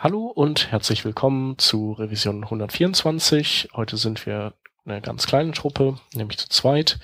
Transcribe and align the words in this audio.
Hallo 0.00 0.26
und 0.26 0.70
herzlich 0.70 1.04
willkommen 1.04 1.58
zu 1.58 1.90
Revision 1.90 2.44
124. 2.44 3.70
Heute 3.74 3.96
sind 3.96 4.26
wir 4.26 4.54
eine 4.84 5.00
ganz 5.00 5.26
kleine 5.26 5.50
Truppe, 5.50 5.98
nämlich 6.14 6.38
zu 6.38 6.48
zweit. 6.48 7.00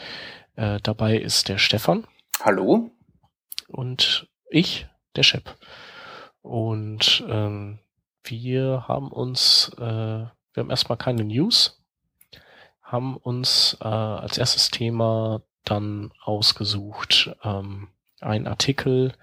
Äh, 0.54 0.78
dabei 0.80 1.16
ist 1.16 1.48
der 1.48 1.58
Stefan. 1.58 2.06
Hallo. 2.40 2.92
Und 3.66 4.28
ich, 4.48 4.86
der 5.16 5.24
Shep. 5.24 5.56
Und 6.40 7.24
ähm, 7.28 7.80
wir 8.22 8.84
haben 8.86 9.10
uns, 9.10 9.72
äh, 9.76 9.80
wir 9.80 10.30
haben 10.56 10.70
erstmal 10.70 10.96
keine 10.96 11.24
News, 11.24 11.82
haben 12.80 13.16
uns 13.16 13.76
äh, 13.80 13.88
als 13.88 14.38
erstes 14.38 14.70
Thema 14.70 15.42
dann 15.64 16.12
ausgesucht 16.22 17.34
ähm, 17.42 17.88
ein 18.20 18.46
Artikel, 18.46 19.14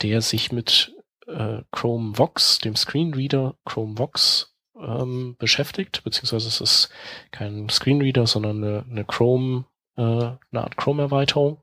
der 0.00 0.20
sich 0.20 0.52
mit 0.52 0.94
äh, 1.30 1.62
Chrome 1.70 2.18
Vox, 2.18 2.58
dem 2.58 2.76
Screenreader 2.76 3.54
Chrome 3.64 3.98
Vox, 3.98 4.54
ähm, 4.80 5.36
beschäftigt, 5.38 6.02
beziehungsweise 6.04 6.48
es 6.48 6.60
ist 6.60 6.90
kein 7.30 7.68
Screenreader, 7.68 8.26
sondern 8.26 8.62
eine, 8.64 8.84
eine 8.90 9.04
Chrome, 9.04 9.64
äh, 9.96 10.02
eine 10.02 10.38
Art 10.52 10.76
Chrome-Erweiterung. 10.76 11.62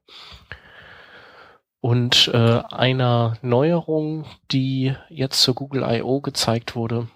Und 1.80 2.30
äh, 2.34 2.63
einer 2.70 3.38
Neuerung, 3.41 4.25
die 4.52 4.95
jetzt 5.09 5.41
zur 5.41 5.55
Google 5.55 5.84
I.O. 5.84 6.22
gezeigt 6.22 6.75
wurde, 6.75 7.08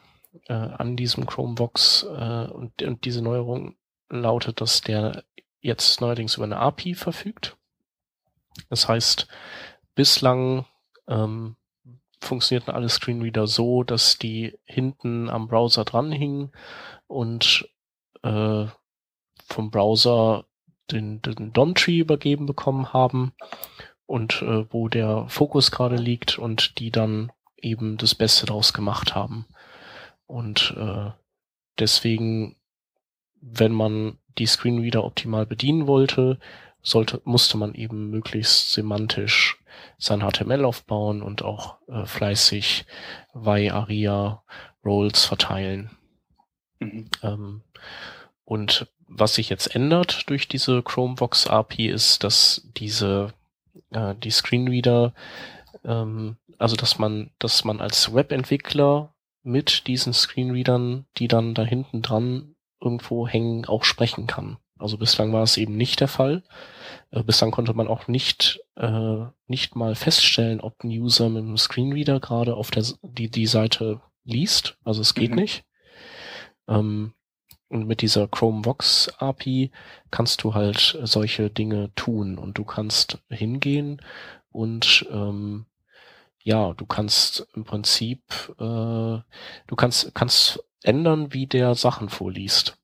äh, 0.47 0.53
an 0.53 0.95
diesem 0.95 1.25
Chrome 1.25 1.57
Vox, 1.57 2.03
äh, 2.03 2.45
und, 2.45 2.81
und 2.81 3.05
diese 3.05 3.21
Neuerung 3.21 3.75
lautet, 4.09 4.61
dass 4.61 4.81
der 4.81 5.23
jetzt 5.61 6.01
neuerdings 6.01 6.35
über 6.35 6.45
eine 6.45 6.57
API 6.57 6.95
verfügt. 6.95 7.57
Das 8.69 8.87
heißt, 8.87 9.27
bislang 9.95 10.65
ähm, 11.07 11.55
funktionierten 12.21 12.73
alle 12.73 12.89
Screenreader 12.89 13.47
so, 13.47 13.83
dass 13.83 14.17
die 14.17 14.57
hinten 14.63 15.29
am 15.29 15.47
Browser 15.47 15.83
dranhingen 15.83 16.51
und 17.07 17.67
äh, 18.23 18.65
vom 19.47 19.71
Browser 19.71 20.45
den, 20.91 21.21
den 21.21 21.51
DOM-Tree 21.51 21.99
übergeben 21.99 22.45
bekommen 22.45 22.93
haben 22.93 23.33
und 24.05 24.41
äh, 24.41 24.71
wo 24.71 24.87
der 24.87 25.25
Fokus 25.27 25.71
gerade 25.71 25.95
liegt 25.95 26.37
und 26.37 26.79
die 26.79 26.91
dann 26.91 27.31
eben 27.57 27.97
das 27.97 28.15
Beste 28.15 28.45
daraus 28.45 28.73
gemacht 28.73 29.15
haben. 29.15 29.45
Und 30.25 30.75
äh, 30.77 31.11
deswegen, 31.79 32.55
wenn 33.41 33.71
man 33.71 34.17
die 34.37 34.45
Screenreader 34.45 35.03
optimal 35.03 35.45
bedienen 35.45 35.87
wollte, 35.87 36.39
sollte, 36.81 37.21
musste 37.25 37.57
man 37.57 37.73
eben 37.75 38.09
möglichst 38.09 38.71
semantisch 38.71 39.60
sein 39.97 40.21
HTML 40.21 40.65
aufbauen 40.65 41.21
und 41.21 41.43
auch 41.43 41.77
äh, 41.87 42.05
fleißig 42.05 42.85
Y, 43.33 43.71
Aria, 43.71 44.43
Roles 44.83 45.25
verteilen. 45.25 45.91
Mhm. 46.79 47.09
Ähm, 47.23 47.61
und 48.45 48.87
was 49.07 49.35
sich 49.35 49.49
jetzt 49.49 49.75
ändert 49.75 50.29
durch 50.29 50.47
diese 50.47 50.81
Chromevox 50.81 51.47
API 51.47 51.87
ist, 51.87 52.23
dass 52.23 52.69
diese 52.77 53.33
äh, 53.91 54.15
die 54.15 54.31
Screenreader, 54.31 55.13
ähm, 55.83 56.37
also 56.57 56.75
dass 56.75 56.97
man, 56.97 57.31
dass 57.39 57.63
man 57.63 57.81
als 57.81 58.13
Webentwickler 58.13 59.13
mit 59.43 59.87
diesen 59.87 60.13
Screenreadern, 60.13 61.05
die 61.17 61.27
dann 61.27 61.53
da 61.53 61.63
hinten 61.63 62.01
dran 62.01 62.55
irgendwo 62.79 63.27
hängen, 63.27 63.65
auch 63.65 63.83
sprechen 63.83 64.27
kann. 64.27 64.57
Also 64.81 64.97
bislang 64.97 65.33
war 65.33 65.43
es 65.43 65.57
eben 65.57 65.77
nicht 65.77 65.99
der 65.99 66.07
Fall. 66.07 66.43
Äh, 67.11 67.23
bislang 67.23 67.51
konnte 67.51 67.73
man 67.73 67.87
auch 67.87 68.07
nicht, 68.07 68.61
äh, 68.75 69.25
nicht 69.47 69.75
mal 69.75 69.95
feststellen, 69.95 70.61
ob 70.61 70.83
ein 70.83 70.89
User 70.89 71.29
mit 71.29 71.43
einem 71.43 71.57
Screenreader 71.57 72.19
gerade 72.19 72.55
auf 72.55 72.71
der, 72.71 72.85
die, 73.01 73.29
die 73.29 73.47
Seite 73.47 74.01
liest. 74.23 74.77
Also 74.83 75.01
es 75.01 75.13
geht 75.13 75.31
mhm. 75.31 75.37
nicht. 75.37 75.65
Ähm, 76.67 77.13
und 77.69 77.87
mit 77.87 78.01
dieser 78.01 78.27
Chrome 78.27 78.65
Vox 78.65 79.09
API 79.19 79.71
kannst 80.11 80.43
du 80.43 80.53
halt 80.53 80.99
solche 81.03 81.49
Dinge 81.49 81.91
tun 81.95 82.37
und 82.37 82.57
du 82.57 82.65
kannst 82.65 83.19
hingehen 83.29 84.01
und 84.51 85.07
ähm, 85.09 85.65
ja, 86.43 86.73
du 86.73 86.85
kannst 86.85 87.47
im 87.55 87.63
Prinzip, 87.63 88.21
äh, 88.59 88.63
du 88.63 89.75
kannst, 89.77 90.13
kannst 90.13 90.63
ändern, 90.83 91.33
wie 91.33 91.47
der 91.47 91.75
Sachen 91.75 92.09
vorliest. 92.09 92.77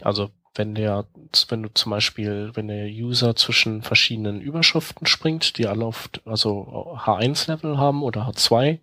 Also 0.00 0.30
wenn 0.54 0.74
der, 0.74 1.06
wenn 1.48 1.62
du 1.62 1.70
zum 1.72 1.90
Beispiel, 1.90 2.50
wenn 2.54 2.68
der 2.68 2.86
User 2.86 3.34
zwischen 3.36 3.82
verschiedenen 3.82 4.40
Überschriften 4.40 5.06
springt, 5.06 5.56
die 5.58 5.66
alle 5.66 5.84
auf, 5.84 6.10
also 6.24 6.96
H1-Level 6.98 7.78
haben 7.78 8.02
oder 8.02 8.28
H2, 8.28 8.78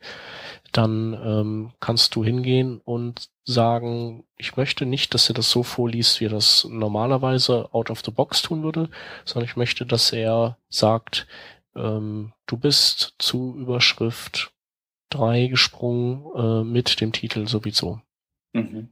dann 0.71 1.13
ähm, 1.13 1.71
kannst 1.79 2.15
du 2.15 2.23
hingehen 2.23 2.81
und 2.83 3.29
sagen, 3.43 4.23
ich 4.37 4.55
möchte 4.57 4.85
nicht, 4.85 5.13
dass 5.13 5.29
er 5.29 5.35
das 5.35 5.49
so 5.49 5.63
vorliest, 5.63 6.19
wie 6.19 6.25
er 6.25 6.31
das 6.31 6.67
normalerweise 6.69 7.73
out 7.73 7.89
of 7.89 8.01
the 8.05 8.11
box 8.11 8.41
tun 8.41 8.63
würde, 8.63 8.89
sondern 9.25 9.49
ich 9.49 9.55
möchte, 9.55 9.85
dass 9.85 10.11
er 10.11 10.57
sagt, 10.69 11.27
ähm, 11.75 12.33
du 12.45 12.57
bist 12.57 13.15
zu 13.17 13.55
Überschrift 13.57 14.51
3 15.09 15.47
gesprungen 15.47 16.23
äh, 16.35 16.63
mit 16.63 17.01
dem 17.01 17.11
Titel 17.11 17.47
sowieso. 17.47 18.01
Mhm. 18.53 18.89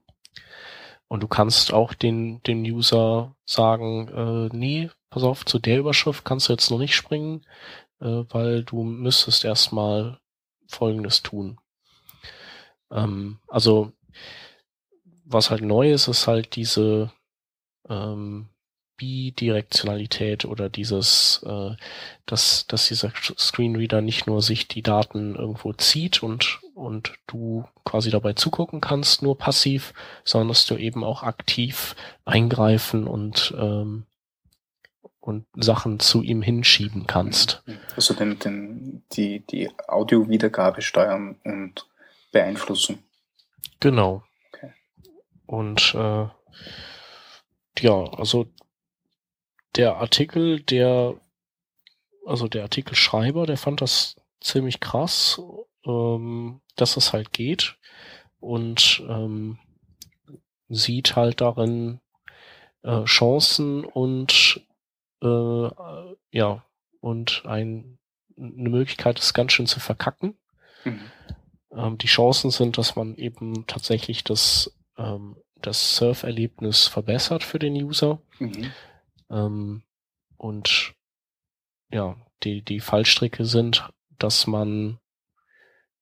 Und 1.07 1.23
du 1.23 1.28
kannst 1.28 1.73
auch 1.73 1.94
den, 1.94 2.41
den 2.44 2.63
User 2.63 3.35
sagen, 3.45 4.07
äh, 4.09 4.56
nee, 4.56 4.90
pass 5.09 5.23
auf, 5.23 5.45
zu 5.45 5.59
der 5.59 5.79
Überschrift 5.79 6.25
kannst 6.25 6.50
du 6.50 6.53
jetzt 6.53 6.69
noch 6.69 6.79
nicht 6.79 6.95
springen, 6.95 7.45
äh, 8.00 8.23
weil 8.29 8.63
du 8.63 8.84
müsstest 8.84 9.46
erstmal 9.46 10.19
Folgendes 10.67 11.23
tun. 11.23 11.59
Ähm, 12.91 13.40
also, 13.47 13.94
was 15.25 15.50
halt 15.50 15.62
neu 15.62 15.91
ist, 15.91 16.07
ist 16.07 16.28
halt 16.28 16.56
diese 16.56 17.12
ähm, 17.90 18.50
Bidirektionalität 18.97 20.46
oder 20.46 20.69
dieses, 20.69 21.41
äh, 21.46 21.75
dass, 22.25 22.66
dass 22.68 22.88
dieser 22.88 23.12
Screenreader 23.38 24.02
nicht 24.02 24.28
nur 24.28 24.41
sich 24.41 24.68
die 24.68 24.81
Daten 24.81 25.35
irgendwo 25.35 25.74
zieht 25.74 26.24
und, 26.24 26.59
und 26.74 27.13
du 27.28 27.66
quasi 27.85 28.09
dabei 28.09 28.34
zugucken 28.34 28.81
kannst, 28.81 29.22
nur 29.22 29.38
passiv, 29.38 29.94
sondern 30.24 30.50
dass 30.50 30.66
du 30.66 30.75
eben 30.75 31.03
auch 31.03 31.24
aktiv 31.24 31.96
eingreifen 32.25 33.08
und, 33.08 33.53
ähm, 33.58 34.06
und 35.19 35.46
Sachen 35.56 36.00
zu 36.00 36.24
ihm 36.24 36.41
hinschieben 36.41 37.06
kannst. 37.06 37.64
Also 37.96 38.14
den, 38.16 38.40
den, 38.40 39.03
die, 39.14 39.46
die 39.46 39.69
Audio-Wiedergabe 39.88 40.81
steuern 40.81 41.38
und 41.44 41.88
beeinflussen. 42.31 43.03
Genau. 43.79 44.24
Okay. 44.52 44.74
Und 45.46 45.94
äh, 45.94 46.28
ja, 47.79 48.03
also 48.18 48.47
der 49.75 49.97
Artikel, 49.97 50.61
der, 50.61 51.16
also 52.25 52.47
der 52.47 52.63
Artikelschreiber, 52.63 53.45
der 53.45 53.57
fand 53.57 53.81
das 53.81 54.16
ziemlich 54.39 54.79
krass, 54.79 55.41
ähm, 55.85 56.61
dass 56.75 56.97
es 56.97 57.13
halt 57.13 57.33
geht 57.33 57.78
und 58.39 59.03
ähm, 59.07 59.59
sieht 60.69 61.16
halt 61.16 61.41
darin 61.41 62.00
äh, 62.83 63.03
Chancen 63.05 63.85
und 63.85 64.61
äh, 65.22 65.69
ja 66.31 66.63
und 66.99 67.44
ein, 67.45 67.97
eine 68.38 68.69
Möglichkeit, 68.69 69.19
es 69.19 69.34
ganz 69.34 69.53
schön 69.53 69.67
zu 69.67 69.79
verkacken. 69.79 70.38
Mhm. 70.84 71.01
Ähm, 71.72 71.97
die 71.97 72.07
Chancen 72.07 72.51
sind, 72.51 72.78
dass 72.78 72.95
man 72.95 73.16
eben 73.16 73.66
tatsächlich 73.67 74.23
das 74.23 74.73
ähm, 74.97 75.38
das 75.61 75.95
Surferlebnis 75.95 76.88
verbessert 76.88 77.44
für 77.44 77.59
den 77.59 77.73
User. 77.73 78.19
Mhm. 78.39 78.72
Ähm, 79.30 79.84
und 80.38 80.94
ja, 81.90 82.16
die, 82.44 82.62
die 82.62 82.80
Fallstricke 82.80 83.46
sind, 83.46 83.90
dass 84.18 84.48
man 84.48 85.00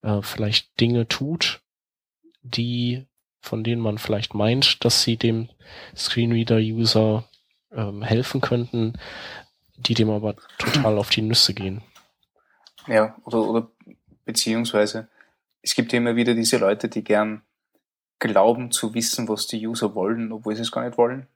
äh, 0.01 0.21
vielleicht 0.21 0.79
Dinge 0.79 1.07
tut, 1.07 1.61
die, 2.41 3.05
von 3.41 3.63
denen 3.63 3.81
man 3.81 3.97
vielleicht 3.97 4.33
meint, 4.33 4.83
dass 4.83 5.03
sie 5.03 5.17
dem 5.17 5.49
Screenreader-User 5.95 7.27
ähm, 7.71 8.01
helfen 8.01 8.41
könnten, 8.41 8.93
die 9.77 9.93
dem 9.93 10.09
aber 10.09 10.35
total 10.57 10.97
auf 10.97 11.09
die 11.09 11.21
Nüsse 11.21 11.53
gehen. 11.53 11.81
Ja, 12.87 13.15
oder, 13.25 13.41
oder 13.41 13.71
beziehungsweise 14.25 15.09
es 15.61 15.75
gibt 15.75 15.93
immer 15.93 16.15
wieder 16.15 16.35
diese 16.35 16.57
Leute, 16.57 16.89
die 16.89 17.03
gern 17.03 17.41
glauben 18.19 18.71
zu 18.71 18.93
wissen, 18.93 19.27
was 19.27 19.47
die 19.47 19.65
User 19.65 19.95
wollen, 19.95 20.31
obwohl 20.31 20.55
sie 20.55 20.61
es 20.61 20.71
gar 20.71 20.85
nicht 20.85 20.97
wollen. 20.97 21.27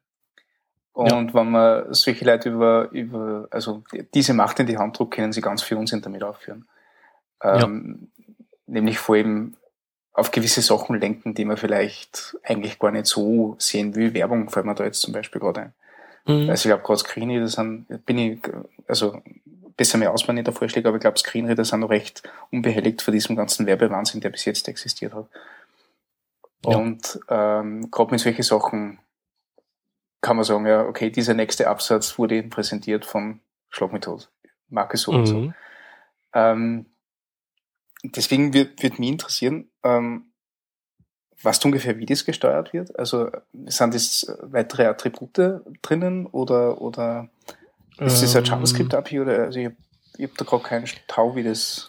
Und 0.94 1.30
ja. 1.30 1.34
wenn 1.34 1.52
man 1.52 1.94
solche 1.94 2.26
Leute 2.26 2.50
über, 2.50 2.90
über, 2.92 3.48
also 3.52 3.84
diese 4.14 4.34
Macht 4.34 4.60
in 4.60 4.68
die 4.68 4.78
Hand 4.78 4.98
drückt, 4.98 5.14
können 5.14 5.32
sie 5.32 5.42
ganz 5.42 5.64
viel 5.64 5.78
Unsinn 5.78 6.02
damit 6.02 6.24
aufführen. 6.24 6.68
Ähm, 7.42 8.10
ja. 8.12 8.26
Nämlich 8.68 9.00
vor 9.00 9.16
allem 9.16 9.56
auf 10.14 10.32
gewisse 10.32 10.62
Sachen 10.62 11.00
lenken, 11.00 11.34
die 11.34 11.46
man 11.46 11.58
vielleicht 11.58 12.38
eigentlich 12.44 12.80
gar 12.80 12.92
nicht 12.92 13.06
so 13.06 13.56
sehen 13.60 13.96
will. 13.96 14.14
Werbung 14.14 14.50
fällt 14.50 14.66
mir 14.66 14.76
da 14.76 14.84
jetzt 14.84 15.02
zum 15.02 15.14
Beispiel 15.14 15.40
gerade 15.40 15.62
ein. 15.62 15.74
Mhm. 16.26 16.50
Also 16.50 16.68
ich 16.68 16.74
glaube 16.74 16.84
gerade 16.84 17.00
Screeny, 17.00 17.40
das 17.40 17.54
sind, 17.54 18.06
bin 18.06 18.18
ich, 18.18 18.42
also 18.88 19.22
besser 19.80 19.98
mehr 19.98 20.12
ausbauen 20.12 20.38
in 20.38 20.44
der 20.44 20.54
Vorschläge, 20.54 20.90
aber 20.90 20.98
ich 20.98 21.02
glaube, 21.02 21.18
Screenreader 21.18 21.64
sind 21.64 21.80
noch 21.80 21.90
recht 21.90 22.22
unbehelligt 22.52 23.02
vor 23.02 23.14
diesem 23.14 23.38
ganzen 23.38 23.66
Werbewahnsinn, 23.66 24.20
der 24.20 24.30
bis 24.30 24.44
jetzt 24.44 24.68
existiert 24.68 25.14
hat. 25.14 25.28
Ja. 26.66 26.76
Und 26.76 27.18
ähm, 27.30 27.90
gerade 27.90 28.12
mit 28.12 28.20
solchen 28.20 28.44
Sachen 28.44 29.00
kann 30.22 30.36
man 30.36 30.46
sagen, 30.46 30.66
ja, 30.66 30.86
okay, 30.86 31.10
dieser 31.10 31.34
nächste 31.34 31.68
Absatz 31.70 32.18
wurde 32.18 32.36
eben 32.36 32.50
präsentiert 32.50 33.06
von 33.06 33.40
Schlagmethode, 33.70 34.26
Marke 34.70 34.98
so 34.98 35.12
und 35.12 35.26
so. 35.26 35.54
Ähm, 36.34 36.86
deswegen 38.04 38.54
wird, 38.54 38.82
wird 38.84 39.00
mich 39.00 39.10
interessieren, 39.10 39.70
ähm, 39.84 40.30
Weißt 41.42 41.64
du 41.64 41.70
ungefähr, 41.70 41.98
wie 41.98 42.06
das 42.06 42.26
gesteuert 42.26 42.74
wird? 42.74 42.98
Also 43.00 43.30
sind 43.66 43.94
das 43.94 44.36
weitere 44.42 44.88
Attribute 44.88 45.62
drinnen 45.82 46.26
oder, 46.26 46.82
oder 46.82 47.30
ist 47.98 48.22
das 48.22 48.36
ein 48.36 48.44
ähm, 48.44 48.50
JavaScript-API 48.50 49.22
oder 49.22 49.44
also 49.44 49.60
ich 49.60 49.66
habe 49.68 49.76
hab 50.22 50.38
da 50.38 50.46
gerade 50.46 50.64
keinen 50.64 50.86
Tau, 51.08 51.36
wie 51.38 51.44
das 51.44 51.89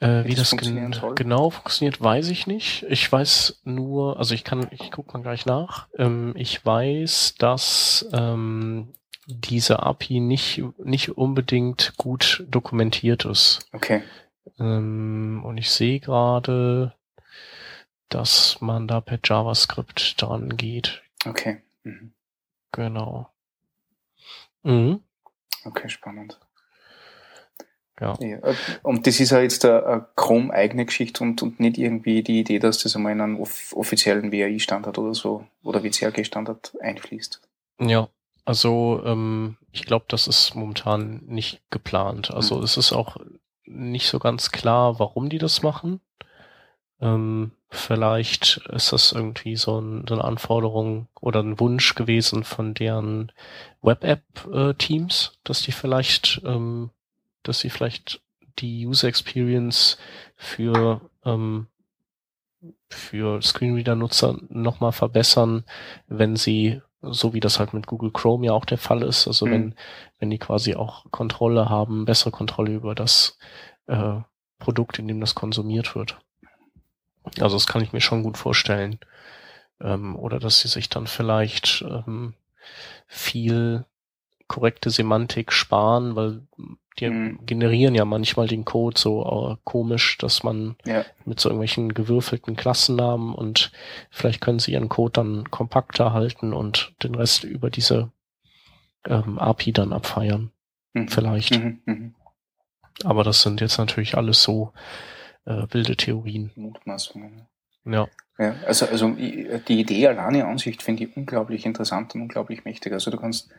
äh, 0.00 0.24
wie, 0.24 0.34
das, 0.34 0.50
das 0.50 0.60
gen 0.60 0.92
soll. 0.92 1.14
genau 1.14 1.50
funktioniert, 1.50 2.00
weiß 2.00 2.28
ich 2.28 2.46
nicht. 2.46 2.84
Ich 2.88 3.10
weiß 3.10 3.60
nur, 3.64 4.18
also 4.18 4.34
ich 4.34 4.44
kann, 4.44 4.68
ich 4.70 4.90
gucke 4.90 5.12
mal 5.12 5.22
gleich 5.22 5.46
nach. 5.46 5.88
Ähm, 5.96 6.34
ich 6.36 6.64
weiß, 6.64 7.34
dass 7.38 8.08
ähm, 8.12 8.94
diese 9.26 9.82
API 9.82 10.20
nicht, 10.20 10.62
nicht 10.78 11.16
unbedingt 11.16 11.94
gut 11.96 12.44
dokumentiert 12.48 13.24
ist. 13.24 13.68
Okay. 13.72 14.02
Ähm, 14.58 15.42
und 15.44 15.58
ich 15.58 15.70
sehe 15.70 16.00
gerade, 16.00 16.94
dass 18.08 18.60
man 18.60 18.88
da 18.88 19.00
per 19.00 19.18
JavaScript 19.22 20.20
dran 20.22 20.56
geht. 20.56 21.02
Okay. 21.26 21.60
Mhm. 21.82 22.12
Genau. 22.72 23.28
Mhm. 24.62 25.02
Okay, 25.64 25.88
spannend. 25.88 26.38
Ja. 28.00 28.16
ja. 28.20 28.38
Und 28.82 29.06
das 29.06 29.20
ist 29.20 29.30
ja 29.30 29.40
jetzt 29.40 29.64
eine 29.64 30.06
Chrome-eigene 30.16 30.86
Geschichte 30.86 31.22
und, 31.24 31.42
und 31.42 31.60
nicht 31.60 31.78
irgendwie 31.78 32.22
die 32.22 32.40
Idee, 32.40 32.58
dass 32.58 32.82
das 32.82 32.94
einmal 32.96 33.12
in 33.12 33.20
einen 33.20 33.40
off 33.40 33.74
offiziellen 33.74 34.32
WAI-Standard 34.32 34.98
oder 34.98 35.14
so 35.14 35.44
oder 35.62 35.82
WCAG-Standard 35.82 36.76
einfließt. 36.80 37.40
Ja, 37.80 38.08
also 38.44 39.02
ähm, 39.04 39.56
ich 39.72 39.84
glaube, 39.84 40.06
das 40.08 40.26
ist 40.26 40.54
momentan 40.54 41.22
nicht 41.26 41.60
geplant. 41.70 42.30
Also 42.30 42.56
mhm. 42.56 42.62
es 42.62 42.76
ist 42.76 42.92
auch 42.92 43.16
nicht 43.64 44.08
so 44.08 44.18
ganz 44.18 44.50
klar, 44.50 44.98
warum 44.98 45.28
die 45.28 45.38
das 45.38 45.62
machen. 45.62 46.00
Ähm, 47.00 47.52
vielleicht 47.68 48.58
ist 48.72 48.92
das 48.92 49.12
irgendwie 49.12 49.56
so, 49.56 49.80
ein, 49.80 50.04
so, 50.08 50.14
eine 50.14 50.24
Anforderung 50.24 51.08
oder 51.20 51.42
ein 51.42 51.60
Wunsch 51.60 51.94
gewesen 51.94 52.44
von 52.44 52.74
deren 52.74 53.30
Web-App-Teams, 53.82 55.32
äh, 55.34 55.38
dass 55.44 55.62
die 55.62 55.72
vielleicht, 55.72 56.40
ähm, 56.44 56.90
dass 57.42 57.60
sie 57.60 57.70
vielleicht 57.70 58.20
die 58.58 58.86
User 58.86 59.08
Experience 59.08 59.98
für 60.36 61.00
ähm, 61.24 61.68
für 62.90 63.40
Screenreader-Nutzer 63.42 64.38
nochmal 64.48 64.92
verbessern, 64.92 65.64
wenn 66.06 66.36
sie, 66.36 66.80
so 67.02 67.34
wie 67.34 67.40
das 67.40 67.58
halt 67.58 67.74
mit 67.74 67.86
Google 67.86 68.10
Chrome 68.10 68.46
ja 68.46 68.52
auch 68.52 68.64
der 68.64 68.78
Fall 68.78 69.02
ist, 69.02 69.26
also 69.26 69.46
mhm. 69.46 69.50
wenn, 69.50 69.74
wenn 70.18 70.30
die 70.30 70.38
quasi 70.38 70.74
auch 70.74 71.04
Kontrolle 71.10 71.68
haben, 71.68 72.04
bessere 72.04 72.30
Kontrolle 72.30 72.72
über 72.72 72.94
das 72.94 73.38
äh, 73.86 74.14
Produkt, 74.58 74.98
in 74.98 75.06
dem 75.06 75.20
das 75.20 75.34
konsumiert 75.34 75.94
wird. 75.94 76.18
Also 77.40 77.56
das 77.56 77.66
kann 77.66 77.82
ich 77.82 77.92
mir 77.92 78.00
schon 78.00 78.22
gut 78.22 78.38
vorstellen. 78.38 78.98
Ähm, 79.80 80.16
oder 80.16 80.40
dass 80.40 80.60
sie 80.60 80.68
sich 80.68 80.88
dann 80.88 81.06
vielleicht 81.06 81.82
ähm, 81.82 82.34
viel 83.06 83.84
korrekte 84.48 84.90
Semantik 84.90 85.52
sparen, 85.52 86.16
weil 86.16 86.42
die 86.98 87.08
mhm. 87.08 87.38
generieren 87.46 87.94
ja 87.94 88.04
manchmal 88.04 88.46
den 88.46 88.64
Code 88.64 88.98
so 88.98 89.52
äh, 89.52 89.56
komisch, 89.64 90.18
dass 90.18 90.42
man 90.42 90.76
ja. 90.84 91.04
mit 91.24 91.40
so 91.40 91.48
irgendwelchen 91.48 91.94
gewürfelten 91.94 92.56
Klassennamen 92.56 93.34
und 93.34 93.72
vielleicht 94.10 94.40
können 94.40 94.58
sie 94.58 94.72
ihren 94.72 94.88
Code 94.88 95.12
dann 95.12 95.50
kompakter 95.50 96.12
halten 96.12 96.52
und 96.52 96.94
den 97.02 97.14
Rest 97.14 97.44
über 97.44 97.70
diese 97.70 98.10
ähm, 99.06 99.38
API 99.38 99.72
dann 99.72 99.92
abfeiern. 99.92 100.50
Mhm. 100.94 101.08
Vielleicht. 101.08 101.58
Mhm. 101.58 101.80
mhm. 101.84 102.14
Aber 103.04 103.22
das 103.22 103.42
sind 103.42 103.60
jetzt 103.60 103.78
natürlich 103.78 104.16
alles 104.16 104.42
so 104.42 104.72
äh, 105.44 105.66
wilde 105.70 105.96
Theorien. 105.96 106.50
Mutmaßungen. 106.56 107.46
Ja. 107.84 108.08
ja. 108.38 108.56
Also, 108.66 108.86
also 108.86 109.10
die 109.10 109.80
Idee 109.80 110.08
alleine 110.08 110.46
an 110.46 110.58
sich 110.58 110.82
finde 110.82 111.04
ich 111.04 111.16
unglaublich 111.16 111.64
interessant 111.64 112.16
und 112.16 112.22
unglaublich 112.22 112.64
mächtig. 112.64 112.92
Also 112.92 113.12
du 113.12 113.16
kannst 113.16 113.50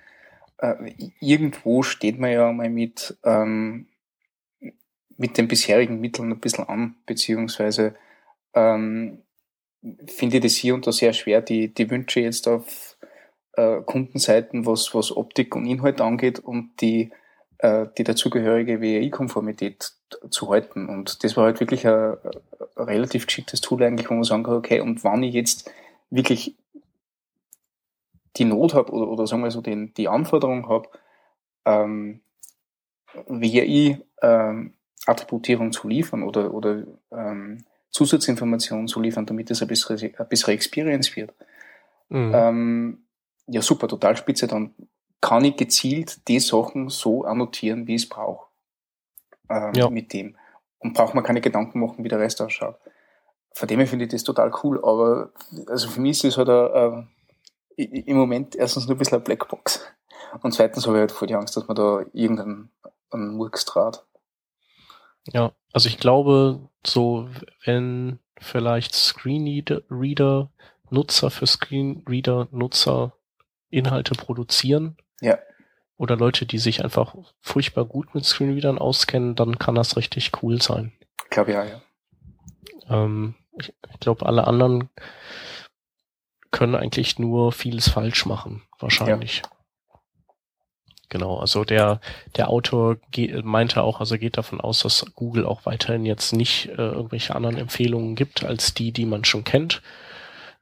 äh, 0.59 0.93
irgendwo 1.19 1.83
steht 1.83 2.19
man 2.19 2.31
ja 2.31 2.51
mal 2.51 2.69
mit, 2.69 3.17
ähm, 3.23 3.87
mit 5.17 5.37
den 5.37 5.47
bisherigen 5.47 5.99
Mitteln 5.99 6.31
ein 6.31 6.39
bisschen 6.39 6.67
an, 6.67 6.95
beziehungsweise 7.05 7.95
ähm, 8.53 9.23
finde 10.07 10.37
ich 10.37 10.43
das 10.43 10.55
hier 10.55 10.75
und 10.75 10.87
da 10.87 10.91
sehr 10.91 11.13
schwer, 11.13 11.41
die, 11.41 11.73
die 11.73 11.89
Wünsche 11.89 12.19
jetzt 12.19 12.47
auf 12.47 12.97
äh, 13.53 13.81
Kundenseiten, 13.81 14.65
was, 14.65 14.93
was 14.93 15.15
Optik 15.15 15.55
und 15.55 15.65
Inhalt 15.65 16.01
angeht 16.01 16.39
und 16.39 16.71
die 16.81 17.11
äh, 17.59 17.87
die 17.97 18.03
dazugehörige 18.03 18.81
WAI-Konformität 18.81 19.91
zu 20.29 20.49
halten. 20.49 20.87
Und 20.87 21.23
das 21.23 21.37
war 21.37 21.45
halt 21.45 21.59
wirklich 21.59 21.85
ein, 21.85 21.93
ein, 22.75 22.83
relativ 22.83 23.27
geschicktes 23.27 23.61
Tool 23.61 23.83
eigentlich, 23.83 24.09
wo 24.09 24.13
man 24.13 24.23
sagen 24.23 24.43
kann, 24.43 24.55
okay, 24.55 24.79
und 24.79 25.03
wann 25.03 25.23
ich 25.23 25.33
jetzt 25.33 25.69
wirklich 26.09 26.55
die 28.37 28.45
Not 28.45 28.73
habe 28.73 28.91
oder, 28.91 29.07
oder 29.07 29.27
sagen 29.27 29.43
wir 29.43 29.51
so 29.51 29.61
den, 29.61 29.93
die 29.95 30.07
Anforderung 30.07 30.67
habe, 30.69 30.89
ähm, 31.65 32.21
WAI 33.27 34.01
ähm, 34.21 34.73
Attributierung 35.05 35.71
zu 35.71 35.87
liefern 35.87 36.23
oder, 36.23 36.53
oder 36.53 36.83
ähm, 37.11 37.65
Zusatzinformationen 37.89 38.87
zu 38.87 38.99
liefern, 39.01 39.25
damit 39.25 39.49
es 39.49 39.61
ein 39.61 39.67
bessere, 39.67 39.95
eine 39.95 40.27
bessere 40.27 40.51
Experience 40.51 41.15
wird. 41.15 41.33
Mhm. 42.09 42.31
Ähm, 42.33 43.03
ja, 43.47 43.61
super, 43.61 43.87
total 43.87 44.15
spitze. 44.15 44.47
Dann 44.47 44.73
kann 45.21 45.43
ich 45.43 45.55
gezielt 45.55 46.27
die 46.27 46.39
Sachen 46.39 46.89
so 46.89 47.23
annotieren, 47.23 47.87
wie 47.87 47.95
ich 47.95 48.03
es 48.03 48.09
brauche. 48.09 48.47
Ähm, 49.49 49.73
ja. 49.73 49.89
Mit 49.89 50.13
dem. 50.13 50.37
Und 50.77 50.93
braucht 50.93 51.15
man 51.15 51.23
keine 51.23 51.41
Gedanken 51.41 51.79
machen, 51.79 52.03
wie 52.03 52.09
der 52.09 52.19
Rest 52.19 52.41
ausschaut. 52.41 52.77
Von 53.53 53.67
dem 53.67 53.79
her 53.79 53.87
finde 53.87 54.05
ich 54.05 54.11
das 54.11 54.23
total 54.23 54.51
cool, 54.63 54.77
aber 54.83 55.31
also 55.67 55.89
für 55.89 55.99
mich 55.99 56.23
ist 56.23 56.23
es 56.23 56.37
halt 56.37 56.49
ein, 56.49 56.99
äh, 56.99 57.03
im 57.83 58.17
Moment 58.17 58.55
erstens 58.55 58.87
nur 58.87 58.95
ein 58.95 58.99
bisschen 58.99 59.15
eine 59.15 59.23
Blackbox. 59.23 59.81
Und 60.41 60.53
zweitens 60.53 60.85
habe 60.85 60.97
ich 60.97 61.01
halt 61.01 61.11
voll 61.11 61.27
die 61.27 61.35
Angst, 61.35 61.55
dass 61.55 61.67
man 61.67 61.75
da 61.75 62.03
irgendeinen 62.13 62.71
einen 63.11 63.35
Murks 63.35 63.65
draht. 63.65 64.05
Ja, 65.25 65.53
also 65.73 65.89
ich 65.89 65.97
glaube, 65.97 66.69
so 66.85 67.29
wenn 67.63 68.19
vielleicht 68.39 68.93
Screenreader 68.93 70.51
Nutzer 70.89 71.29
für 71.29 71.47
Screenreader 71.47 72.47
Nutzer 72.51 73.13
Inhalte 73.69 74.15
produzieren, 74.15 74.97
ja. 75.21 75.37
Oder 75.99 76.15
Leute, 76.15 76.45
die 76.45 76.59
sich 76.59 76.81
einfach 76.81 77.13
furchtbar 77.41 77.83
gut 77.83 78.15
mit 78.15 78.23
Screenreadern 78.23 78.77
auskennen, 78.77 79.35
dann 79.35 79.59
kann 79.59 79.75
das 79.75 79.97
richtig 79.97 80.31
cool 80.41 80.61
sein. 80.61 80.93
Ich 81.25 81.29
glaube 81.29 81.51
ja, 81.51 81.65
ja. 81.65 81.81
Ähm, 82.89 83.35
ich, 83.59 83.73
ich 83.91 83.99
glaube, 83.99 84.25
alle 84.25 84.47
anderen 84.47 84.89
können 86.51 86.75
eigentlich 86.75 87.19
nur 87.19 87.51
vieles 87.51 87.89
falsch 87.89 88.25
machen, 88.25 88.63
wahrscheinlich. 88.79 89.43
Ja. 89.43 89.49
Genau, 91.09 91.39
also 91.39 91.63
der, 91.63 91.99
der 92.37 92.49
Autor 92.49 92.97
meinte 93.43 93.81
auch, 93.81 93.99
also 93.99 94.17
geht 94.17 94.37
davon 94.37 94.61
aus, 94.61 94.81
dass 94.81 95.05
Google 95.15 95.45
auch 95.45 95.65
weiterhin 95.65 96.05
jetzt 96.05 96.33
nicht 96.33 96.67
äh, 96.69 96.73
irgendwelche 96.75 97.35
anderen 97.35 97.57
Empfehlungen 97.57 98.15
gibt 98.15 98.43
als 98.43 98.75
die, 98.75 98.91
die 98.91 99.05
man 99.05 99.25
schon 99.25 99.43
kennt. 99.43 99.81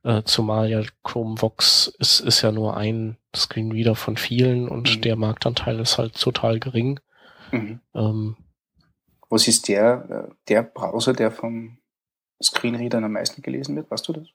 Äh, 0.04 0.24
zumal 0.24 0.70
ja 0.70 0.84
Chrome 1.04 1.42
Vox 1.42 1.94
ist, 2.00 2.22
ist 2.22 2.42
ja 2.42 2.54
nur 2.54 2.78
ein 2.78 3.18
Screenreader 3.36 3.96
von 3.96 4.16
vielen 4.16 4.70
und 4.70 4.98
mhm. 4.98 5.02
der 5.02 5.18
Marktanteil 5.18 5.82
ist 5.82 5.98
halt 5.98 6.18
total 6.18 6.62
gering. 6.62 7.02
Mhm. 7.52 7.82
Ähm, 7.94 8.38
Was 9.30 9.50
ist 9.50 9.68
der, 9.68 10.30
äh, 10.30 10.34
der 10.48 10.64
Browser, 10.64 11.12
der 11.12 11.32
vom 11.32 11.80
Screenreadern 12.42 13.04
am 13.04 13.12
meisten 13.14 13.42
gelesen 13.42 13.76
wird? 13.76 13.92
Weißt 13.92 14.08
du 14.08 14.14
das? 14.14 14.28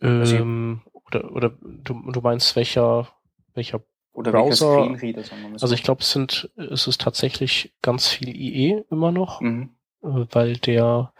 Ähm, 0.00 0.82
oder 1.06 1.30
oder 1.32 1.50
du, 1.60 2.10
du 2.10 2.20
meinst 2.20 2.56
welcher, 2.56 3.08
welcher 3.54 3.82
oder 4.12 4.32
Browser? 4.32 4.84
Screenreader, 4.84 5.24
sagen 5.24 5.42
wir 5.42 5.48
mal 5.50 5.58
so. 5.58 5.64
Also 5.64 5.74
ich 5.74 5.82
glaube, 5.82 6.00
es 6.00 6.10
sind, 6.10 6.50
es 6.56 6.86
ist 6.86 7.00
tatsächlich 7.00 7.72
ganz 7.82 8.08
viel 8.08 8.28
IE 8.28 8.84
immer 8.90 9.12
noch, 9.12 9.40
mhm. 9.40 9.70
Äh, 10.02 10.26
weil 10.30 10.56
der 10.56 11.12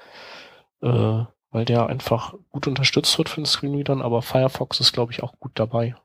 äh, 0.82 1.25
weil 1.52 1.64
der 1.64 1.87
einfach 1.87 2.34
gut 2.50 2.66
unterstützt 2.66 3.18
wird 3.18 3.28
von 3.28 3.44
Screenreadern, 3.44 4.02
aber 4.02 4.22
Firefox 4.22 4.80
ist, 4.80 4.92
glaube 4.92 5.12
ich, 5.12 5.22
auch 5.22 5.34
gut 5.40 5.52
dabei. 5.54 5.96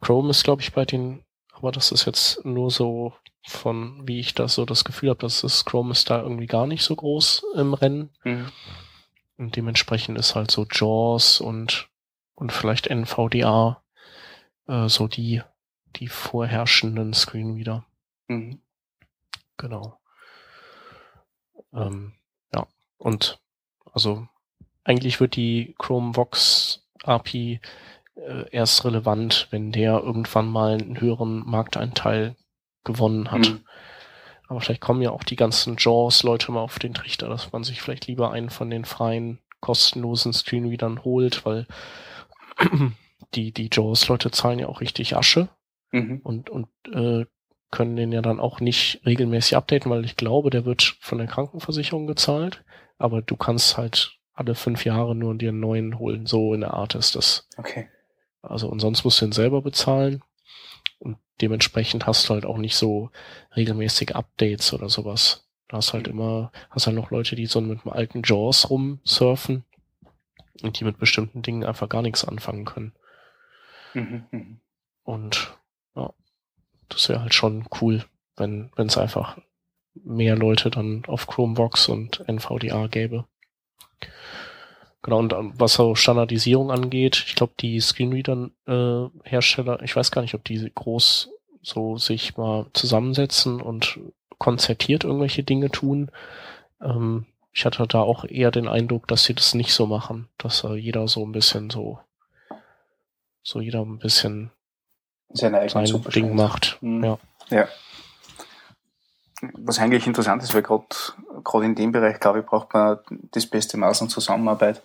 Chrome 0.00 0.30
ist, 0.30 0.44
glaube 0.44 0.62
ich, 0.62 0.72
bei 0.72 0.84
den, 0.84 1.22
aber 1.52 1.70
das 1.72 1.92
ist 1.92 2.04
jetzt 2.06 2.44
nur 2.44 2.70
so 2.70 3.12
von, 3.46 4.06
wie 4.06 4.18
ich 4.18 4.34
das 4.34 4.54
so 4.54 4.64
das 4.64 4.84
Gefühl 4.84 5.10
habe, 5.10 5.20
dass 5.20 5.42
das 5.42 5.64
Chrome 5.64 5.92
ist 5.92 6.10
da 6.10 6.22
irgendwie 6.22 6.46
gar 6.46 6.66
nicht 6.66 6.82
so 6.82 6.94
groß 6.94 7.44
im 7.56 7.74
Rennen. 7.74 8.10
Mhm. 8.24 8.46
Und 9.38 9.56
dementsprechend 9.56 10.18
ist 10.18 10.34
halt 10.34 10.50
so 10.50 10.66
JAWS 10.70 11.40
und, 11.40 11.88
und 12.34 12.52
vielleicht 12.52 12.88
NVDA 12.88 13.82
äh, 14.66 14.88
so 14.88 15.06
die, 15.06 15.42
die 15.96 16.08
vorherrschenden 16.08 17.14
Screenreader. 17.14 17.84
Mhm. 18.26 18.60
Genau. 19.56 20.00
Ähm, 21.72 22.14
ja, 22.52 22.66
und 22.98 23.40
also 23.92 24.26
eigentlich 24.84 25.20
wird 25.20 25.36
die 25.36 25.74
Chrome 25.78 26.16
Vox 26.16 26.84
API 27.04 27.60
äh, 28.16 28.50
erst 28.50 28.84
relevant, 28.84 29.48
wenn 29.50 29.70
der 29.70 30.00
irgendwann 30.00 30.48
mal 30.48 30.72
einen 30.72 31.00
höheren 31.00 31.48
Markteinteil 31.48 32.36
gewonnen 32.84 33.30
hat. 33.30 33.48
Mhm. 33.48 33.64
Aber 34.48 34.60
vielleicht 34.60 34.80
kommen 34.80 35.02
ja 35.02 35.10
auch 35.10 35.24
die 35.24 35.36
ganzen 35.36 35.76
JAWS-Leute 35.78 36.50
mal 36.52 36.60
auf 36.60 36.78
den 36.78 36.94
Trichter, 36.94 37.28
dass 37.28 37.52
man 37.52 37.64
sich 37.64 37.82
vielleicht 37.82 38.06
lieber 38.06 38.32
einen 38.32 38.50
von 38.50 38.70
den 38.70 38.84
freien, 38.84 39.38
kostenlosen 39.60 40.32
Screenreadern 40.32 41.04
holt, 41.04 41.44
weil 41.44 41.66
die, 43.34 43.52
die 43.52 43.68
JAWS-Leute 43.70 44.30
zahlen 44.30 44.58
ja 44.58 44.68
auch 44.68 44.80
richtig 44.80 45.16
Asche 45.16 45.48
mhm. 45.92 46.20
und, 46.22 46.50
und 46.50 46.68
äh, 46.92 47.26
können 47.70 47.96
den 47.96 48.12
ja 48.12 48.22
dann 48.22 48.40
auch 48.40 48.60
nicht 48.60 49.02
regelmäßig 49.04 49.56
updaten, 49.56 49.90
weil 49.90 50.04
ich 50.04 50.16
glaube, 50.16 50.48
der 50.48 50.64
wird 50.64 50.96
von 51.00 51.18
der 51.18 51.26
Krankenversicherung 51.26 52.06
gezahlt, 52.06 52.64
aber 52.96 53.20
du 53.20 53.36
kannst 53.36 53.76
halt 53.76 54.18
alle 54.32 54.54
fünf 54.54 54.84
Jahre 54.84 55.14
nur 55.14 55.34
dir 55.34 55.50
einen 55.50 55.60
neuen 55.60 55.98
holen. 55.98 56.26
So 56.26 56.54
in 56.54 56.60
der 56.60 56.74
Art 56.74 56.94
ist 56.94 57.16
das. 57.16 57.48
Okay. 57.56 57.88
Also 58.40 58.68
und 58.68 58.80
sonst 58.80 59.04
musst 59.04 59.20
du 59.20 59.26
ihn 59.26 59.32
selber 59.32 59.62
bezahlen. 59.62 60.22
Dementsprechend 61.40 62.06
hast 62.06 62.28
du 62.28 62.34
halt 62.34 62.44
auch 62.44 62.58
nicht 62.58 62.76
so 62.76 63.10
regelmäßige 63.54 64.12
Updates 64.12 64.72
oder 64.72 64.88
sowas. 64.88 65.48
Du 65.68 65.76
hast 65.76 65.92
halt 65.92 66.06
mhm. 66.06 66.14
immer, 66.14 66.52
hast 66.70 66.86
halt 66.86 66.96
noch 66.96 67.10
Leute, 67.10 67.36
die 67.36 67.46
so 67.46 67.60
mit 67.60 67.84
einem 67.84 67.92
alten 67.92 68.22
Jaws 68.24 68.70
rumsurfen 68.70 69.64
und 70.62 70.80
die 70.80 70.84
mit 70.84 70.98
bestimmten 70.98 71.42
Dingen 71.42 71.64
einfach 71.64 71.88
gar 71.88 72.02
nichts 72.02 72.24
anfangen 72.24 72.64
können. 72.64 72.92
Mhm, 73.94 74.24
mhm. 74.30 74.60
und 75.02 75.56
ja, 75.96 76.12
das 76.90 77.08
wäre 77.08 77.22
halt 77.22 77.32
schon 77.32 77.66
cool, 77.80 78.04
wenn 78.36 78.70
wenn 78.76 78.88
es 78.88 78.98
einfach 78.98 79.38
mehr 79.94 80.36
Leute 80.36 80.70
dann 80.70 81.04
auf 81.06 81.26
Chromebox 81.26 81.88
und 81.88 82.28
NVDA 82.28 82.86
gäbe. 82.88 83.24
Genau, 85.02 85.18
und 85.18 85.32
ähm, 85.32 85.52
was 85.56 85.74
so 85.74 85.94
Standardisierung 85.94 86.70
angeht, 86.70 87.24
ich 87.26 87.34
glaube, 87.34 87.52
die 87.60 87.80
Screenreader-Hersteller, 87.80 89.80
äh, 89.80 89.84
ich 89.84 89.94
weiß 89.94 90.10
gar 90.10 90.22
nicht, 90.22 90.34
ob 90.34 90.44
die 90.44 90.70
groß 90.74 91.30
so 91.62 91.98
sich 91.98 92.36
mal 92.36 92.66
zusammensetzen 92.72 93.60
und 93.60 93.98
konzertiert 94.38 95.04
irgendwelche 95.04 95.42
Dinge 95.42 95.70
tun. 95.70 96.10
Ähm, 96.82 97.26
ich 97.52 97.64
hatte 97.64 97.86
da 97.86 98.00
auch 98.00 98.24
eher 98.24 98.50
den 98.50 98.68
Eindruck, 98.68 99.08
dass 99.08 99.24
sie 99.24 99.34
das 99.34 99.54
nicht 99.54 99.72
so 99.72 99.86
machen, 99.86 100.28
dass 100.38 100.64
äh, 100.64 100.74
jeder 100.74 101.08
so 101.08 101.24
ein 101.24 101.32
bisschen 101.32 101.70
so, 101.70 101.98
so 103.42 103.60
jeder 103.60 103.80
ein 103.80 103.98
bisschen 103.98 104.50
sein 105.32 105.54
Ding 106.14 106.34
macht. 106.34 106.78
Mhm. 106.80 107.04
Ja. 107.04 107.18
ja. 107.50 107.68
Was 109.54 109.78
eigentlich 109.78 110.06
interessant 110.06 110.42
ist, 110.42 110.54
weil 110.54 110.62
gerade 110.62 111.64
in 111.64 111.74
dem 111.74 111.92
Bereich, 111.92 112.18
glaube 112.18 112.40
ich, 112.40 112.46
braucht 112.46 112.72
man 112.74 112.98
das 113.30 113.46
beste 113.46 113.76
Maß 113.76 114.02
an 114.02 114.08
Zusammenarbeit, 114.08 114.82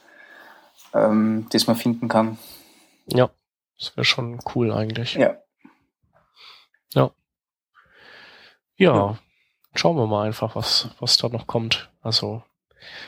ähm, 0.93 1.47
das 1.49 1.65
man 1.67 1.75
finden 1.75 2.07
kann. 2.07 2.37
Ja, 3.07 3.31
das 3.79 3.95
wäre 3.97 4.05
schon 4.05 4.39
cool 4.53 4.71
eigentlich. 4.71 5.15
Ja. 5.15 5.37
Ja. 6.93 7.11
Ja, 8.75 9.17
schauen 9.73 9.97
wir 9.97 10.07
mal 10.07 10.27
einfach, 10.27 10.55
was, 10.55 10.89
was 10.99 11.17
da 11.17 11.29
noch 11.29 11.47
kommt. 11.47 11.91
Also, 12.01 12.43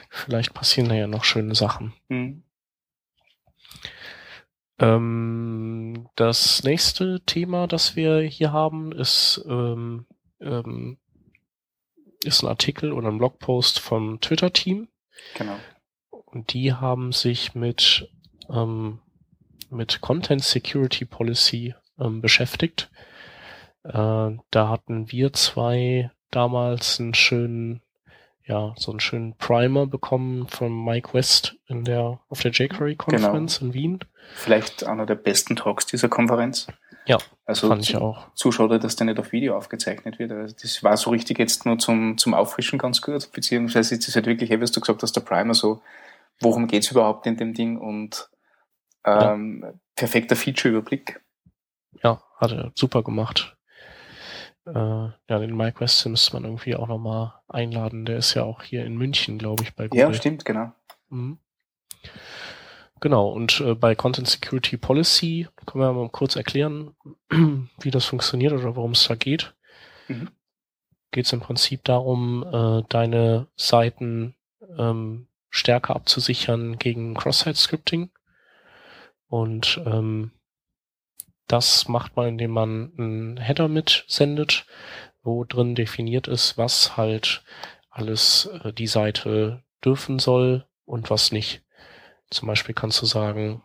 vielleicht 0.09 0.53
passieren 0.53 0.89
da 0.89 0.95
ja 0.95 1.07
noch 1.07 1.23
schöne 1.23 1.55
Sachen. 1.55 1.93
Mhm. 2.07 2.43
Ähm, 4.79 6.09
das 6.15 6.63
nächste 6.63 7.21
Thema, 7.25 7.67
das 7.67 7.95
wir 7.95 8.19
hier 8.21 8.51
haben, 8.51 8.91
ist 8.91 9.43
ähm, 9.47 10.05
ähm, 10.41 10.97
ist 12.25 12.43
ein 12.43 12.47
Artikel 12.47 12.91
oder 12.91 13.09
ein 13.09 13.17
Blogpost 13.17 13.79
vom 13.79 14.19
Twitter-Team. 14.19 14.87
Genau. 15.37 15.57
Und 16.09 16.53
die 16.53 16.73
haben 16.73 17.11
sich 17.11 17.55
mit, 17.55 18.09
ähm, 18.49 18.99
mit 19.69 20.01
Content 20.01 20.43
Security 20.43 21.05
Policy 21.05 21.75
ähm, 21.99 22.21
beschäftigt. 22.21 22.89
Äh, 23.83 23.91
da 24.51 24.69
hatten 24.69 25.11
wir 25.11 25.33
zwei 25.33 26.11
damals 26.31 26.99
einen 26.99 27.13
schönen, 27.13 27.81
ja, 28.43 28.73
so 28.77 28.91
einen 28.91 28.99
schönen 28.99 29.37
Primer 29.37 29.87
bekommen 29.87 30.47
von 30.47 30.83
Mike 30.83 31.13
West 31.13 31.55
in 31.67 31.85
der, 31.85 32.19
auf 32.27 32.41
der 32.41 32.51
jQuery 32.51 32.95
Conference 32.95 33.59
genau. 33.59 33.69
in 33.69 33.73
Wien. 33.73 33.99
Vielleicht 34.33 34.83
einer 34.83 35.05
der 35.05 35.15
besten 35.15 35.55
Talks 35.55 35.85
dieser 35.85 36.09
Konferenz. 36.09 36.67
Ja, 37.07 37.17
also 37.45 37.67
fand 37.67 37.83
ich 37.83 37.95
auch. 37.95 38.33
Zuschauer, 38.33 38.79
dass 38.79 38.95
der 38.95 39.05
nicht 39.05 39.19
auf 39.19 39.31
Video 39.31 39.55
aufgezeichnet 39.55 40.17
wird. 40.17 40.31
Also 40.31 40.55
das 40.59 40.83
war 40.83 40.97
so 40.97 41.11
richtig 41.11 41.37
jetzt 41.37 41.65
nur 41.65 41.77
zum, 41.77 42.17
zum 42.17 42.33
Auffrischen 42.33 42.79
ganz 42.79 43.01
gut. 43.01 43.31
Beziehungsweise 43.31 43.95
ist 43.95 44.07
es 44.07 44.15
halt 44.15 44.25
wirklich, 44.25 44.49
wie 44.49 44.57
du 44.57 44.79
gesagt 44.79 45.03
hast, 45.03 45.15
der 45.15 45.21
Primer 45.21 45.53
so, 45.53 45.81
worum 46.41 46.67
geht's 46.67 46.91
überhaupt 46.91 47.27
in 47.27 47.37
dem 47.37 47.53
Ding 47.53 47.77
und 47.77 48.29
ähm, 49.05 49.61
ja. 49.63 49.73
perfekter 49.95 50.35
Feature-Überblick. 50.35 51.21
Ja, 52.03 52.21
hat 52.37 52.51
er 52.51 52.71
super 52.75 53.03
gemacht. 53.03 53.55
Äh, 54.65 54.73
ja, 54.73 55.13
den 55.27 55.55
Mike 55.55 55.79
West 55.79 56.05
müsste 56.07 56.33
man 56.33 56.45
irgendwie 56.45 56.75
auch 56.75 56.87
nochmal 56.87 57.33
einladen. 57.47 58.05
Der 58.05 58.17
ist 58.17 58.33
ja 58.33 58.43
auch 58.43 58.63
hier 58.63 58.83
in 58.83 58.97
München, 58.97 59.37
glaube 59.37 59.63
ich, 59.63 59.75
bei 59.75 59.87
Google. 59.87 59.99
Ja, 59.99 60.13
stimmt, 60.13 60.43
genau. 60.43 60.71
Mhm. 61.09 61.37
Genau, 63.05 63.27
und 63.27 63.61
äh, 63.61 63.75
bei 63.75 63.93
Content 63.93 64.27
Security 64.27 64.77
Policy 64.77 65.47
können 65.67 65.83
wir 65.83 65.93
mal 65.93 66.09
kurz 66.09 66.35
erklären, 66.35 66.95
wie 67.79 67.91
das 67.91 68.05
funktioniert 68.05 68.51
oder 68.51 68.75
worum 68.75 68.93
es 68.93 69.07
da 69.07 69.13
geht. 69.13 69.53
Mhm. 70.07 70.31
Geht 71.11 71.27
es 71.27 71.33
im 71.33 71.39
Prinzip 71.39 71.83
darum, 71.83 72.43
äh, 72.51 72.81
deine 72.89 73.45
Seiten 73.55 74.33
ähm, 74.79 75.27
stärker 75.51 75.95
abzusichern 75.95 76.79
gegen 76.79 77.13
Cross-Site-Scripting. 77.13 78.09
Und 79.27 79.79
ähm, 79.85 80.31
das 81.45 81.87
macht 81.87 82.15
man, 82.15 82.29
indem 82.29 82.49
man 82.49 82.91
einen 82.97 83.37
Header 83.37 83.67
mitsendet, 83.67 84.65
wo 85.21 85.43
drin 85.43 85.75
definiert 85.75 86.27
ist, 86.27 86.57
was 86.57 86.97
halt 86.97 87.43
alles 87.91 88.49
äh, 88.63 88.73
die 88.73 88.87
Seite 88.87 89.63
dürfen 89.85 90.17
soll 90.17 90.65
und 90.85 91.11
was 91.11 91.31
nicht. 91.31 91.64
Zum 92.29 92.47
Beispiel 92.47 92.75
kannst 92.75 93.01
du 93.01 93.05
sagen, 93.05 93.63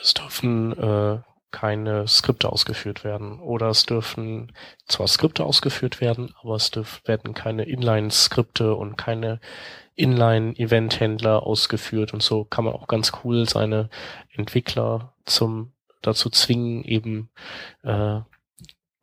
es 0.00 0.14
dürfen 0.14 0.72
äh, 0.78 1.20
keine 1.52 2.08
Skripte 2.08 2.50
ausgeführt 2.50 3.04
werden. 3.04 3.38
Oder 3.38 3.68
es 3.68 3.86
dürfen 3.86 4.52
zwar 4.86 5.06
Skripte 5.06 5.44
ausgeführt 5.44 6.00
werden, 6.00 6.34
aber 6.40 6.56
es 6.56 6.70
dürfen, 6.70 7.06
werden 7.06 7.34
keine 7.34 7.64
Inline-Skripte 7.64 8.74
und 8.74 8.96
keine 8.96 9.40
Inline-Event-Händler 9.94 11.44
ausgeführt. 11.44 12.12
Und 12.14 12.22
so 12.22 12.44
kann 12.44 12.64
man 12.64 12.74
auch 12.74 12.88
ganz 12.88 13.12
cool 13.22 13.48
seine 13.48 13.90
Entwickler 14.32 15.14
zum 15.24 15.72
dazu 16.00 16.30
zwingen, 16.30 16.82
eben 16.84 17.30
äh, 17.84 18.20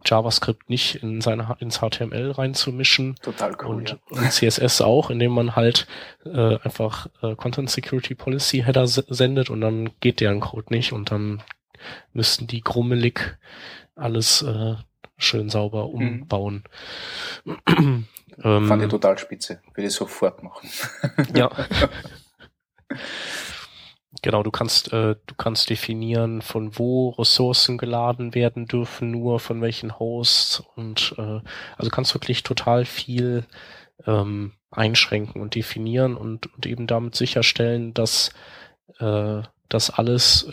JavaScript 0.05 0.69
nicht 0.69 1.03
in 1.03 1.21
seine 1.21 1.57
ins 1.59 1.79
HTML 1.79 2.31
reinzumischen. 2.31 3.15
Total 3.21 3.55
cool. 3.61 3.75
Und, 3.75 3.89
ja. 3.89 3.97
und 4.09 4.31
CSS 4.31 4.81
auch, 4.81 5.09
indem 5.09 5.33
man 5.33 5.55
halt 5.55 5.87
äh, 6.25 6.57
einfach 6.63 7.07
äh, 7.21 7.35
Content 7.35 7.69
Security 7.69 8.15
Policy 8.15 8.63
Header 8.63 8.87
sendet 8.87 9.49
und 9.49 9.61
dann 9.61 9.89
geht 9.99 10.21
deren 10.21 10.39
Code 10.39 10.67
nicht 10.69 10.93
und 10.93 11.11
dann 11.11 11.43
müssten 12.13 12.47
die 12.47 12.61
grummelig 12.61 13.37
alles 13.95 14.41
äh, 14.41 14.75
schön 15.17 15.49
sauber 15.49 15.87
mhm. 15.87 15.93
umbauen. 15.93 16.63
Mhm. 17.43 18.07
ähm, 18.43 18.67
Fand 18.67 18.83
ich 18.83 18.89
total 18.89 19.17
spitze. 19.17 19.61
Will 19.75 19.85
ich 19.85 19.93
sofort 19.93 20.41
machen. 20.43 20.69
ja. 21.35 21.51
Genau, 24.23 24.41
du 24.41 24.49
kannst, 24.49 24.91
äh, 24.91 25.15
du 25.27 25.35
kannst 25.35 25.69
definieren, 25.69 26.41
von 26.41 26.77
wo 26.79 27.09
Ressourcen 27.09 27.77
geladen 27.77 28.33
werden 28.33 28.65
dürfen, 28.65 29.11
nur 29.11 29.39
von 29.39 29.61
welchen 29.61 29.99
Hosts 29.99 30.63
und 30.75 31.13
äh, 31.19 31.41
also 31.77 31.91
kannst 31.91 32.15
wirklich 32.15 32.41
total 32.41 32.85
viel 32.85 33.45
ähm, 34.07 34.53
einschränken 34.71 35.41
und 35.41 35.53
definieren 35.53 36.17
und, 36.17 36.51
und 36.55 36.65
eben 36.65 36.87
damit 36.87 37.15
sicherstellen, 37.15 37.93
dass 37.93 38.31
äh, 38.99 39.43
das 39.67 39.91
alles 39.91 40.51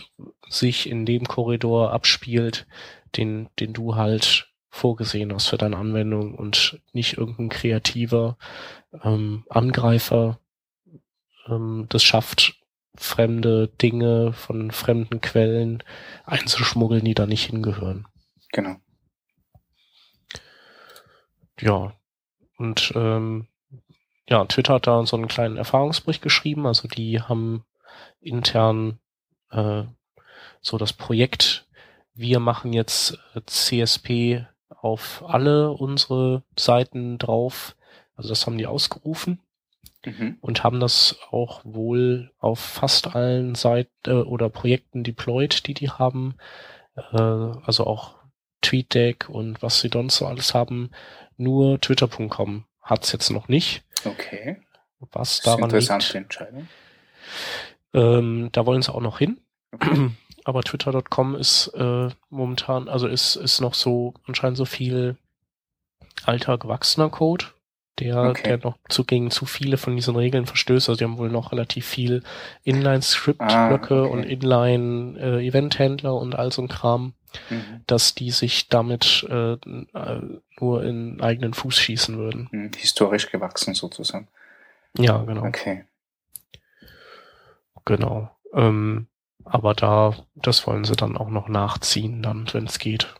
sich 0.48 0.88
in 0.88 1.06
dem 1.06 1.25
Korridor 1.25 1.92
abspielt, 1.92 2.66
den, 3.16 3.48
den 3.58 3.72
du 3.72 3.96
halt 3.96 4.52
vorgesehen 4.68 5.32
hast 5.32 5.46
für 5.46 5.56
deine 5.56 5.78
Anwendung 5.78 6.34
und 6.34 6.78
nicht 6.92 7.16
irgendein 7.16 7.48
kreativer 7.48 8.36
ähm, 9.02 9.44
Angreifer 9.48 10.38
ähm, 11.48 11.86
das 11.88 12.02
schafft, 12.02 12.54
fremde 12.96 13.68
Dinge 13.68 14.32
von 14.32 14.70
fremden 14.70 15.20
Quellen 15.20 15.82
einzuschmuggeln, 16.24 17.04
die 17.04 17.14
da 17.14 17.26
nicht 17.26 17.44
hingehören. 17.44 18.06
Genau. 18.52 18.76
Ja, 21.60 21.94
und 22.58 22.92
ähm, 22.94 23.48
ja, 24.28 24.44
Twitter 24.44 24.74
hat 24.74 24.86
da 24.86 25.04
so 25.06 25.16
einen 25.16 25.28
kleinen 25.28 25.56
Erfahrungsbericht 25.56 26.22
geschrieben. 26.22 26.66
Also 26.66 26.88
die 26.88 27.20
haben 27.20 27.64
intern 28.20 28.98
äh, 29.50 29.84
so 30.60 30.78
das 30.78 30.92
Projekt, 30.92 31.66
wir 32.14 32.40
machen 32.40 32.72
jetzt 32.72 33.18
äh, 33.34 33.40
CSP 33.46 34.46
auf 34.68 35.24
alle 35.26 35.70
unsere 35.70 36.42
Seiten 36.58 37.18
drauf. 37.18 37.76
Also 38.16 38.30
das 38.30 38.46
haben 38.46 38.58
die 38.58 38.66
ausgerufen 38.66 39.40
mhm. 40.06 40.38
und 40.40 40.64
haben 40.64 40.80
das 40.80 41.18
auch 41.30 41.60
wohl 41.64 42.32
auf 42.38 42.58
fast 42.58 43.14
allen 43.14 43.54
Seiten 43.54 43.90
äh, 44.06 44.12
oder 44.12 44.48
Projekten 44.48 45.04
deployed, 45.04 45.66
die 45.66 45.75
die 45.75 45.90
haben. 45.90 46.36
Äh, 46.96 47.16
also 47.16 47.86
auch 47.86 48.14
TweetDeck 48.62 49.28
und 49.28 49.62
was 49.62 49.80
sie 49.80 49.90
sonst 49.92 50.16
so 50.16 50.26
alles 50.26 50.54
haben. 50.54 50.90
Nur 51.36 51.80
Twitter.com 51.80 52.64
hat's 52.80 53.12
jetzt 53.12 53.30
noch 53.30 53.48
nicht. 53.48 53.84
Okay. 54.04 54.56
Was 55.12 55.40
daran 55.40 55.64
interessante 55.64 56.06
liegt. 56.06 56.14
Entscheidung. 56.14 56.68
Ähm, 57.92 58.48
da 58.52 58.64
wollen 58.66 58.82
sie 58.82 58.92
auch 58.92 59.00
noch 59.00 59.18
hin. 59.18 59.40
Okay. 59.72 60.10
Aber 60.44 60.62
Twitter.com 60.62 61.34
ist 61.34 61.68
äh, 61.75 62.08
momentan, 62.30 62.88
also 62.88 63.08
ist, 63.08 63.34
ist 63.34 63.60
noch 63.60 63.75
so 63.75 64.14
anscheinend 64.26 64.56
so 64.56 64.64
viel 64.64 65.16
alter 66.25 66.56
gewachsener 66.56 67.10
Code, 67.10 67.46
der, 67.98 68.22
okay. 68.22 68.42
der 68.44 68.58
noch 68.58 68.76
zu, 68.88 69.04
gegen 69.04 69.30
zu 69.30 69.46
viele 69.46 69.76
von 69.76 69.96
diesen 69.96 70.16
Regeln 70.16 70.46
verstößt. 70.46 70.88
Also 70.88 70.98
die 70.98 71.04
haben 71.04 71.18
wohl 71.18 71.30
noch 71.30 71.52
relativ 71.52 71.86
viel 71.86 72.22
Inline-Script-Blöcke 72.64 73.94
ah, 73.94 74.02
okay. 74.02 74.10
und 74.10 74.22
Inline-Event-Händler 74.24 76.10
äh, 76.10 76.14
und 76.14 76.34
all 76.34 76.52
so 76.52 76.62
ein 76.62 76.68
Kram, 76.68 77.14
mhm. 77.50 77.82
dass 77.86 78.14
die 78.14 78.30
sich 78.30 78.68
damit 78.68 79.26
äh, 79.30 79.52
äh, 79.54 80.20
nur 80.60 80.84
in 80.84 81.20
eigenen 81.20 81.54
Fuß 81.54 81.76
schießen 81.76 82.16
würden. 82.18 82.48
Mhm, 82.50 82.70
historisch 82.76 83.30
gewachsen 83.30 83.74
sozusagen. 83.74 84.28
Ja, 84.98 85.18
genau. 85.24 85.44
Okay. 85.44 85.84
Genau. 87.84 88.30
Ähm, 88.52 89.06
aber 89.44 89.74
da, 89.74 90.14
das 90.34 90.66
wollen 90.66 90.84
sie 90.84 90.96
dann 90.96 91.16
auch 91.16 91.28
noch 91.28 91.48
nachziehen, 91.48 92.22
dann, 92.22 92.48
wenn 92.52 92.66
es 92.66 92.78
geht. 92.78 93.14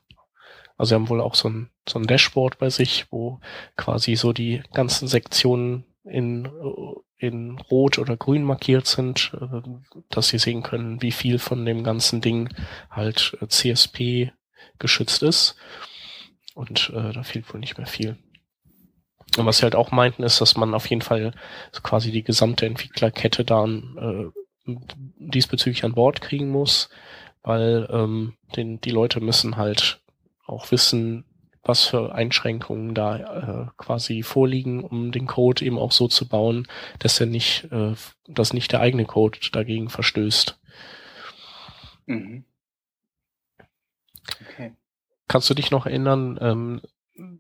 Also 0.77 0.91
sie 0.91 0.95
haben 0.95 1.09
wohl 1.09 1.21
auch 1.21 1.35
so 1.35 1.49
ein, 1.49 1.71
so 1.89 1.99
ein 1.99 2.07
Dashboard 2.07 2.59
bei 2.59 2.71
sich, 2.71 3.07
wo 3.11 3.41
quasi 3.77 4.15
so 4.17 4.33
die 4.33 4.63
ganzen 4.73 5.09
Sektionen 5.09 5.85
in, 6.05 6.49
in 7.19 7.59
rot 7.59 7.99
oder 7.99 8.17
grün 8.17 8.45
markiert 8.45 8.87
sind, 8.87 9.33
äh, 9.41 9.63
dass 10.11 10.29
sie 10.29 10.39
sehen 10.39 10.63
können, 10.63 11.03
wie 11.03 11.13
viel 11.13 11.39
von 11.39 11.65
dem 11.65 11.83
ganzen 11.83 12.21
Ding 12.21 12.55
halt 12.91 13.37
äh, 13.41 13.49
CSP 13.49 14.33
geschützt 14.79 15.23
ist. 15.23 15.57
Und 16.55 16.91
äh, 16.95 17.13
da 17.13 17.23
fehlt 17.23 17.53
wohl 17.53 17.61
nicht 17.61 17.79
mehr 17.79 17.87
viel. 17.87 18.17
Und 19.37 19.45
was 19.45 19.59
sie 19.59 19.65
halt 19.65 19.75
auch 19.75 19.91
meinten, 19.91 20.23
ist, 20.23 20.41
dass 20.41 20.57
man 20.57 20.75
auf 20.75 20.87
jeden 20.87 21.03
Fall 21.03 21.33
quasi 21.83 22.11
die 22.11 22.23
gesamte 22.23 22.65
Entwicklerkette 22.65 23.45
dann 23.45 24.33
äh, 24.67 24.73
diesbezüglich 25.19 25.85
an 25.85 25.95
Bord 25.95 26.21
kriegen 26.21 26.49
muss, 26.49 26.89
weil 27.43 27.89
ähm, 27.91 28.35
den, 28.57 28.81
die 28.81 28.91
Leute 28.91 29.21
müssen 29.21 29.57
halt 29.57 30.01
auch 30.47 30.71
wissen, 30.71 31.25
was 31.63 31.87
für 31.87 32.15
Einschränkungen 32.15 32.95
da 32.95 33.17
äh, 33.17 33.67
quasi 33.77 34.23
vorliegen, 34.23 34.85
um 34.85 35.11
den 35.11 35.27
Code 35.27 35.65
eben 35.65 35.79
auch 35.79 35.93
so 35.93 36.07
zu 36.07 36.29
bauen, 36.29 36.69
dass 37.01 37.21
er 37.21 37.27
nicht, 37.27 37.71
äh, 37.73 37.95
dass 38.29 38.53
nicht 38.53 38.73
der 38.73 38.81
eigene 38.81 39.05
Code 39.05 39.39
dagegen 39.53 39.89
verstößt. 39.89 40.61
Mhm. 42.07 42.45
Okay. 44.49 44.73
Kannst 45.29 45.51
du 45.51 45.55
dich 45.55 45.71
noch 45.71 45.87
erinnern, 45.87 46.39
ähm, 46.41 46.83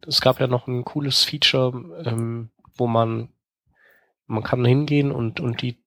es 0.07 0.21
gab 0.21 0.41
ja 0.41 0.47
noch 0.49 0.67
ein 0.67 0.85
cooles 0.85 1.23
Feature, 1.23 2.03
ähm, 2.05 2.51
wo 2.75 2.87
man 2.87 3.29
man 4.29 4.43
kann 4.43 4.65
hingehen 4.65 5.13
und, 5.13 5.39
und 5.39 5.63
die 5.63 5.79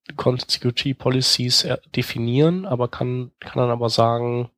Security 0.48 0.94
Policies 0.94 1.68
definieren, 1.94 2.66
aber 2.66 2.88
kann, 2.88 3.32
kann 3.42 3.58
dann 3.58 3.70
aber 3.70 3.90
sagen, 3.90 4.50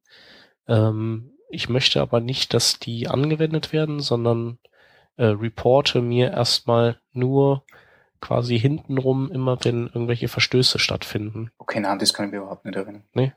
ähm, 0.68 1.32
ich 1.52 1.70
möchte 1.70 2.02
aber 2.02 2.20
nicht, 2.20 2.54
dass 2.54 2.80
die 2.80 3.08
angewendet 3.08 3.74
werden, 3.74 4.00
sondern 4.00 4.58
äh, 5.18 5.26
reporte 5.26 6.02
mir 6.02 6.32
erstmal 6.32 7.00
nur 7.14 7.64
quasi 8.22 8.60
hintenrum 8.60 9.32
immer, 9.32 9.58
wenn 9.64 9.88
irgendwelche 9.88 10.28
Verstöße 10.28 10.80
stattfinden. 10.80 11.52
Okay, 11.58 11.80
nein, 11.80 12.00
das 12.00 12.14
kann 12.14 12.28
ich 12.28 12.32
mir 12.32 12.40
überhaupt 12.40 12.66
nicht 12.66 12.76
erinnern. 12.76 13.04
Nee. 13.14 13.34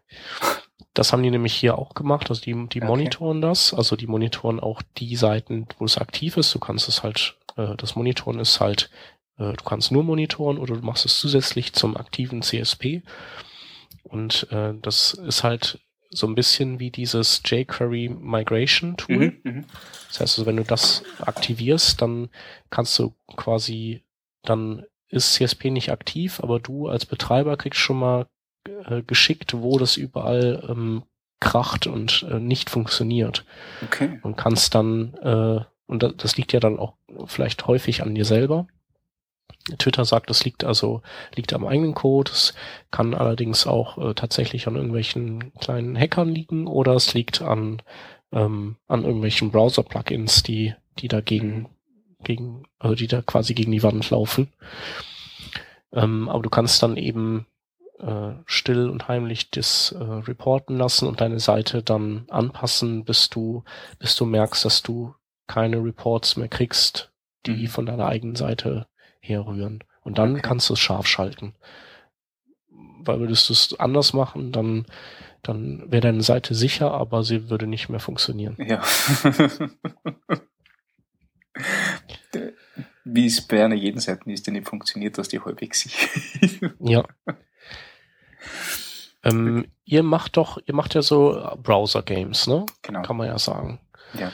Das 0.92 1.12
haben 1.12 1.23
die 1.23 1.30
nämlich 1.30 1.54
hier 1.54 1.78
auch 1.78 1.94
gemacht. 1.94 2.30
Also 2.30 2.43
die, 2.43 2.52
die 2.69 2.80
okay. 2.80 2.86
monitoren 2.86 3.41
das. 3.41 3.75
Also 3.75 3.97
die 3.97 4.06
monitoren 4.06 4.60
auch 4.60 4.82
die 4.99 5.17
Seiten, 5.17 5.67
wo 5.78 5.86
es 5.86 5.99
aktiv 5.99 6.36
ist. 6.36 6.54
Du 6.54 6.58
kannst 6.58 6.89
es 6.89 7.02
halt, 7.02 7.36
äh, 7.56 7.75
das 7.76 7.97
Monitoren 7.97 8.39
ist 8.39 8.60
halt, 8.60 8.91
äh, 9.39 9.54
du 9.54 9.65
kannst 9.65 9.91
nur 9.91 10.04
monitoren 10.04 10.58
oder 10.58 10.76
du 10.76 10.82
machst 10.82 11.04
es 11.04 11.19
zusätzlich 11.19 11.73
zum 11.73 11.97
aktiven 11.97 12.43
CSP. 12.43 13.02
Und 14.04 14.47
äh, 14.52 14.75
das 14.80 15.15
ist 15.15 15.43
halt 15.43 15.80
so 16.15 16.27
ein 16.27 16.35
bisschen 16.35 16.81
wie 16.81 16.91
dieses 16.91 17.43
jQuery 17.45 18.09
Migration 18.09 18.97
Tool. 18.97 19.33
Mhm, 19.43 19.53
mhm, 19.53 19.65
das 20.09 20.21
heißt 20.21 20.39
also, 20.39 20.47
wenn 20.47 20.57
du 20.57 20.65
das 20.65 21.03
aktivierst, 21.21 22.00
dann 22.00 22.29
kannst 22.71 22.99
du 22.99 23.15
quasi, 23.37 24.03
dann 24.43 24.85
ist 25.09 25.35
CSP 25.35 25.71
nicht 25.71 25.91
aktiv, 25.91 26.41
aber 26.41 26.61
du 26.61 26.89
als 26.89 27.07
Betreiber 27.07 27.57
kriegst 27.57 27.81
schon 27.81 27.99
mal 27.99 28.27
äh, 28.87 29.03
geschickt, 29.03 29.55
wo 29.55 29.79
das 29.79 29.97
überall 29.97 30.67
ähm, 30.69 31.03
kracht 31.41 31.87
und 31.87 32.27
äh, 32.31 32.41
nicht 32.41 32.71
funktioniert. 32.71 33.45
Okay. 33.83 34.19
Und 34.23 34.37
kannst 34.37 34.75
dann, 34.75 35.15
äh, 35.23 35.61
und 35.87 36.03
das, 36.03 36.15
das 36.17 36.37
liegt 36.37 36.53
ja 36.53 36.61
dann 36.61 36.79
auch 36.79 36.95
vielleicht 37.27 37.67
häufig 37.67 38.03
an 38.03 38.15
dir 38.15 38.25
selber. 38.25 38.67
Twitter 39.79 40.05
sagt, 40.05 40.31
es 40.31 40.45
liegt 40.45 40.65
also 40.65 41.03
liegt 41.35 41.53
am 41.55 41.67
eigenen 41.67 41.95
Code. 41.95 42.31
Es 42.31 42.55
kann 42.91 43.15
allerdings 43.15 43.67
auch 43.67 43.99
äh, 43.99 44.15
tatsächlich 44.15 44.67
an 44.67 44.77
irgendwelchen 44.77 45.53
kleinen 45.55 45.97
Hackern 45.99 46.29
liegen 46.29 46.67
oder 46.67 46.95
es 46.95 47.15
liegt 47.15 47.41
an 47.41 47.81
ähm, 48.33 48.77
an 48.89 49.05
irgendwelchen 49.05 49.50
Browser-Plugins, 49.50 50.43
die 50.43 50.75
die 50.99 51.09
dagegen 51.09 51.69
gegen 52.23 52.65
also 52.79 52.95
die 52.95 53.07
da 53.07 53.23
quasi 53.23 53.55
gegen 53.55 53.73
die 53.73 53.83
Wand 53.83 54.09
laufen. 54.11 54.53
Ähm, 55.93 56.29
aber 56.29 56.43
du 56.43 56.50
kannst 56.50 56.83
dann 56.83 56.97
eben 56.99 57.47
äh, 58.00 58.33
still 58.45 58.91
und 58.91 59.09
heimlich 59.09 59.50
das 59.50 59.93
äh, 59.93 60.03
reporten 60.03 60.77
lassen 60.77 61.09
und 61.09 61.23
deine 61.23 61.41
Seite 61.41 61.83
dann 61.83 62.27
anpassen, 62.29 63.05
bis 63.05 63.31
du 63.31 63.65
bis 63.99 64.15
du 64.17 64.27
merkst, 64.27 64.65
dass 64.65 64.83
du 64.83 65.15
keine 65.47 65.83
Reports 65.83 66.37
mehr 66.37 66.49
kriegst, 66.49 67.13
die 67.47 67.63
mhm. 67.63 67.69
von 67.69 67.87
deiner 67.87 68.07
eigenen 68.07 68.37
Seite 68.37 68.87
herrühren. 69.25 69.82
Und 70.02 70.19
dann 70.19 70.32
okay. 70.32 70.43
kannst 70.43 70.69
du 70.69 70.75
es 70.75 70.80
scharf 70.80 71.06
schalten. 71.06 71.54
Weil 72.71 73.21
würdest 73.21 73.49
du 73.49 73.52
es 73.52 73.78
anders 73.78 74.13
machen, 74.13 74.52
dann, 74.52 74.87
dann 75.43 75.91
wäre 75.91 76.02
deine 76.02 76.23
Seite 76.23 76.54
sicher, 76.54 76.93
aber 76.93 77.23
sie 77.25 77.49
würde 77.50 77.67
nicht 77.67 77.89
mehr 77.89 78.00
funktionieren. 78.00 78.56
Ja. 78.58 78.82
Wie 83.04 83.26
es 83.26 83.47
bei 83.47 83.65
einer 83.65 83.75
jeden 83.75 84.00
Seite 84.00 84.30
ist, 84.30 84.47
die 84.47 84.50
nicht 84.50 84.69
funktioniert, 84.69 85.17
dass 85.19 85.28
die 85.28 85.41
halbwegs 85.41 85.80
sicher 85.80 86.08
ist. 86.41 86.60
Ja. 86.80 87.04
Ähm, 89.23 89.67
ihr 89.84 90.02
macht 90.02 90.37
doch, 90.37 90.58
ihr 90.67 90.75
macht 90.75 90.95
ja 90.95 91.00
so 91.00 91.56
Browser-Games, 91.63 92.47
ne? 92.47 92.67
Genau. 92.82 93.00
Kann 93.02 93.17
man 93.17 93.28
ja 93.28 93.39
sagen. 93.39 93.80
Ja 94.19 94.30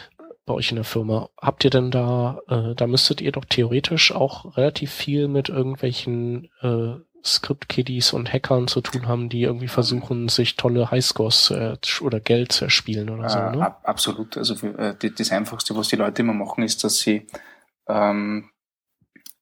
bei 0.46 0.54
euch 0.54 0.70
in 0.70 0.76
der 0.76 0.84
Firma. 0.84 1.28
Habt 1.40 1.64
ihr 1.64 1.70
denn 1.70 1.90
da, 1.90 2.40
äh, 2.48 2.74
da 2.74 2.86
müsstet 2.86 3.20
ihr 3.20 3.32
doch 3.32 3.44
theoretisch 3.44 4.12
auch 4.12 4.56
relativ 4.56 4.92
viel 4.92 5.28
mit 5.28 5.48
irgendwelchen 5.48 6.50
äh, 6.62 6.94
Script-Kiddies 7.24 8.12
und 8.12 8.32
Hackern 8.32 8.66
zu 8.66 8.80
tun 8.80 9.06
haben, 9.06 9.28
die 9.28 9.42
irgendwie 9.42 9.68
versuchen, 9.68 10.28
sich 10.28 10.56
tolle 10.56 10.90
Highscores 10.90 11.50
äh, 11.50 11.76
oder 12.00 12.20
Geld 12.20 12.52
zu 12.52 12.64
erspielen 12.64 13.10
oder 13.10 13.28
so, 13.28 13.38
äh, 13.38 13.56
ne? 13.56 13.66
Ab, 13.66 13.82
absolut. 13.84 14.36
Also 14.36 14.54
für, 14.54 14.78
äh, 14.78 15.10
das 15.10 15.30
Einfachste, 15.30 15.76
was 15.76 15.88
die 15.88 15.96
Leute 15.96 16.22
immer 16.22 16.32
machen, 16.32 16.64
ist, 16.64 16.82
dass 16.82 16.98
sie 16.98 17.26
ähm, 17.88 18.50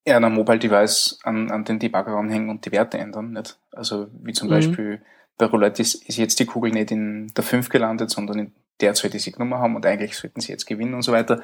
eher 0.04 0.16
ein 0.16 0.32
Mobile-Device 0.32 1.20
an, 1.22 1.50
an 1.50 1.64
den 1.64 1.78
Debugger 1.78 2.16
anhängen 2.16 2.48
und 2.48 2.64
die 2.66 2.72
Werte 2.72 2.98
ändern. 2.98 3.32
Nicht? 3.32 3.58
Also 3.72 4.08
wie 4.22 4.32
zum 4.32 4.48
mhm. 4.48 4.52
Beispiel 4.52 5.02
bei 5.36 5.46
Roulette 5.46 5.82
ist, 5.82 5.94
ist 6.08 6.16
jetzt 6.16 6.40
die 6.40 6.46
Kugel 6.46 6.72
nicht 6.72 6.90
in 6.90 7.28
der 7.28 7.44
5 7.44 7.68
gelandet, 7.68 8.10
sondern 8.10 8.38
in 8.38 8.52
der 8.80 8.94
soll 8.94 9.10
die 9.10 9.18
Signummer 9.18 9.58
haben 9.58 9.76
und 9.76 9.86
eigentlich 9.86 10.16
sollten 10.16 10.40
sie 10.40 10.52
jetzt 10.52 10.66
gewinnen 10.66 10.94
und 10.94 11.02
so 11.02 11.12
weiter. 11.12 11.42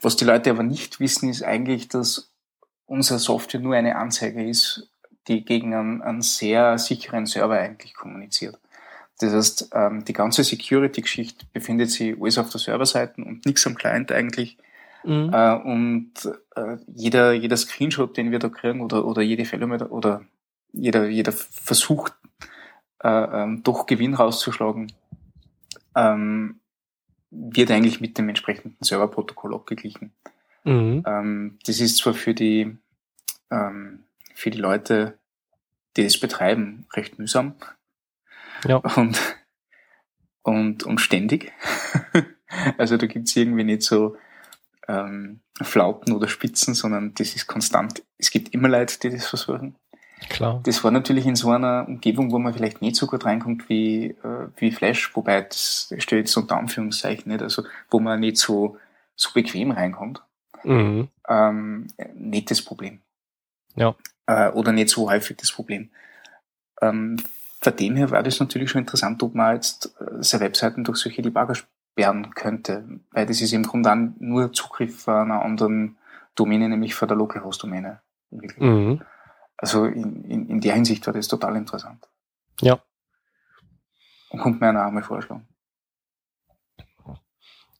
Was 0.00 0.16
die 0.16 0.24
Leute 0.24 0.50
aber 0.50 0.62
nicht 0.62 1.00
wissen, 1.00 1.28
ist 1.28 1.42
eigentlich, 1.42 1.88
dass 1.88 2.32
unsere 2.86 3.18
Software 3.18 3.60
nur 3.60 3.74
eine 3.74 3.96
Anzeige 3.96 4.48
ist, 4.48 4.88
die 5.28 5.44
gegen 5.44 5.74
einen, 5.74 6.02
einen 6.02 6.22
sehr 6.22 6.78
sicheren 6.78 7.26
Server 7.26 7.58
eigentlich 7.58 7.94
kommuniziert. 7.94 8.58
Das 9.18 9.32
heißt, 9.32 9.70
ähm, 9.72 10.04
die 10.04 10.12
ganze 10.12 10.44
Security-Geschichte 10.44 11.46
befindet 11.52 11.90
sich 11.90 12.16
alles 12.20 12.38
auf 12.38 12.50
der 12.50 12.60
Serverseite 12.60 13.22
und 13.22 13.46
nichts 13.46 13.66
am 13.66 13.74
Client 13.74 14.12
eigentlich. 14.12 14.58
Mhm. 15.04 15.30
Äh, 15.32 15.54
und 15.54 16.12
äh, 16.54 16.76
jeder, 16.86 17.32
jeder 17.32 17.56
Screenshot, 17.56 18.16
den 18.16 18.30
wir 18.30 18.38
da 18.38 18.48
kriegen, 18.48 18.82
oder, 18.82 19.04
oder 19.04 19.22
jede 19.22 19.44
Fehlermeter, 19.44 19.90
oder 19.90 20.22
jeder, 20.72 21.08
jeder 21.08 21.32
Versuch, 21.32 22.10
äh, 23.02 23.08
ähm, 23.08 23.62
doch 23.62 23.86
Gewinn 23.86 24.14
rauszuschlagen, 24.14 24.92
ähm, 25.94 26.60
wird 27.36 27.70
eigentlich 27.70 28.00
mit 28.00 28.18
dem 28.18 28.28
entsprechenden 28.28 28.76
Serverprotokoll 28.80 29.54
abgeglichen. 29.54 30.12
Mhm. 30.64 31.04
Ähm, 31.06 31.58
das 31.66 31.80
ist 31.80 31.98
zwar 31.98 32.14
für 32.14 32.34
die, 32.34 32.76
ähm, 33.50 34.04
für 34.34 34.50
die 34.50 34.58
Leute, 34.58 35.18
die 35.96 36.04
es 36.04 36.18
betreiben, 36.18 36.86
recht 36.94 37.18
mühsam 37.18 37.54
ja. 38.66 38.76
und, 38.76 39.20
und, 40.42 40.82
und 40.84 41.00
ständig. 41.00 41.52
also 42.78 42.96
da 42.96 43.06
gibt's 43.06 43.36
irgendwie 43.36 43.64
nicht 43.64 43.82
so 43.82 44.16
ähm, 44.88 45.40
Flauten 45.62 46.12
oder 46.14 46.28
Spitzen, 46.28 46.74
sondern 46.74 47.14
das 47.14 47.34
ist 47.34 47.46
konstant. 47.46 48.02
Es 48.18 48.30
gibt 48.30 48.54
immer 48.54 48.68
Leute, 48.68 48.98
die 48.98 49.10
das 49.10 49.26
versuchen. 49.26 49.76
Klar. 50.28 50.60
Das 50.64 50.82
war 50.82 50.90
natürlich 50.90 51.26
in 51.26 51.36
so 51.36 51.50
einer 51.50 51.84
Umgebung, 51.86 52.32
wo 52.32 52.38
man 52.38 52.54
vielleicht 52.54 52.80
nicht 52.80 52.96
so 52.96 53.06
gut 53.06 53.24
reinkommt 53.24 53.68
wie, 53.68 54.16
äh, 54.22 54.48
wie 54.56 54.72
Flash, 54.72 55.14
wobei 55.14 55.42
das 55.42 55.92
steht 55.98 56.20
jetzt 56.20 56.36
unter 56.36 56.56
Anführungszeichen 56.56 57.30
nicht, 57.30 57.42
also 57.42 57.64
wo 57.90 58.00
man 58.00 58.20
nicht 58.20 58.38
so, 58.38 58.78
so 59.14 59.30
bequem 59.34 59.72
reinkommt. 59.72 60.22
Mhm. 60.64 61.08
Ähm, 61.28 61.88
nicht 62.14 62.50
das 62.50 62.62
Problem. 62.62 63.00
Ja. 63.74 63.94
Äh, 64.26 64.50
oder 64.50 64.72
nicht 64.72 64.88
so 64.88 65.10
häufig 65.10 65.36
das 65.36 65.52
Problem. 65.52 65.90
Ähm, 66.80 67.18
von 67.60 67.76
dem 67.76 67.96
her 67.96 68.10
war 68.10 68.22
das 68.22 68.40
natürlich 68.40 68.70
schon 68.70 68.82
interessant, 68.82 69.22
ob 69.22 69.34
man 69.34 69.54
jetzt 69.54 69.94
äh, 70.00 70.22
seine 70.22 70.44
Webseiten 70.44 70.84
durch 70.84 70.98
solche 70.98 71.22
Debugger 71.22 71.54
sperren 71.54 72.34
könnte, 72.34 72.84
weil 73.10 73.26
das 73.26 73.40
ist 73.40 73.52
im 73.52 73.64
Grunde 73.64 73.88
dann 73.90 74.14
nur 74.18 74.52
Zugriff 74.52 75.02
von 75.04 75.14
einer 75.14 75.42
anderen 75.42 75.96
Domäne, 76.34 76.68
nämlich 76.68 76.94
von 76.94 77.08
der 77.08 77.16
Localhost-Domäne. 77.16 78.00
Mhm. 78.30 79.00
Also 79.56 79.86
in, 79.86 80.24
in, 80.24 80.48
in 80.48 80.60
der 80.60 80.74
Hinsicht 80.74 81.06
war 81.06 81.14
das 81.14 81.28
total 81.28 81.56
interessant. 81.56 82.06
Ja. 82.60 82.78
Und 84.30 84.40
kommt 84.40 84.60
mir 84.60 84.68
einer 84.68 84.86
auch 84.86 84.90
mal 84.90 85.02
vorschlagen. 85.02 85.46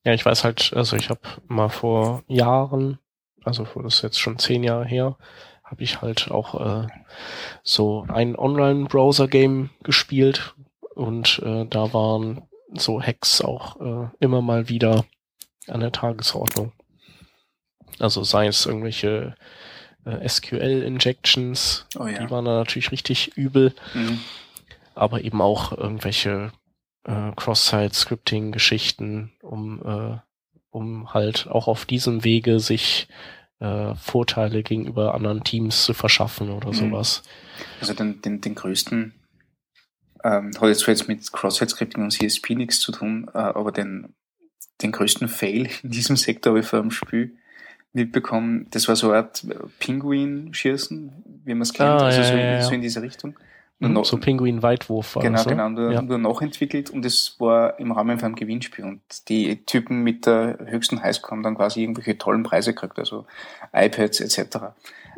Ja, 0.04 0.12
ich 0.12 0.24
weiß 0.24 0.44
halt, 0.44 0.72
also 0.74 0.96
ich 0.96 1.10
habe 1.10 1.20
mal 1.48 1.68
vor 1.68 2.22
Jahren, 2.28 2.98
also 3.44 3.64
vor 3.64 3.82
das 3.82 3.96
ist 3.96 4.02
jetzt 4.02 4.20
schon 4.20 4.38
zehn 4.38 4.62
Jahre 4.62 4.84
her, 4.84 5.16
habe 5.64 5.82
ich 5.82 6.00
halt 6.00 6.30
auch 6.30 6.84
äh, 6.84 6.86
so 7.64 8.06
ein 8.08 8.36
Online-Browser-Game 8.36 9.70
gespielt 9.82 10.54
und 10.94 11.40
äh, 11.44 11.66
da 11.66 11.92
waren 11.92 12.42
so 12.72 13.02
Hacks 13.02 13.40
auch 13.40 13.80
äh, 13.80 14.08
immer 14.20 14.42
mal 14.42 14.68
wieder 14.68 15.04
an 15.66 15.80
der 15.80 15.90
Tagesordnung. 15.90 16.72
Also 17.98 18.22
sei 18.22 18.46
es 18.46 18.64
irgendwelche 18.64 19.34
äh, 20.06 20.26
SQL-Injections, 20.28 21.86
Oh 21.98 22.06
ja. 22.06 22.18
die 22.24 22.30
waren 22.30 22.44
da 22.46 22.56
natürlich 22.58 22.92
richtig 22.92 23.36
übel, 23.36 23.74
Mhm. 23.94 24.20
aber 24.94 25.22
eben 25.22 25.40
auch 25.42 25.72
irgendwelche 25.76 26.52
äh, 27.04 27.32
Cross-Site-Scripting-Geschichten, 27.36 29.32
um, 29.42 29.82
äh, 29.84 30.18
um 30.70 31.12
halt 31.14 31.46
auch 31.48 31.68
auf 31.68 31.84
diesem 31.86 32.24
Wege 32.24 32.58
sich 32.60 33.08
äh, 33.60 33.94
Vorteile 33.94 34.62
gegenüber 34.62 35.14
anderen 35.14 35.42
Teams 35.44 35.84
zu 35.84 35.94
verschaffen 35.94 36.50
oder 36.50 36.68
Mhm. 36.68 36.74
sowas. 36.74 37.22
Also 37.80 37.94
den, 37.94 38.20
den, 38.22 38.40
den 38.42 38.54
größten, 38.54 39.14
ähm, 40.24 40.50
hat 40.60 40.68
jetzt 40.68 40.80
zwar 40.80 40.94
jetzt 40.94 41.08
mit 41.08 41.32
Cross-Site-Scripting 41.32 42.02
und 42.04 42.10
CSP 42.10 42.54
nichts 42.54 42.80
zu 42.80 42.92
tun, 42.92 43.30
äh, 43.32 43.38
aber 43.38 43.72
den, 43.72 44.14
den 44.82 44.92
größten 44.92 45.28
Fail 45.28 45.70
in 45.82 45.90
diesem 45.90 46.16
Sektor 46.16 46.50
habe 46.50 46.60
ich 46.60 46.66
vor 46.66 46.80
dem 46.82 46.90
Spiel 46.90 47.38
mitbekommen. 47.96 48.66
Das 48.70 48.86
war 48.88 48.94
so 48.96 49.08
eine 49.08 49.18
Art 49.18 49.44
Pinguin-Schießen, 49.80 51.12
wie 51.44 51.54
man 51.54 51.62
es 51.62 51.72
kennt, 51.72 51.88
Ah, 51.88 52.06
also 52.06 52.20
ja, 52.20 52.24
so, 52.26 52.32
in, 52.34 52.38
ja. 52.40 52.62
so 52.62 52.74
in 52.74 52.80
diese 52.82 53.02
Richtung. 53.02 53.36
Mhm, 53.78 53.92
noch- 53.92 54.04
so 54.06 54.16
Pinguin-Weitwurf 54.16 55.16
war 55.16 55.22
Genau, 55.22 55.36
das, 55.36 55.46
ne? 55.46 55.52
genau, 55.52 55.68
nur, 55.68 55.92
Ja. 55.92 56.00
nur 56.02 56.16
nachentwickelt 56.18 56.88
und 56.90 57.04
es 57.04 57.36
war 57.38 57.78
im 57.78 57.92
Rahmen 57.92 58.18
von 58.18 58.26
einem 58.26 58.34
Gewinnspiel 58.36 58.84
und 58.86 59.00
die 59.28 59.64
Typen 59.66 60.02
mit 60.02 60.24
der 60.26 60.58
höchsten 60.66 61.02
Highscore 61.02 61.32
haben 61.32 61.42
dann 61.42 61.56
quasi 61.56 61.82
irgendwelche 61.82 62.16
tollen 62.16 62.42
Preise 62.42 62.72
gekriegt, 62.72 62.98
also 62.98 63.26
iPads 63.74 64.20
etc. 64.20 64.56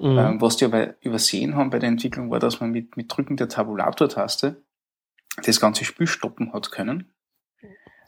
Mhm. 0.01 0.19
Ähm, 0.19 0.41
was 0.41 0.57
die 0.57 0.65
aber 0.65 0.95
übersehen 1.03 1.55
haben 1.55 1.71
bei 1.71 1.79
der 1.79 1.89
Entwicklung 1.89 2.31
war, 2.31 2.41
dass 2.41 2.61
man 2.61 2.71
mit, 2.73 2.97
mit 2.97 3.15
Drücken 3.17 3.37
der 3.37 3.49
Tabulator-Taste 3.49 4.57
das 5.45 5.61
ganze 5.61 5.85
Spiel 5.85 6.09
stoppen 6.09 6.53
hat 6.53 6.73
können 6.73 7.05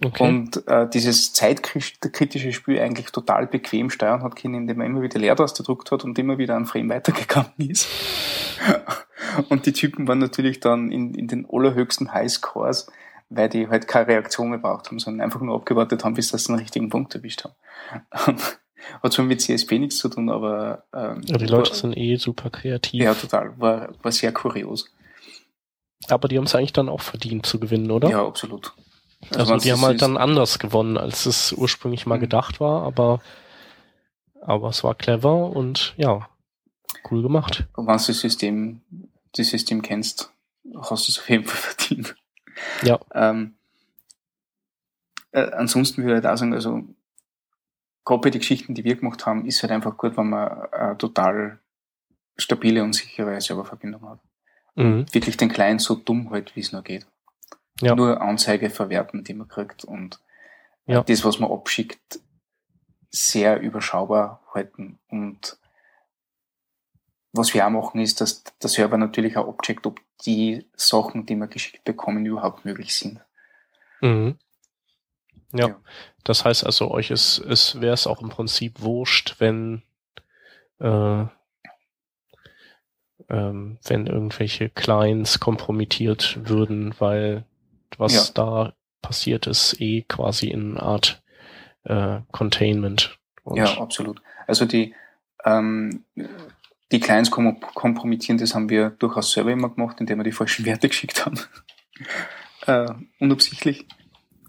okay. 0.04 0.28
und 0.28 0.66
äh, 0.66 0.88
dieses 0.88 1.32
zeitkritische 1.32 2.52
Spiel 2.52 2.80
eigentlich 2.80 3.10
total 3.10 3.46
bequem 3.46 3.90
steuern 3.90 4.22
hat 4.22 4.36
können, 4.36 4.54
indem 4.54 4.78
man 4.78 4.86
immer 4.86 5.02
wieder 5.02 5.18
Leertaste 5.18 5.62
gedrückt 5.62 5.90
hat 5.90 6.04
und 6.04 6.18
immer 6.18 6.38
wieder 6.38 6.56
einen 6.56 6.66
Frame 6.66 6.90
weitergegangen 6.90 7.52
ist. 7.58 7.88
und 9.48 9.66
die 9.66 9.72
Typen 9.72 10.08
waren 10.08 10.18
natürlich 10.18 10.60
dann 10.60 10.90
in, 10.90 11.14
in 11.14 11.28
den 11.28 11.46
allerhöchsten 11.50 12.12
Highscores, 12.12 12.90
weil 13.28 13.48
die 13.48 13.68
halt 13.68 13.88
keine 13.88 14.08
Reaktion 14.08 14.50
mehr 14.50 14.58
braucht 14.58 14.88
haben, 14.88 14.98
sondern 14.98 15.24
einfach 15.24 15.40
nur 15.40 15.54
abgewartet 15.54 16.04
haben, 16.04 16.14
bis 16.14 16.28
sie 16.28 16.36
den 16.38 16.56
richtigen 16.56 16.88
Punkt 16.88 17.14
erwischt 17.14 17.44
haben. 17.44 17.54
Hat 19.02 19.12
zwar 19.12 19.26
mit 19.26 19.42
CSP 19.42 19.78
nichts 19.78 19.98
zu 19.98 20.08
tun, 20.08 20.30
aber 20.30 20.84
ähm, 20.94 21.20
ja, 21.26 21.36
die 21.36 21.46
Leute 21.46 21.70
war, 21.70 21.76
sind 21.76 21.96
eh 21.96 22.16
super 22.16 22.50
kreativ. 22.50 23.02
ja 23.02 23.14
total, 23.14 23.58
war, 23.60 23.90
war 24.02 24.12
sehr 24.12 24.32
kurios. 24.32 24.90
Aber 26.08 26.28
die 26.28 26.38
haben 26.38 26.44
es 26.44 26.54
eigentlich 26.54 26.72
dann 26.72 26.88
auch 26.88 27.02
verdient 27.02 27.44
zu 27.44 27.60
gewinnen, 27.60 27.90
oder? 27.90 28.08
Ja, 28.08 28.26
absolut. 28.26 28.72
Also 29.34 29.52
wenn's 29.52 29.62
die 29.62 29.72
haben 29.72 29.82
halt 29.82 30.00
dann 30.02 30.16
anders 30.16 30.58
gewonnen, 30.58 30.96
als 30.96 31.26
es 31.26 31.52
ursprünglich 31.52 32.06
mal 32.06 32.16
Mhm. 32.16 32.22
gedacht 32.22 32.60
war, 32.60 32.82
aber, 32.82 33.20
aber 34.40 34.70
es 34.70 34.82
war 34.82 34.94
clever 34.94 35.50
und 35.50 35.94
ja, 35.96 36.28
cool 37.10 37.22
gemacht. 37.22 37.66
Und 37.76 37.86
wenn 37.86 37.92
du 37.98 38.06
das 38.06 38.06
System, 38.06 38.80
das 39.32 39.48
System 39.48 39.82
kennst, 39.82 40.32
hast 40.80 41.08
du 41.08 41.12
es 41.12 41.18
auf 41.18 41.28
jeden 41.28 41.44
Fall 41.44 41.56
verdient. 41.74 42.16
Ja. 42.82 42.98
Ähm, 43.14 43.54
äh, 45.32 45.50
ansonsten 45.52 46.02
würde 46.02 46.18
ich 46.18 46.24
halt 46.24 46.34
auch 46.34 46.38
sagen, 46.38 46.54
also 46.54 46.82
gerade 48.04 48.20
bei 48.22 48.30
den 48.30 48.40
Geschichten, 48.40 48.74
die 48.74 48.84
wir 48.84 48.96
gemacht 48.96 49.26
haben, 49.26 49.46
ist 49.46 49.62
halt 49.62 49.70
einfach 49.72 49.96
gut, 49.96 50.16
wenn 50.16 50.30
man 50.30 50.48
eine 50.72 50.98
total 50.98 51.60
stabile 52.36 52.82
und 52.82 52.94
sichere 52.94 53.40
Serververbindung 53.40 54.08
hat. 54.08 54.18
Mhm. 54.74 55.06
Wirklich 55.12 55.36
den 55.36 55.50
Client 55.50 55.82
so 55.82 55.94
dumm 55.94 56.30
halt, 56.30 56.56
wie 56.56 56.60
es 56.60 56.72
nur 56.72 56.82
geht. 56.82 57.06
Ja. 57.80 57.94
Nur 57.94 58.20
Anzeige 58.20 58.70
verwerten, 58.70 59.24
die 59.24 59.34
man 59.34 59.48
kriegt 59.48 59.84
und 59.84 60.20
äh, 60.86 60.94
Ja. 60.94 61.02
das, 61.02 61.24
was 61.24 61.38
man 61.38 61.50
abschickt, 61.50 62.20
sehr 63.10 63.60
überschaubar 63.60 64.40
halten 64.54 64.98
und 65.08 65.56
was 67.32 67.54
wir 67.54 67.64
auch 67.66 67.70
machen, 67.70 68.00
ist, 68.00 68.20
dass 68.20 68.42
der 68.60 68.68
Server 68.70 68.96
natürlich 68.96 69.36
auch 69.36 69.48
abcheckt, 69.48 69.86
ob 69.86 70.00
die 70.26 70.66
Sachen, 70.74 71.26
die 71.26 71.36
wir 71.36 71.46
geschickt 71.46 71.84
bekommen, 71.84 72.26
überhaupt 72.26 72.64
möglich 72.64 72.94
sind. 72.94 73.20
Mhm. 74.00 74.36
Ja. 75.52 75.68
Ja. 75.68 75.80
Das 76.24 76.44
heißt 76.44 76.64
also, 76.66 76.90
euch 76.90 77.10
ist, 77.10 77.38
ist 77.38 77.80
wäre 77.80 77.94
es 77.94 78.06
auch 78.06 78.20
im 78.20 78.28
Prinzip 78.28 78.80
wurscht, 78.80 79.36
wenn 79.38 79.82
äh, 80.80 81.24
ähm, 83.28 83.78
wenn 83.84 84.06
irgendwelche 84.06 84.68
Clients 84.68 85.40
kompromittiert 85.40 86.48
würden, 86.48 86.94
weil 86.98 87.44
was 87.98 88.14
Ja. 88.14 88.22
da 88.34 88.72
passiert 89.02 89.46
ist, 89.46 89.80
eh 89.80 90.02
quasi 90.02 90.48
in 90.48 90.72
einer 90.76 90.82
Art 90.82 91.22
äh, 91.84 92.20
Containment. 92.32 93.18
Und 93.42 93.56
Ja, 93.56 93.78
absolut. 93.80 94.20
Also 94.46 94.66
die, 94.66 94.94
ähm, 95.44 96.04
die 96.92 97.00
Clients 97.00 97.30
kom 97.30 97.58
kompromittieren, 97.60 98.38
das 98.38 98.54
haben 98.54 98.68
wir 98.68 98.90
durchaus 98.90 99.32
selber 99.32 99.50
immer 99.52 99.70
gemacht, 99.70 99.98
indem 100.00 100.18
wir 100.18 100.24
die 100.24 100.32
falschen 100.32 100.64
Werte 100.66 100.88
geschickt 100.88 101.24
haben. 101.24 101.38
äh, 102.66 102.92
unabsichtlich. 103.18 103.86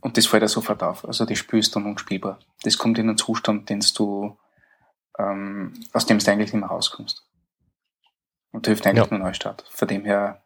Und 0.02 0.18
das 0.18 0.26
fällt 0.26 0.42
ja 0.42 0.48
sofort 0.48 0.82
auf. 0.84 1.06
Also 1.06 1.26
das 1.26 1.38
Spiel 1.38 1.60
ist 1.60 1.76
dann 1.76 1.86
unspielbar. 1.86 2.40
Das 2.64 2.78
kommt 2.78 2.98
in 2.98 3.08
einen 3.08 3.18
Zustand, 3.18 3.70
den 3.70 3.86
du, 3.96 4.38
ähm, 5.20 5.74
aus 5.94 6.06
dem 6.08 6.18
du 6.20 6.32
eigentlich 6.32 6.52
nicht 6.54 6.60
mehr 6.60 6.70
rauskommst. 6.70 7.26
Und 8.52 8.66
hilft 8.68 8.86
eigentlich 8.88 9.06
Ja. 9.10 9.18
nur 9.18 9.26
Neustart. 9.26 9.64
Von 9.70 9.88
dem 9.88 10.04
her, 10.04 10.44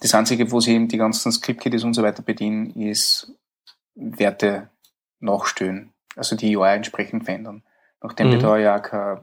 das 0.00 0.14
Einzige, 0.14 0.50
wo 0.50 0.60
sie 0.60 0.74
eben 0.74 0.88
die 0.88 0.98
ganzen 0.98 1.32
Script-Kiddies 1.32 1.84
und 1.84 1.94
so 1.94 2.02
weiter 2.02 2.22
bedienen, 2.22 2.70
ist 2.70 3.32
Werte 3.94 4.70
nachstellen. 5.20 5.92
Also 6.16 6.36
die 6.36 6.56
UI 6.56 6.74
entsprechend 6.74 7.24
verändern. 7.24 7.62
Nachdem 8.00 8.30
wir 8.30 8.36
Mhm. 8.38 8.42
da 8.42 8.58
ja 8.58 8.78
keine, 8.80 9.22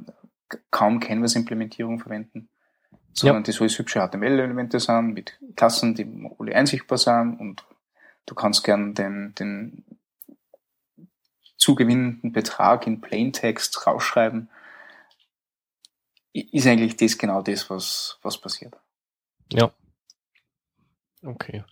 kaum 0.72 1.00
Canvas-Implementierung 1.00 2.00
verwenden, 2.00 2.50
sondern 3.14 3.44
das 3.44 3.60
alles 3.60 3.78
hübsche 3.78 4.00
HTML-Elemente 4.00 4.80
sind, 4.80 5.14
mit 5.14 5.38
Klassen, 5.56 5.96
die 5.96 6.08
alle 6.40 6.56
einsichtbar 6.56 6.98
sind 6.98 7.40
und 7.40 7.66
du 8.26 8.36
kannst 8.36 8.64
gern 8.64 8.94
den, 8.94 9.36
den 9.36 9.84
zugewinnenden 11.58 12.32
Betrag 12.32 12.88
in 12.88 13.02
Plaintext 13.02 13.86
rausschreiben, 13.86 14.50
ist 16.34 16.68
eigentlich 16.68 16.96
das 16.96 17.18
genau 17.18 17.42
das, 17.42 17.70
was, 17.70 18.18
was 18.22 18.40
passiert. 18.40 18.78
Ja. 19.52 19.72
Okay. 21.24 21.64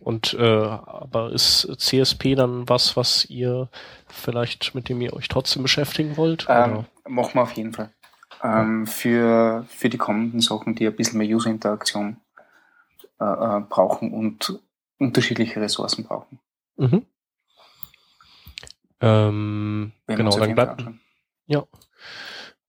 Und 0.00 0.34
äh, 0.34 0.64
aber 0.64 1.32
ist 1.32 1.68
CSP 1.78 2.34
dann 2.34 2.68
was, 2.68 2.96
was 2.96 3.24
ihr 3.26 3.68
vielleicht 4.06 4.74
mit 4.74 4.88
dem 4.88 5.00
ihr 5.00 5.12
euch 5.12 5.28
trotzdem 5.28 5.62
beschäftigen 5.62 6.16
wollt? 6.16 6.46
Ähm, 6.48 6.86
machen 7.06 7.34
wir 7.34 7.42
auf 7.42 7.52
jeden 7.52 7.72
Fall. 7.72 7.90
Ähm, 8.42 8.86
für, 8.86 9.66
für 9.68 9.88
die 9.88 9.98
kommenden 9.98 10.40
Sachen, 10.40 10.76
die 10.76 10.86
ein 10.86 10.94
bisschen 10.94 11.18
mehr 11.18 11.28
User-Interaktion 11.28 12.18
äh, 13.20 13.24
äh, 13.24 13.60
brauchen 13.68 14.12
und 14.12 14.60
unterschiedliche 14.98 15.60
Ressourcen 15.60 16.04
brauchen. 16.04 16.38
Mhm. 16.76 17.04
Ähm, 19.00 19.92
genau, 20.06 20.38
dann 20.38 20.54
bleibt, 20.54 20.84
ja. 21.46 21.64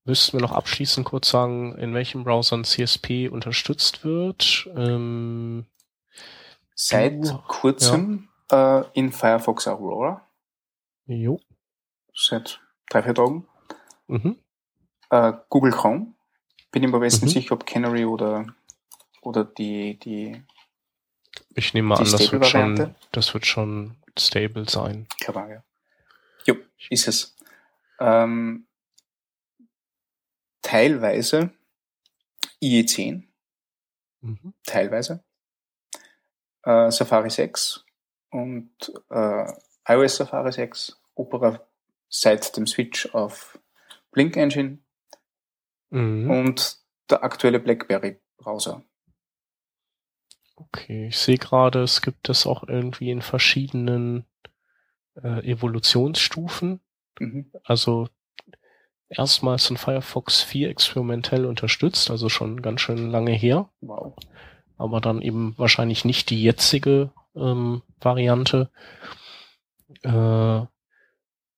Müssten 0.05 0.37
wir 0.37 0.41
noch 0.41 0.51
abschließend 0.51 1.05
kurz 1.05 1.29
sagen, 1.29 1.77
in 1.77 1.93
welchen 1.93 2.23
Browsern 2.23 2.63
CSP 2.63 3.29
unterstützt 3.29 4.03
wird? 4.03 4.67
Ähm, 4.75 5.67
Seit 6.81 7.25
Du- 7.25 7.37
kurzem 7.45 8.29
äh, 8.49 8.85
in 8.93 9.11
Firefox 9.11 9.67
Aurora, 9.67 10.25
jo. 11.07 11.37
seit 12.13 12.61
drei, 12.89 13.03
vier 13.03 13.13
Tagen. 13.13 13.45
Mhm. 14.07 14.39
Äh, 15.09 15.33
Google 15.49 15.73
Chrome. 15.73 16.13
Bin 16.71 16.85
am 16.85 16.97
besten 16.97 17.25
mhm. 17.25 17.31
sicher, 17.31 17.55
ob 17.55 17.65
Canary 17.65 18.05
oder, 18.05 18.47
oder 19.21 19.43
die, 19.43 19.99
die 19.99 20.41
Ich 21.53 21.73
nehme 21.73 21.97
an, 21.97 22.05
das 22.05 22.31
wird, 22.31 22.45
schon, 22.45 22.95
das 23.11 23.33
wird 23.33 23.45
schon 23.45 23.97
stable 24.17 24.69
sein. 24.69 25.05
Klar, 25.19 25.49
ja. 25.49 25.63
Jo, 26.45 26.55
ist 26.89 27.09
es. 27.09 27.35
Ähm, 27.99 28.67
teilweise 30.61 31.51
IE10. 32.63 33.23
Mhm. 34.21 34.53
Teilweise. 34.63 35.25
Äh, 36.63 36.91
Safari 36.91 37.29
6 37.29 37.85
und 38.31 38.71
äh, 39.09 39.45
iOS 39.87 40.17
Safari 40.17 40.51
6, 40.51 40.99
Opera 41.15 41.61
seit 42.09 42.55
dem 42.57 42.67
Switch 42.67 43.13
auf 43.13 43.59
Blink 44.11 44.35
Engine 44.35 44.79
mhm. 45.89 46.29
und 46.29 46.77
der 47.09 47.23
aktuelle 47.23 47.59
BlackBerry 47.59 48.19
Browser. 48.37 48.83
Okay, 50.55 51.07
ich 51.07 51.17
sehe 51.17 51.37
gerade, 51.37 51.81
es 51.83 52.01
gibt 52.01 52.27
das 52.27 52.45
auch 52.45 52.63
irgendwie 52.67 53.11
in 53.11 53.21
verschiedenen 53.21 54.25
äh, 55.15 55.49
Evolutionsstufen. 55.49 56.81
Mhm. 57.19 57.51
Also 57.63 58.09
erstmals 59.07 59.69
in 59.69 59.77
Firefox 59.77 60.41
4 60.41 60.69
experimentell 60.69 61.45
unterstützt, 61.45 62.11
also 62.11 62.29
schon 62.29 62.61
ganz 62.61 62.81
schön 62.81 63.09
lange 63.09 63.31
her. 63.31 63.69
Wow. 63.81 64.15
Aber 64.79 65.01
dann 65.01 65.21
eben 65.21 65.53
wahrscheinlich 65.57 66.05
nicht 66.05 66.31
die 66.31 66.41
jetzige 66.41 67.11
ähm, 67.35 67.83
Variante. 67.99 68.71
Äh, 70.01 70.61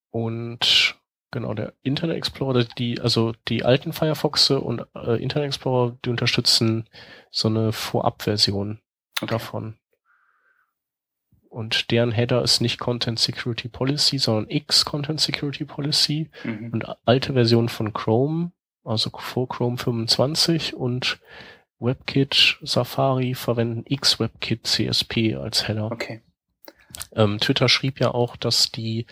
und 0.10 0.96
genau, 1.32 1.54
der 1.54 1.74
Internet 1.84 2.18
Explorer, 2.18 2.66
die, 2.66 3.00
also 3.00 3.34
die 3.48 3.64
alten 3.64 3.94
Firefoxe 3.94 4.60
und 4.60 4.86
äh, 4.96 5.22
Internet 5.22 5.48
Explorer, 5.48 5.98
die 6.04 6.10
unterstützen 6.10 6.90
so 7.30 7.48
eine 7.48 7.72
Vorabversion 7.72 8.80
okay. 9.22 9.32
davon. 9.32 9.78
Und 11.48 11.92
deren 11.92 12.12
Header 12.12 12.42
ist 12.42 12.62
nicht 12.62 12.80
Content 12.80 13.20
Security 13.20 13.68
Policy, 13.68 14.18
sondern 14.18 14.50
X 14.50 14.86
Content 14.86 15.20
Security 15.20 15.66
Policy. 15.66 16.30
Mhm. 16.44 16.70
Und 16.72 16.86
alte 17.06 17.34
Version 17.34 17.68
von 17.70 17.94
Chrome, 17.94 18.52
also 18.84 19.12
vor 19.14 19.48
Chrome 19.48 19.78
25 19.78 20.74
und 20.74 21.20
WebKit 21.82 22.60
Safari 22.62 23.36
verwenden 23.36 23.84
X 23.88 24.20
WebKit 24.20 24.66
CSP 24.66 25.36
als 25.36 25.68
Header. 25.68 25.92
Okay. 25.92 26.22
Ähm, 27.14 27.40
Twitter 27.40 27.70
schrieb 27.70 28.00
ja 28.00 28.14
auch, 28.14 28.36
dass 28.36 28.72
die, 28.72 29.06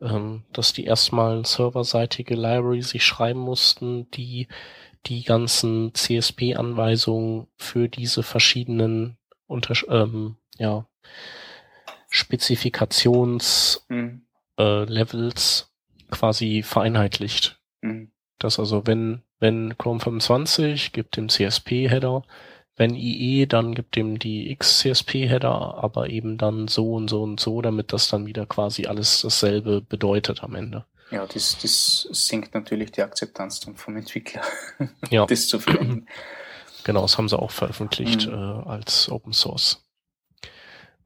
ähm, 0.00 0.44
dass 0.52 0.72
die 0.72 0.84
erstmal 0.84 1.44
serverseitige 1.44 2.34
Library 2.34 2.82
sich 2.82 3.04
schreiben 3.04 3.40
mussten, 3.40 4.10
die 4.10 4.48
die 5.06 5.22
ganzen 5.22 5.94
CSP-Anweisungen 5.94 7.46
für 7.56 7.88
diese 7.88 8.22
verschiedenen 8.22 9.16
Unter 9.46 9.74
ähm, 9.88 10.36
ja, 10.58 10.86
Spezifikations 12.10 13.86
mhm. 13.88 14.26
äh, 14.58 14.84
Levels 14.84 15.72
quasi 16.10 16.62
vereinheitlicht. 16.62 17.60
Mhm. 17.80 18.10
Dass 18.38 18.58
also 18.58 18.86
wenn, 18.86 19.22
wenn 19.40 19.76
Chrome 19.78 20.00
25 20.00 20.92
gibt 20.92 21.16
dem 21.16 21.28
CSP-Header, 21.28 22.22
wenn 22.76 22.94
IE, 22.94 23.46
dann 23.46 23.74
gibt 23.74 23.96
dem 23.96 24.20
die 24.20 24.54
XCSP-Header, 24.54 25.82
aber 25.82 26.10
eben 26.10 26.38
dann 26.38 26.68
so 26.68 26.94
und 26.94 27.08
so 27.08 27.22
und 27.22 27.40
so, 27.40 27.60
damit 27.60 27.92
das 27.92 28.08
dann 28.08 28.26
wieder 28.26 28.46
quasi 28.46 28.86
alles 28.86 29.22
dasselbe 29.22 29.80
bedeutet 29.80 30.44
am 30.44 30.54
Ende. 30.54 30.84
Ja, 31.10 31.26
das, 31.26 31.58
das 31.60 32.08
sinkt 32.12 32.54
natürlich 32.54 32.92
die 32.92 33.02
Akzeptanz 33.02 33.60
dann 33.60 33.76
vom 33.76 33.96
Entwickler, 33.96 34.42
ja. 35.10 35.26
das 35.26 35.48
zu 35.48 35.58
verwenden. 35.58 36.06
Genau, 36.84 37.02
das 37.02 37.18
haben 37.18 37.28
sie 37.28 37.38
auch 37.38 37.50
veröffentlicht 37.50 38.26
mhm. 38.28 38.34
äh, 38.34 38.68
als 38.68 39.10
Open 39.10 39.32
Source. 39.32 39.84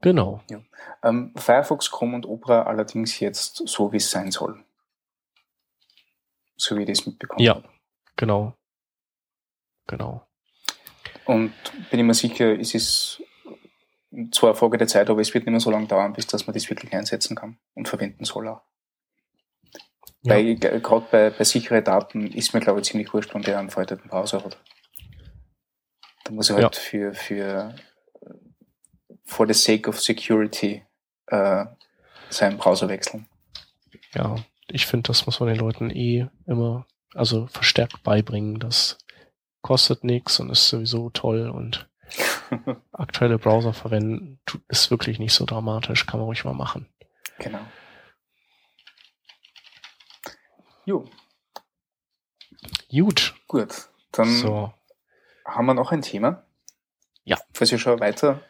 Genau. 0.01 0.41
Ja. 0.49 0.59
Ähm, 1.01 1.33
Firefox, 1.35 1.89
Chrome 1.89 2.15
und 2.15 2.25
Opera 2.25 2.63
allerdings 2.63 3.19
jetzt 3.19 3.67
so, 3.67 3.91
wie 3.91 3.97
es 3.97 4.11
sein 4.11 4.31
soll. 4.31 4.63
So 6.63 6.77
wie 6.77 6.83
ich 6.83 6.87
das 6.87 7.05
mitbekommen 7.05 7.43
Ja, 7.43 7.61
genau. 8.15 8.55
Genau. 9.87 10.25
Und 11.25 11.53
bin 11.89 11.99
ich 11.99 12.05
mir 12.05 12.13
sicher, 12.13 12.57
es 12.57 12.73
ist 12.73 13.21
zwar 14.31 14.51
eine 14.51 14.57
Frage 14.57 14.77
der 14.77 14.87
Zeit, 14.87 15.09
aber 15.09 15.19
es 15.19 15.33
wird 15.33 15.45
nicht 15.45 15.51
mehr 15.51 15.59
so 15.59 15.71
lange 15.71 15.87
dauern, 15.87 16.13
bis 16.13 16.27
dass 16.27 16.47
man 16.47 16.53
das 16.53 16.69
wirklich 16.69 16.93
einsetzen 16.93 17.35
kann 17.35 17.57
und 17.73 17.89
verwenden 17.89 18.23
soll 18.23 18.47
auch. 18.47 18.61
Ja. 20.21 20.35
Weil 20.35 20.55
gerade 20.55 21.05
bei, 21.11 21.29
bei 21.31 21.43
sicheren 21.43 21.83
Daten 21.83 22.27
ist 22.27 22.53
mir, 22.53 22.61
glaube 22.61 22.79
ich, 22.79 22.85
ziemlich 22.85 23.13
wurscht, 23.13 23.33
wenn 23.33 23.41
der 23.41 23.59
einen 23.59 23.69
veralteten 23.69 24.09
Browser 24.09 24.41
hat. 24.43 24.57
Da 26.23 26.31
muss 26.31 26.49
ich 26.49 26.55
halt 26.55 26.75
ja. 26.75 26.81
für, 26.81 27.13
für 27.13 27.75
for 29.25 29.47
the 29.47 29.53
sake 29.53 29.89
of 29.89 29.99
security 29.99 30.85
äh, 31.27 31.65
seinen 32.29 32.57
Browser 32.57 32.87
wechseln. 32.87 33.27
Ja, 34.13 34.35
ich 34.73 34.87
finde, 34.87 35.07
das 35.07 35.27
muss 35.27 35.39
man 35.39 35.49
den 35.49 35.59
Leuten 35.59 35.91
eh 35.91 36.27
immer, 36.47 36.87
also 37.13 37.45
verstärkt 37.45 38.01
beibringen. 38.01 38.59
Das 38.59 38.97
kostet 39.61 40.03
nichts 40.03 40.39
und 40.39 40.49
ist 40.49 40.67
sowieso 40.67 41.11
toll 41.11 41.49
und 41.49 41.87
aktuelle 42.91 43.37
Browser 43.37 43.73
verwenden 43.73 44.39
ist 44.67 44.89
wirklich 44.89 45.19
nicht 45.19 45.33
so 45.33 45.45
dramatisch, 45.45 46.07
kann 46.07 46.19
man 46.19 46.25
ruhig 46.25 46.43
mal 46.43 46.53
machen. 46.53 46.87
Genau. 47.37 47.59
Jo. 50.85 51.05
Gut. 52.89 53.35
Gut. 53.47 53.89
Dann 54.11 54.29
so. 54.29 54.73
haben 55.45 55.65
wir 55.67 55.75
noch 55.75 55.91
ein 55.91 56.01
Thema. 56.01 56.45
Ja. 57.23 57.37
Falls 57.53 57.71
ihr 57.71 57.77
schon 57.77 57.99
weiter 57.99 58.41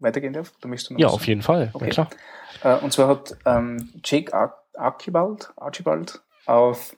weitergehen 0.00 0.32
darf? 0.32 0.52
Du 0.60 0.68
möchtest 0.68 0.90
noch 0.90 0.98
ja, 0.98 1.06
auf 1.06 1.26
jeden 1.26 1.42
Fall. 1.42 1.70
Okay. 1.72 1.86
Ja, 1.86 1.90
klar. 1.90 2.10
Äh, 2.62 2.84
und 2.84 2.92
zwar 2.92 3.08
hat 3.08 3.36
ähm, 3.46 3.92
Jake 4.04 4.34
Archibald, 4.76 5.52
Archibald 5.56 6.22
auf 6.46 6.96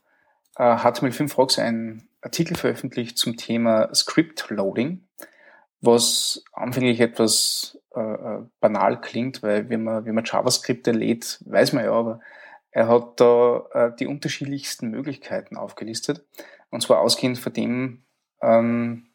äh, 0.57 0.63
HTML5 0.63 1.35
Rocks 1.37 1.59
einen 1.59 2.09
Artikel 2.23 2.57
veröffentlicht 2.57 3.19
zum 3.19 3.37
Thema 3.37 3.95
Script 3.95 4.47
Loading, 4.51 5.07
was 5.81 6.45
anfänglich 6.53 7.01
etwas 7.01 7.79
äh, 7.95 8.01
äh, 8.01 8.43
banal 8.61 9.01
klingt, 9.01 9.43
weil 9.43 9.69
wenn 9.69 9.85
man, 9.85 10.05
wenn 10.05 10.15
man 10.15 10.25
JavaScript 10.25 10.87
lädt, 10.87 11.41
weiß 11.47 11.73
man 11.73 11.85
ja, 11.85 11.93
aber 11.93 12.21
er 12.71 12.89
hat 12.89 13.21
da 13.21 13.65
äh, 13.73 13.97
die 13.99 14.07
unterschiedlichsten 14.07 14.91
Möglichkeiten 14.91 15.57
aufgelistet. 15.57 16.27
Und 16.71 16.83
zwar 16.83 17.01
ausgehend 17.01 17.39
von 17.39 17.53
dem, 17.53 18.03
ähm, 18.43 19.07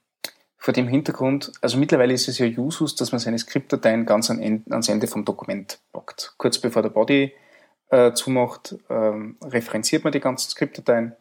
vor 0.58 0.74
dem 0.74 0.88
Hintergrund, 0.88 1.52
also 1.62 1.78
mittlerweile 1.78 2.13
ist 2.13 2.28
es 2.28 2.39
ja 2.39 2.47
Usus, 2.47 2.95
dass 2.95 3.12
man 3.12 3.19
seine 3.19 3.38
Skriptdateien 3.38 4.06
ganz 4.06 4.30
ans 4.32 4.89
Ende 4.89 5.08
vom 5.08 5.26
Dokument 5.26 5.80
packt. 5.91 6.34
Kurz 6.38 6.58
bevor 6.58 6.82
der 6.82 6.89
Body 6.89 7.34
äh, 7.92 8.14
zumacht, 8.14 8.76
ähm, 8.90 9.38
referenziert 9.44 10.04
man 10.04 10.14
die 10.14 10.20
ganzen 10.20 10.50
Skriptdateien 10.50 11.16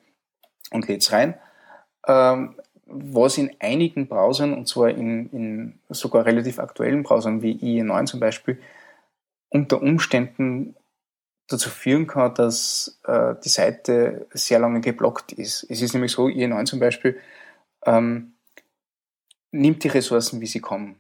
und 0.71 0.89
lädt 0.89 1.03
es 1.03 1.13
rein. 1.13 1.35
Ähm, 2.07 2.57
was 2.87 3.39
in 3.39 3.55
einigen 3.61 4.09
Browsern, 4.09 4.53
und 4.53 4.67
zwar 4.67 4.91
in, 4.91 5.31
in 5.31 5.81
sogar 5.89 6.27
relativ 6.27 6.59
aktuellen 6.59 7.03
Browsern 7.03 7.43
wie 7.43 7.57
IE9 7.57 8.07
zum 8.07 8.21
Beispiel, 8.21 8.61
unter 9.49 9.83
Umständen 9.83 10.75
dazu 11.49 11.71
führen 11.71 12.07
kann, 12.07 12.35
dass 12.35 13.01
äh, 13.05 13.35
die 13.45 13.49
Seite 13.49 14.27
sehr 14.33 14.61
lange 14.61 14.81
geblockt 14.81 15.33
ist. 15.33 15.67
Es 15.69 15.83
ist 15.83 15.93
nämlich 15.93 16.13
so, 16.13 16.27
IE9 16.27 16.65
zum 16.65 16.81
Beispiel, 16.81 17.19
ähm, 17.85 18.35
nimmt 19.51 19.83
die 19.83 19.89
Ressourcen, 19.89 20.41
wie 20.41 20.47
sie 20.47 20.61
kommen. 20.61 20.97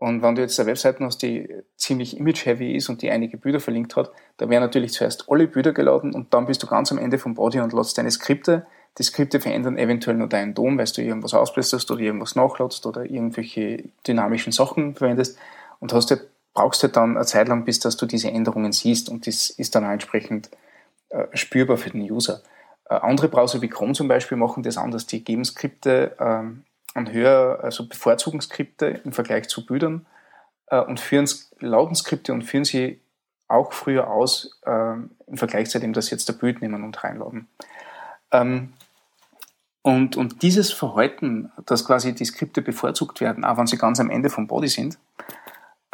Und 0.00 0.22
wenn 0.22 0.34
du 0.34 0.40
jetzt 0.40 0.58
eine 0.58 0.70
Webseite 0.70 1.04
hast, 1.04 1.18
die 1.18 1.46
ziemlich 1.76 2.18
image-heavy 2.18 2.74
ist 2.74 2.88
und 2.88 3.02
die 3.02 3.10
einige 3.10 3.36
Bilder 3.36 3.60
verlinkt 3.60 3.96
hat, 3.96 4.10
da 4.38 4.48
werden 4.48 4.62
natürlich 4.62 4.94
zuerst 4.94 5.30
alle 5.30 5.46
Bilder 5.46 5.74
geladen 5.74 6.14
und 6.14 6.32
dann 6.32 6.46
bist 6.46 6.62
du 6.62 6.66
ganz 6.66 6.90
am 6.90 6.96
Ende 6.96 7.18
vom 7.18 7.34
Body 7.34 7.60
und 7.60 7.74
lädst 7.74 7.98
deine 7.98 8.10
Skripte. 8.10 8.66
Die 8.96 9.02
Skripte 9.02 9.40
verändern 9.40 9.76
eventuell 9.76 10.16
nur 10.16 10.26
deinen 10.26 10.54
Dom, 10.54 10.78
weil 10.78 10.86
du 10.86 11.02
irgendwas 11.02 11.34
ausblästerst 11.34 11.90
oder 11.90 12.00
irgendwas 12.00 12.34
nachladst 12.34 12.86
oder 12.86 13.04
irgendwelche 13.04 13.90
dynamischen 14.06 14.52
Sachen 14.52 14.94
verwendest 14.94 15.38
und 15.80 15.92
hast 15.92 16.10
halt, 16.10 16.28
brauchst 16.54 16.82
halt 16.82 16.96
dann 16.96 17.16
eine 17.16 17.26
Zeit 17.26 17.48
lang, 17.48 17.66
bis 17.66 17.78
dass 17.78 17.98
du 17.98 18.06
diese 18.06 18.30
Änderungen 18.30 18.72
siehst 18.72 19.10
und 19.10 19.26
das 19.26 19.50
ist 19.50 19.74
dann 19.74 19.84
auch 19.84 19.90
entsprechend 19.90 20.48
äh, 21.10 21.26
spürbar 21.34 21.76
für 21.76 21.90
den 21.90 22.10
User. 22.10 22.40
Äh, 22.88 22.94
andere 22.94 23.28
Browser 23.28 23.60
wie 23.60 23.68
Chrome 23.68 23.92
zum 23.92 24.08
Beispiel 24.08 24.38
machen 24.38 24.62
das 24.62 24.78
anders. 24.78 25.06
Die 25.06 25.22
geben 25.22 25.44
Skripte 25.44 26.16
ähm, 26.18 26.64
an 26.94 27.12
höher, 27.12 27.60
also 27.62 27.86
bevorzugen 27.86 28.40
Skripte 28.40 28.86
im 29.04 29.12
Vergleich 29.12 29.48
zu 29.48 29.64
Bildern 29.64 30.06
äh, 30.66 30.80
und 30.80 31.00
führen 31.00 31.28
lauten 31.58 31.94
Skripte 31.94 32.32
und 32.32 32.42
führen 32.42 32.64
sie 32.64 33.00
auch 33.48 33.72
früher 33.72 34.08
aus 34.08 34.60
äh, 34.64 34.94
im 35.26 35.36
Vergleich 35.36 35.70
zu 35.70 35.80
dem, 35.80 35.92
dass 35.92 36.10
jetzt 36.10 36.28
der 36.28 36.34
Bild 36.34 36.62
nehmen 36.62 36.84
und 36.84 37.02
reinladen. 37.02 37.48
Ähm, 38.32 38.72
und, 39.82 40.16
und 40.16 40.42
dieses 40.42 40.72
Verhalten, 40.72 41.50
dass 41.66 41.86
quasi 41.86 42.14
die 42.14 42.24
Skripte 42.24 42.62
bevorzugt 42.62 43.20
werden, 43.20 43.44
auch 43.44 43.56
wenn 43.56 43.66
sie 43.66 43.78
ganz 43.78 43.98
am 43.98 44.10
Ende 44.10 44.28
vom 44.28 44.46
Body 44.46 44.68
sind, 44.68 44.98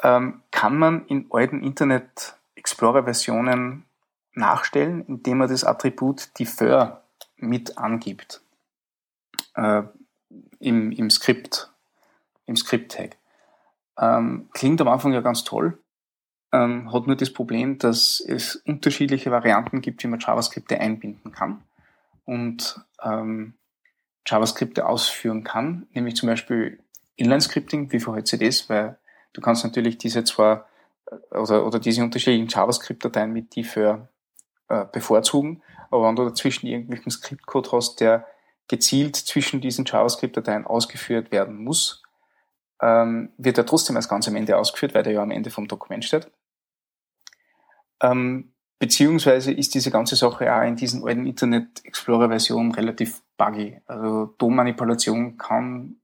ähm, 0.03 0.43
kann 0.51 0.77
man 0.77 1.07
in 1.07 1.27
alten 1.31 1.63
Internet 1.63 2.37
Explorer 2.57 3.05
Versionen 3.05 3.85
nachstellen, 4.33 5.05
indem 5.07 5.39
man 5.39 5.49
das 5.49 5.65
Attribut 5.65 6.39
defer 6.39 7.03
mit 7.37 7.79
angibt 7.79 8.43
äh, 9.55 9.83
im, 10.59 10.93
im 10.93 11.11
Skript, 11.11 11.71
im 12.47 12.57
Skript-Tag. 12.57 13.17
Ähm, 13.99 14.49
klingt 14.53 14.81
am 14.81 14.89
Anfang 14.89 15.13
ja 15.13 15.21
ganz 15.21 15.45
toll, 15.45 15.79
ähm, 16.53 16.93
hat 16.93 17.07
nur 17.07 17.17
das 17.17 17.33
Problem, 17.33 17.79
dass 17.79 18.21
es 18.21 18.57
unterschiedliche 18.57 19.31
Varianten 19.31 19.81
gibt, 19.81 20.03
wie 20.03 20.09
man 20.09 20.21
JavaScripte 20.21 20.81
einbinden 20.81 21.33
kann 21.33 21.63
und 22.25 22.81
ähm, 23.03 23.55
JavaScripte 24.27 24.87
ausführen 24.87 25.45
kann, 25.45 25.87
nämlich 25.93 26.17
zum 26.17 26.29
Beispiel 26.29 26.81
Inline-Scripting 27.17 27.93
wie 27.93 28.01
für 28.01 28.23
CDs, 28.25 28.69
weil 28.69 28.99
du 29.33 29.41
kannst 29.41 29.65
natürlich 29.65 29.99
diese 29.99 30.25
zwar 30.25 30.69
äh, 31.11 31.37
oder, 31.37 31.67
oder 31.67 31.79
diese 31.79 32.03
unterschiedlichen 32.03 32.49
JavaScript-Dateien 32.49 33.33
mit 33.33 33.57
defer 33.57 34.09
äh, 34.69 34.85
bevorzugen, 34.93 35.63
aber 35.91 36.09
wenn 36.09 36.17
du 36.17 36.25
dazwischen 36.25 36.67
irgendwelchen 36.67 37.11
Skriptcode 37.11 37.73
hast, 37.73 38.01
der 38.01 38.27
gezielt 38.69 39.17
zwischen 39.17 39.61
diesen 39.61 39.85
JavaScript-Dateien 39.85 40.67
ausgeführt 40.67 41.31
werden 41.31 41.63
muss, 41.63 42.03
ähm, 42.81 43.33
wird 43.39 43.59
er 43.59 43.67
trotzdem 43.67 43.97
als 43.97 44.09
ganz 44.09 44.29
am 44.29 44.37
Ende 44.37 44.57
ausgeführt, 44.57 44.95
weil 44.95 45.03
der 45.03 45.15
ja 45.15 45.23
am 45.23 45.31
Ende 45.31 45.51
vom 45.51 45.69
Dokument 45.69 46.05
steht. 46.05 46.31
Ähm, 48.01 48.53
beziehungsweise 48.79 49.53
ist 49.53 49.75
diese 49.75 49.91
ganze 49.91 50.17
Sache 50.17 50.55
auch 50.55 50.63
in 50.63 50.77
diesen 50.77 51.07
alten 51.07 51.27
Internet 51.27 51.85
Explorer 51.85 52.29
Versionen 52.29 52.73
relativ 52.73 53.23
buggy. 53.37 53.81
Also 53.87 54.35
DOM-Manipulation 54.39 55.39
kann 55.39 56.01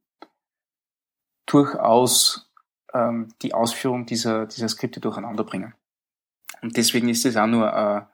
durchaus 1.46 2.50
ähm, 2.94 3.28
die 3.42 3.52
Ausführung 3.52 4.06
dieser, 4.06 4.46
dieser 4.46 4.68
Skripte 4.68 5.00
durcheinander 5.00 5.44
bringen. 5.44 5.74
Und 6.62 6.76
deswegen 6.76 7.08
ist 7.08 7.26
es 7.26 7.36
auch 7.36 7.46
nur 7.46 7.72
äh, 7.72 8.11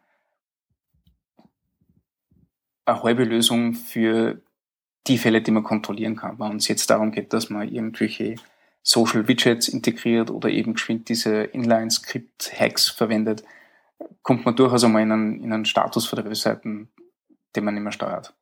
eine 2.88 3.03
halbe 3.03 3.24
Lösung 3.24 3.74
für 3.74 4.40
die 5.07 5.18
Fälle, 5.18 5.42
die 5.42 5.51
man 5.51 5.62
kontrollieren 5.62 6.16
kann. 6.16 6.38
Wenn 6.38 6.57
es 6.57 6.68
jetzt 6.68 6.90
darum 6.90 7.12
geht, 7.12 7.33
dass 7.33 7.51
man 7.51 7.68
irgendwelche 7.68 8.37
Social 8.83 9.29
Widgets 9.29 9.68
integriert 9.68 10.31
oder 10.31 10.48
eben 10.48 10.74
geschwind 10.74 11.09
diese 11.09 11.42
Inline-Script-Hacks 11.42 12.88
verwendet, 12.88 13.44
kommt 14.22 14.44
man 14.44 14.57
durchaus 14.57 14.85
einmal 14.85 15.03
in 15.03 15.12
einen, 15.12 15.42
in 15.42 15.53
einen 15.53 15.64
Status 15.64 16.07
von 16.07 16.16
der 16.16 16.27
Webseiten, 16.27 16.88
den 17.55 17.64
man 17.64 17.74
nicht 17.74 17.83
mehr 17.83 17.92
steuert. 17.92 18.35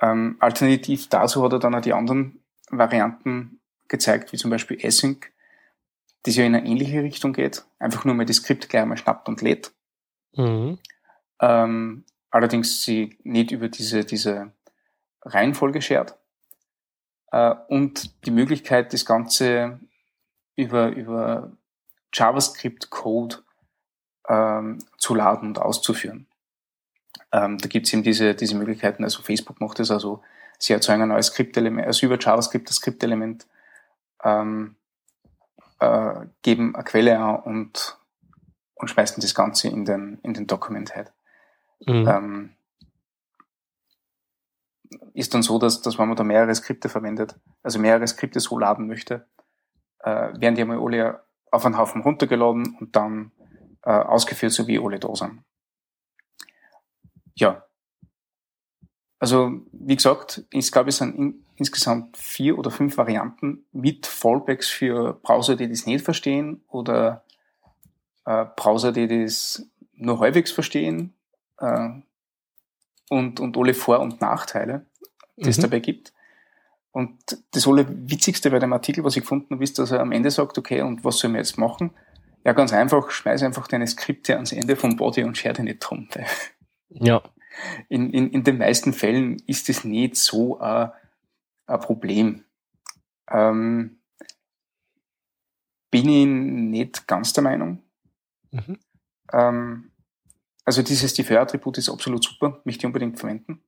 Ähm, 0.00 0.36
alternativ 0.38 1.08
dazu 1.08 1.42
hat 1.42 1.52
er 1.52 1.58
dann 1.58 1.74
auch 1.74 1.80
die 1.80 1.92
anderen 1.92 2.40
Varianten 2.70 3.60
gezeigt, 3.88 4.32
wie 4.32 4.36
zum 4.36 4.50
Beispiel 4.50 4.78
Async, 4.82 5.32
das 6.24 6.36
ja 6.36 6.44
in 6.44 6.54
eine 6.54 6.66
ähnliche 6.66 7.02
Richtung 7.02 7.32
geht, 7.32 7.64
einfach 7.78 8.04
nur 8.04 8.14
mal 8.14 8.26
das 8.26 8.36
Skript 8.36 8.68
gleich 8.68 8.82
einmal 8.82 8.98
schnappt 8.98 9.28
und 9.28 9.40
lädt. 9.40 9.72
Mhm. 10.36 10.78
Ähm, 11.40 12.04
allerdings 12.30 12.82
sie 12.82 13.18
nicht 13.22 13.50
über 13.50 13.68
diese, 13.68 14.04
diese 14.04 14.52
Reihenfolge 15.22 15.82
schert. 15.82 16.16
Äh, 17.32 17.54
und 17.68 18.24
die 18.26 18.30
Möglichkeit, 18.30 18.92
das 18.92 19.04
Ganze 19.04 19.80
über, 20.56 20.88
über 20.88 21.52
JavaScript-Code 22.12 23.36
ähm, 24.28 24.78
zu 24.96 25.14
laden 25.14 25.48
und 25.48 25.58
auszuführen. 25.58 26.26
Ähm, 27.32 27.58
da 27.58 27.68
gibt 27.68 27.86
es 27.86 27.92
eben 27.92 28.02
diese, 28.02 28.34
diese 28.34 28.56
Möglichkeiten, 28.56 29.04
also 29.04 29.22
Facebook 29.22 29.60
macht 29.60 29.78
das 29.78 29.90
also, 29.90 30.22
sie 30.58 30.72
erzeugen 30.72 31.02
ein 31.02 31.08
neues 31.08 31.26
Skriptelement, 31.26 31.86
also 31.86 32.06
über 32.06 32.18
JavaScript 32.18 32.68
das 32.68 32.76
Skriptelement, 32.76 33.46
ähm, 34.24 34.76
äh, 35.80 36.26
geben 36.42 36.74
eine 36.74 36.84
Quelle 36.84 37.18
an 37.18 37.36
und, 37.40 37.98
und 38.74 38.88
schmeißen 38.88 39.20
das 39.20 39.34
Ganze 39.34 39.68
in 39.68 39.84
den, 39.84 40.18
in 40.22 40.34
den 40.34 40.46
Document 40.46 40.94
Head. 40.94 41.12
Mhm. 41.86 42.08
Ähm, 42.08 42.50
ist 45.14 45.34
dann 45.34 45.42
so, 45.42 45.58
dass, 45.58 45.82
dass 45.82 45.98
wenn 45.98 46.08
man 46.08 46.16
da 46.16 46.24
mehrere 46.24 46.54
Skripte 46.54 46.88
verwendet, 46.88 47.38
also 47.62 47.78
mehrere 47.78 48.06
Skripte 48.06 48.40
so 48.40 48.58
laden 48.58 48.86
möchte, 48.86 49.26
äh, 50.00 50.32
werden 50.40 50.54
die 50.54 50.62
einmal 50.62 50.80
alle 50.80 51.24
auf 51.50 51.64
einen 51.64 51.78
Haufen 51.78 52.02
runtergeladen 52.02 52.76
und 52.80 52.94
dann 52.94 53.32
äh, 53.82 53.90
ausgeführt, 53.90 54.52
so 54.52 54.66
wie 54.66 54.78
alle 54.78 54.98
da 54.98 55.14
sind. 55.14 55.42
Ja. 57.34 57.64
Also, 59.18 59.60
wie 59.72 59.96
gesagt, 59.96 60.44
ich 60.50 60.70
glaube, 60.70 60.90
es 60.90 60.98
sind 60.98 61.16
in, 61.16 61.44
insgesamt 61.56 62.16
vier 62.16 62.56
oder 62.56 62.70
fünf 62.70 62.96
Varianten 62.96 63.66
mit 63.72 64.06
Fallbacks 64.06 64.68
für 64.68 65.14
Browser, 65.14 65.56
die 65.56 65.68
das 65.68 65.86
nicht 65.86 66.04
verstehen 66.04 66.62
oder 66.68 67.24
äh, 68.24 68.46
Browser, 68.56 68.92
die 68.92 69.08
das 69.08 69.68
nur 69.94 70.20
halbwegs 70.20 70.52
verstehen 70.52 71.17
äh, 71.58 71.88
und, 73.10 73.40
und 73.40 73.56
alle 73.56 73.74
Vor- 73.74 74.00
und 74.00 74.20
Nachteile, 74.20 74.86
die 75.36 75.48
es 75.48 75.58
mhm. 75.58 75.62
dabei 75.62 75.80
gibt. 75.80 76.12
Und 76.90 77.18
das 77.52 77.66
Witzigste 77.66 78.50
bei 78.50 78.58
dem 78.58 78.72
Artikel, 78.72 79.04
was 79.04 79.16
ich 79.16 79.22
gefunden 79.22 79.54
habe, 79.54 79.64
ist, 79.64 79.78
dass 79.78 79.90
er 79.90 80.00
am 80.00 80.12
Ende 80.12 80.30
sagt, 80.30 80.58
okay, 80.58 80.82
und 80.82 81.04
was 81.04 81.18
sollen 81.18 81.34
wir 81.34 81.40
jetzt 81.40 81.58
machen? 81.58 81.90
Ja, 82.44 82.52
ganz 82.52 82.72
einfach, 82.72 83.10
schmeiß 83.10 83.42
einfach 83.42 83.68
deine 83.68 83.86
Skripte 83.86 84.34
ans 84.34 84.52
Ende 84.52 84.74
vom 84.76 84.96
Body 84.96 85.22
und 85.22 85.36
scher 85.36 85.52
dir 85.52 85.64
nicht 85.64 85.80
drum. 85.80 86.08
Ja. 86.90 87.22
In, 87.88 88.10
in, 88.10 88.30
in 88.30 88.44
den 88.44 88.58
meisten 88.58 88.92
Fällen 88.92 89.36
ist 89.46 89.68
es 89.68 89.84
nicht 89.84 90.16
so 90.16 90.58
ein, 90.58 90.90
ein 91.66 91.80
Problem. 91.80 92.44
Ähm, 93.30 93.98
bin 95.90 96.08
ich 96.08 96.26
nicht 96.26 97.06
ganz 97.06 97.32
der 97.32 97.44
Meinung. 97.44 97.82
Mhm. 98.50 98.78
Ähm, 99.32 99.90
also 100.68 100.82
dieses 100.82 101.14
Defer-Attribut 101.14 101.78
ist 101.78 101.88
absolut 101.88 102.22
super, 102.22 102.60
möchte 102.64 102.82
ich 102.82 102.86
unbedingt 102.86 103.18
verwenden. 103.18 103.62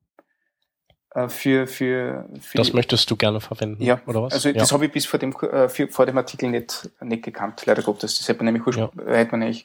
Äh, 1.14 1.30
für, 1.30 1.66
für, 1.66 2.28
für 2.42 2.58
das 2.58 2.74
möchtest 2.74 3.10
du 3.10 3.16
gerne 3.16 3.40
verwenden, 3.40 3.82
ja, 3.82 4.02
oder 4.04 4.24
was? 4.24 4.34
Also 4.34 4.52
das 4.52 4.68
ja. 4.68 4.74
habe 4.74 4.84
ich 4.84 4.92
bis 4.92 5.06
vor 5.06 5.18
dem, 5.18 5.32
äh, 5.32 5.70
vor 5.70 6.04
dem 6.04 6.18
Artikel 6.18 6.50
nicht, 6.50 6.90
nicht 7.00 7.22
gekannt, 7.22 7.64
leider 7.64 7.82
Gottes. 7.82 8.18
Das 8.18 8.28
hätte 8.28 8.44
man 8.44 8.52
nämlich, 8.52 8.76
ja. 8.76 8.90
hätte 9.06 9.30
man 9.30 9.40
nämlich 9.40 9.64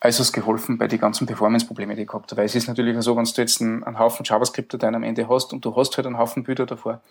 äußerst 0.00 0.32
geholfen 0.32 0.78
bei 0.78 0.86
den 0.86 1.00
ganzen 1.00 1.26
Performance-Problemen, 1.26 1.96
die 1.96 2.02
ich 2.02 2.08
gehabt 2.08 2.30
habe. 2.30 2.38
Weil 2.38 2.46
es 2.46 2.54
ist 2.54 2.68
natürlich 2.68 2.96
so, 3.02 3.16
wenn 3.16 3.24
du 3.24 3.30
jetzt 3.38 3.60
einen, 3.60 3.82
einen 3.82 3.98
Haufen 3.98 4.24
JavaScript-Dateien 4.24 4.94
am 4.94 5.02
Ende 5.02 5.28
hast 5.28 5.52
und 5.52 5.64
du 5.64 5.74
hast 5.74 5.96
halt 5.96 6.06
einen 6.06 6.18
Haufen 6.18 6.44
Bilder 6.44 6.66
davor, 6.66 7.02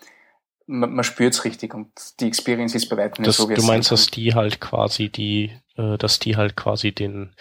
man, 0.66 0.94
man 0.94 1.04
spürt 1.04 1.34
es 1.34 1.44
richtig 1.44 1.74
und 1.74 1.90
die 2.18 2.28
Experience 2.28 2.74
ist 2.74 2.88
bei 2.88 2.96
weitem 2.96 3.26
nicht 3.26 3.36
so. 3.36 3.46
Du 3.46 3.62
meinst, 3.62 3.90
dass 3.90 4.06
die 4.06 4.34
halt 4.34 4.58
quasi 4.58 5.10
die, 5.10 5.52
äh, 5.76 5.98
dass 5.98 6.18
die 6.18 6.38
halt 6.38 6.56
quasi 6.56 6.92
den 6.92 7.34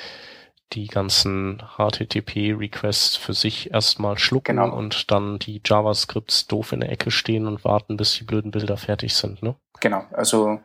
die 0.73 0.87
ganzen 0.87 1.61
HTTP-Requests 1.77 3.15
für 3.15 3.33
sich 3.33 3.71
erstmal 3.71 4.17
schlucken 4.17 4.57
genau. 4.57 4.75
und 4.75 5.11
dann 5.11 5.39
die 5.39 5.61
JavaScripts 5.63 6.47
doof 6.47 6.71
in 6.71 6.79
der 6.81 6.91
Ecke 6.91 7.11
stehen 7.11 7.47
und 7.47 7.63
warten, 7.63 7.97
bis 7.97 8.13
die 8.13 8.23
blöden 8.23 8.51
Bilder 8.51 8.77
fertig 8.77 9.13
sind, 9.15 9.43
ne? 9.43 9.55
Genau, 9.79 10.05
also 10.11 10.61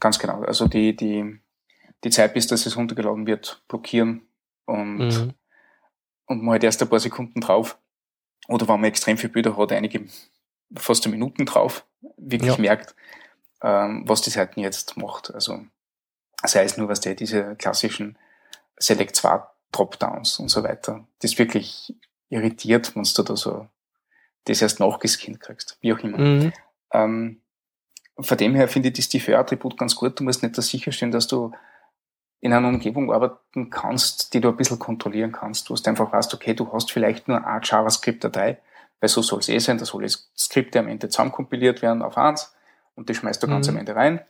ganz 0.00 0.18
genau. 0.18 0.42
Also 0.42 0.66
die, 0.66 0.94
die, 0.94 1.38
die 2.04 2.10
Zeit, 2.10 2.34
bis 2.34 2.46
das 2.46 2.66
es 2.66 2.76
runtergeladen 2.76 3.26
wird, 3.26 3.62
blockieren 3.68 4.22
und, 4.66 4.98
mhm. 4.98 5.34
und 6.26 6.42
man 6.42 6.52
halt 6.52 6.64
erst 6.64 6.82
ein 6.82 6.88
paar 6.88 7.00
Sekunden 7.00 7.40
drauf. 7.40 7.78
Oder 8.48 8.66
wenn 8.68 8.80
man 8.80 8.88
extrem 8.88 9.18
viele 9.18 9.32
Bilder 9.32 9.56
hat, 9.56 9.72
einige 9.72 10.06
fast 10.74 11.06
Minuten 11.08 11.46
drauf, 11.46 11.86
wirklich 12.16 12.52
ja. 12.52 12.60
merkt, 12.60 12.94
ähm, 13.62 14.04
was 14.06 14.22
die 14.22 14.30
Seiten 14.30 14.60
jetzt 14.60 14.96
macht. 14.96 15.32
Also 15.32 15.60
sei 16.44 16.64
es 16.64 16.76
nur, 16.76 16.88
was 16.88 17.00
der 17.00 17.14
diese 17.14 17.56
klassischen 17.56 18.18
Select 18.78 19.16
2 19.16 19.42
Dropdowns 19.72 20.38
und 20.38 20.48
so 20.48 20.62
weiter. 20.62 21.06
Das 21.20 21.38
wirklich 21.38 21.94
irritiert, 22.30 22.94
wenn 22.96 23.02
du 23.02 23.22
da 23.22 23.36
so 23.36 23.68
das 24.44 24.62
erst 24.62 24.80
nachgescannt 24.80 25.40
kriegst, 25.40 25.76
wie 25.80 25.92
auch 25.92 25.98
immer. 25.98 26.18
Mhm. 26.18 26.52
Ähm, 26.92 27.40
von 28.18 28.38
dem 28.38 28.54
her 28.54 28.68
finde 28.68 28.88
ich 28.88 28.94
das 28.94 29.08
Defer-Attribut 29.08 29.78
ganz 29.78 29.94
gut. 29.94 30.18
Du 30.18 30.24
musst 30.24 30.42
nicht 30.42 30.56
das 30.58 30.68
sicherstellen, 30.68 31.12
dass 31.12 31.28
du 31.28 31.52
in 32.40 32.52
einer 32.52 32.68
Umgebung 32.68 33.12
arbeiten 33.12 33.70
kannst, 33.70 34.32
die 34.32 34.40
du 34.40 34.48
ein 34.48 34.56
bisschen 34.56 34.78
kontrollieren 34.78 35.32
kannst. 35.32 35.68
Du 35.68 35.74
hast 35.74 35.86
einfach 35.86 36.12
weißt, 36.12 36.32
okay, 36.34 36.54
du 36.54 36.72
hast 36.72 36.90
vielleicht 36.92 37.28
nur 37.28 37.44
eine 37.44 37.60
JavaScript-Datei, 37.62 38.58
weil 39.00 39.08
so 39.08 39.22
soll 39.22 39.40
es 39.40 39.48
eh 39.48 39.58
sein, 39.58 39.78
da 39.78 39.84
soll 39.84 40.02
das 40.02 40.30
Skripte 40.36 40.78
am 40.78 40.88
Ende 40.88 41.08
zusammenkompiliert 41.08 41.82
werden 41.82 42.02
auf 42.02 42.16
eins 42.16 42.54
und 42.94 43.08
die 43.08 43.14
schmeißt 43.14 43.42
du 43.42 43.46
mhm. 43.46 43.50
ganz 43.52 43.68
am 43.68 43.76
Ende 43.76 43.94
rein. 43.94 44.20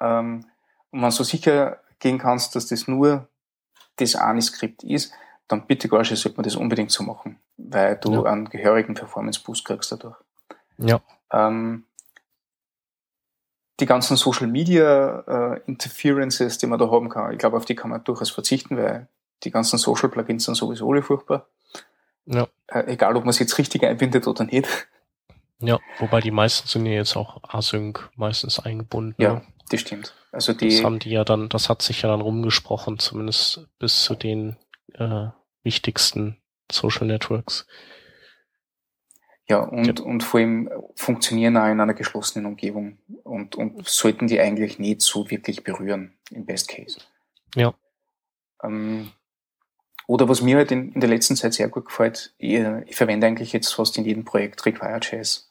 Ähm, 0.00 0.46
und 0.90 1.02
wenn 1.02 1.10
du 1.10 1.24
sicher 1.24 1.80
gehen 2.00 2.18
kannst, 2.18 2.56
dass 2.56 2.66
das 2.66 2.88
nur 2.88 3.28
das 3.96 4.16
eine 4.16 4.42
Skript 4.42 4.82
ist, 4.82 5.12
dann 5.48 5.66
bitte 5.66 5.88
gar 5.88 6.00
nicht, 6.00 6.16
sollte 6.16 6.36
man 6.36 6.44
das 6.44 6.56
unbedingt 6.56 6.90
so 6.90 7.02
machen, 7.02 7.38
weil 7.56 7.96
du 7.96 8.12
ja. 8.12 8.24
einen 8.24 8.48
gehörigen 8.48 8.94
Performance-Boost 8.94 9.64
kriegst 9.64 9.92
dadurch. 9.92 10.16
Ja. 10.78 11.00
Ähm, 11.32 11.84
die 13.80 13.86
ganzen 13.86 14.16
Social 14.16 14.46
Media 14.46 15.24
äh, 15.26 15.60
Interferences, 15.66 16.58
die 16.58 16.66
man 16.66 16.78
da 16.78 16.90
haben 16.90 17.08
kann, 17.08 17.32
ich 17.32 17.38
glaube, 17.38 17.56
auf 17.56 17.64
die 17.64 17.74
kann 17.74 17.90
man 17.90 18.04
durchaus 18.04 18.30
verzichten, 18.30 18.76
weil 18.76 19.08
die 19.42 19.50
ganzen 19.50 19.78
Social 19.78 20.08
Plugins 20.08 20.44
sind 20.44 20.54
sowieso 20.54 20.90
alle 20.90 21.02
furchtbar. 21.02 21.46
Ja. 22.26 22.46
Äh, 22.66 22.92
egal, 22.92 23.16
ob 23.16 23.24
man 23.24 23.30
es 23.30 23.38
jetzt 23.38 23.58
richtig 23.58 23.84
einbindet 23.84 24.26
oder 24.26 24.44
nicht. 24.44 24.68
Ja, 25.60 25.78
wobei 25.98 26.20
die 26.20 26.30
meisten 26.30 26.68
sind 26.68 26.86
ja 26.86 26.92
jetzt 26.92 27.16
auch 27.16 27.42
Async 27.42 28.10
meistens 28.16 28.60
eingebunden. 28.60 29.20
Ja, 29.20 29.34
ne? 29.34 29.42
das 29.68 29.80
stimmt. 29.80 30.14
Also 30.32 30.52
die, 30.52 30.68
Das 30.68 30.84
haben 30.84 30.98
die 30.98 31.10
ja 31.10 31.24
dann, 31.24 31.48
das 31.48 31.68
hat 31.68 31.82
sich 31.82 32.02
ja 32.02 32.08
dann 32.08 32.20
rumgesprochen, 32.20 32.98
zumindest 32.98 33.68
bis 33.78 34.04
zu 34.04 34.14
den 34.14 34.56
äh, 34.94 35.28
wichtigsten 35.62 36.40
Social 36.70 37.06
Networks. 37.06 37.66
ja, 39.48 39.58
und, 39.58 39.98
und 39.98 40.22
vor 40.22 40.38
allem 40.38 40.70
funktionieren 40.94 41.56
auch 41.56 41.66
in 41.66 41.80
einer 41.80 41.94
geschlossenen 41.94 42.46
Umgebung 42.46 42.98
und, 43.24 43.56
und 43.56 43.86
sollten 43.88 44.28
die 44.28 44.38
eigentlich 44.38 44.78
nicht 44.78 45.02
so 45.02 45.28
wirklich 45.28 45.64
berühren, 45.64 46.16
im 46.30 46.46
Best 46.46 46.68
Case. 46.68 47.00
Ja. 47.56 47.74
Ähm, 48.62 49.10
oder 50.06 50.28
was 50.28 50.40
mir 50.42 50.56
halt 50.56 50.70
in, 50.70 50.92
in 50.92 51.00
der 51.00 51.10
letzten 51.10 51.34
Zeit 51.34 51.54
sehr 51.54 51.68
gut 51.68 51.86
gefällt, 51.86 52.32
ich, 52.38 52.60
ich 52.86 52.94
verwende 52.94 53.26
eigentlich 53.26 53.52
jetzt 53.52 53.72
fast 53.72 53.98
in 53.98 54.04
jedem 54.04 54.24
Projekt 54.24 54.64
Require.js. 54.64 55.50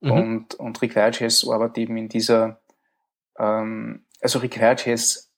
Mhm. 0.00 0.10
Und, 0.10 0.54
und 0.54 0.80
Require.js 0.80 1.46
arbeitet 1.46 1.78
eben 1.78 1.98
in 1.98 2.08
dieser, 2.08 2.62
ähm, 3.38 4.05
also 4.26 4.40
Require.js 4.40 5.32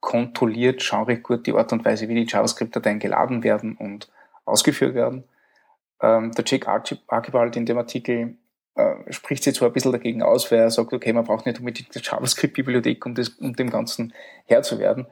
kontrolliert 0.00 0.82
schon 0.82 1.04
recht 1.04 1.22
gut 1.22 1.46
die 1.46 1.52
Art 1.52 1.72
und 1.72 1.84
Weise, 1.84 2.08
wie 2.08 2.16
die 2.16 2.28
JavaScript-Dateien 2.28 2.98
geladen 2.98 3.44
werden 3.44 3.76
und 3.76 4.10
ausgeführt 4.44 4.94
werden. 4.96 5.22
Ähm, 6.00 6.32
der 6.32 6.44
Jake 6.44 6.66
Archib- 6.66 7.04
Archibald 7.06 7.54
in 7.54 7.66
dem 7.66 7.78
Artikel 7.78 8.36
äh, 8.74 9.12
spricht 9.12 9.44
sich 9.44 9.54
zwar 9.54 9.68
ein 9.68 9.72
bisschen 9.72 9.92
dagegen 9.92 10.22
aus, 10.22 10.50
weil 10.50 10.58
er 10.58 10.72
sagt, 10.72 10.92
okay, 10.92 11.12
man 11.12 11.24
braucht 11.24 11.46
nicht 11.46 11.60
unbedingt 11.60 11.94
eine 11.94 12.04
JavaScript-Bibliothek, 12.04 13.06
um, 13.06 13.14
um 13.38 13.54
dem 13.54 13.70
Ganzen 13.70 14.12
Herr 14.46 14.64
zu 14.64 14.80
werden. 14.80 15.06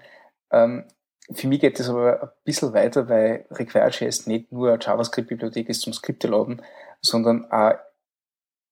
Ähm, 0.50 0.84
für 1.30 1.46
mich 1.46 1.60
geht 1.60 1.78
es 1.78 1.88
aber 1.88 2.20
ein 2.20 2.28
bisschen 2.42 2.72
weiter, 2.72 3.08
weil 3.08 3.46
Require.js 3.52 4.26
nicht 4.26 4.50
nur 4.50 4.72
eine 4.72 4.82
JavaScript-Bibliothek 4.82 5.68
ist 5.68 5.82
zum 5.82 5.92
Skripte 5.92 6.26
laden, 6.26 6.62
sondern 7.00 7.48
auch 7.52 7.74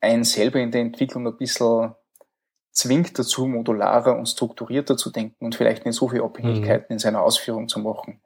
ein 0.00 0.24
selber 0.24 0.58
in 0.58 0.72
der 0.72 0.80
Entwicklung 0.80 1.28
ein 1.28 1.36
bisschen 1.36 1.94
zwingt 2.72 3.18
dazu, 3.18 3.46
modularer 3.46 4.16
und 4.16 4.26
strukturierter 4.26 4.96
zu 4.96 5.10
denken 5.10 5.44
und 5.44 5.54
vielleicht 5.54 5.84
nicht 5.84 5.94
so 5.94 6.08
viele 6.08 6.24
Abhängigkeiten 6.24 6.92
in 6.92 6.98
seiner 6.98 7.22
Ausführung 7.22 7.68
zu 7.68 7.80
machen. 7.80 8.20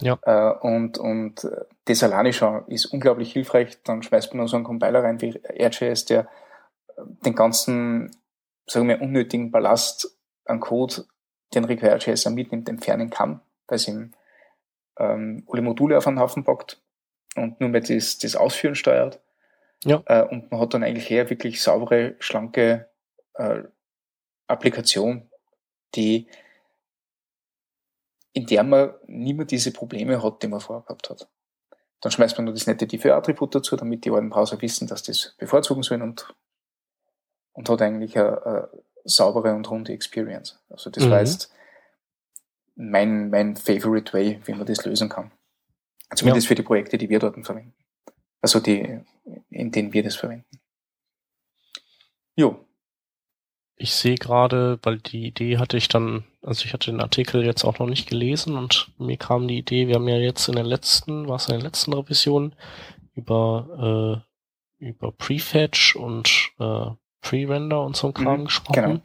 Ja. 0.00 0.18
Äh, 0.22 0.58
und, 0.66 0.98
und 0.98 1.48
das 1.84 2.02
alleine 2.02 2.32
schon 2.32 2.66
ist 2.66 2.86
unglaublich 2.86 3.32
hilfreich. 3.32 3.82
Dann 3.84 4.02
schmeißt 4.02 4.34
man 4.34 4.42
noch 4.42 4.48
so 4.48 4.56
einen 4.56 4.64
Compiler 4.64 5.04
rein 5.04 5.20
wie 5.20 5.40
RJS, 5.48 6.06
der 6.06 6.28
den 7.24 7.34
ganzen, 7.34 8.10
sagen 8.66 8.88
wir, 8.88 9.00
unnötigen 9.00 9.50
Ballast 9.50 10.18
an 10.44 10.60
Code, 10.60 11.04
den 11.54 11.64
Require.js 11.64 12.28
mitnimmt, 12.30 12.68
entfernen 12.68 13.10
kann, 13.10 13.40
weil 13.68 13.76
es 13.76 13.88
ihm 13.88 14.12
ähm, 14.98 15.46
alle 15.50 15.62
Module 15.62 15.96
auf 15.96 16.06
einen 16.06 16.18
Haufen 16.18 16.44
packt 16.44 16.80
und 17.36 17.60
nur 17.60 17.70
mehr 17.70 17.80
das, 17.80 18.18
das 18.18 18.36
Ausführen 18.36 18.74
steuert. 18.74 19.20
Ja. 19.84 20.02
Äh, 20.06 20.22
und 20.22 20.50
man 20.50 20.60
hat 20.60 20.74
dann 20.74 20.82
eigentlich 20.82 21.10
eher 21.10 21.30
wirklich 21.30 21.62
saubere, 21.62 22.16
schlanke 22.18 22.88
äh, 23.34 23.62
Applikation, 24.46 25.30
die 25.94 26.28
in 28.32 28.46
der 28.46 28.64
man 28.64 28.94
nie 29.06 29.32
mehr 29.32 29.46
diese 29.46 29.72
Probleme 29.72 30.22
hat, 30.22 30.42
die 30.42 30.48
man 30.48 30.60
vorher 30.60 30.82
gehabt 30.82 31.08
hat. 31.08 31.28
Dann 32.00 32.12
schmeißt 32.12 32.36
man 32.36 32.46
nur 32.46 32.54
das 32.54 32.66
nette 32.66 32.86
Differ-Attribut 32.86 33.54
dazu, 33.54 33.76
damit 33.76 34.04
die 34.04 34.10
alten 34.10 34.28
Browser 34.28 34.60
wissen, 34.60 34.88
dass 34.88 35.04
das 35.04 35.34
bevorzugen 35.38 35.82
sollen 35.82 36.02
und, 36.02 36.34
und 37.52 37.68
hat 37.68 37.80
eigentlich 37.80 38.18
eine, 38.18 38.44
eine 38.44 38.68
saubere 39.04 39.54
und 39.54 39.70
runde 39.70 39.92
Experience. 39.92 40.60
Also 40.68 40.90
das 40.90 41.04
Mhm. 41.04 41.10
war 41.10 41.20
jetzt 41.20 41.52
mein, 42.74 43.30
mein 43.30 43.56
favorite 43.56 44.12
way, 44.12 44.40
wie 44.44 44.52
man 44.52 44.66
das 44.66 44.84
lösen 44.84 45.08
kann. 45.08 45.30
Zumindest 46.14 46.48
für 46.48 46.54
die 46.54 46.62
Projekte, 46.62 46.98
die 46.98 47.08
wir 47.08 47.20
dort 47.20 47.36
verwenden. 47.46 47.74
Also 48.40 48.60
die, 48.60 49.00
in 49.50 49.70
denen 49.70 49.92
wir 49.92 50.02
das 50.02 50.16
verwenden. 50.16 50.60
Jo, 52.36 52.66
Ich 53.76 53.92
sehe 53.94 54.14
gerade, 54.14 54.78
weil 54.82 54.98
die 54.98 55.26
Idee 55.26 55.58
hatte 55.58 55.76
ich 55.76 55.88
dann, 55.88 56.24
also 56.42 56.64
ich 56.64 56.72
hatte 56.72 56.90
den 56.92 57.00
Artikel 57.00 57.44
jetzt 57.44 57.64
auch 57.64 57.78
noch 57.78 57.88
nicht 57.88 58.08
gelesen 58.08 58.56
und 58.56 58.92
mir 58.98 59.16
kam 59.16 59.48
die 59.48 59.58
Idee, 59.58 59.88
wir 59.88 59.96
haben 59.96 60.08
ja 60.08 60.16
jetzt 60.16 60.48
in 60.48 60.54
der 60.54 60.64
letzten, 60.64 61.28
was 61.28 61.48
in 61.48 61.56
der 61.56 61.64
letzten 61.64 61.92
Revision 61.92 62.54
über, 63.14 64.22
äh, 64.80 64.86
über 64.86 65.12
Prefetch 65.12 65.96
und 65.96 66.50
äh, 66.60 66.86
Pre-Render 67.20 67.82
und 67.82 67.96
so 67.96 68.08
ein 68.08 68.14
Kram 68.14 68.40
Mhm, 68.40 68.44
gesprochen. 68.44 69.02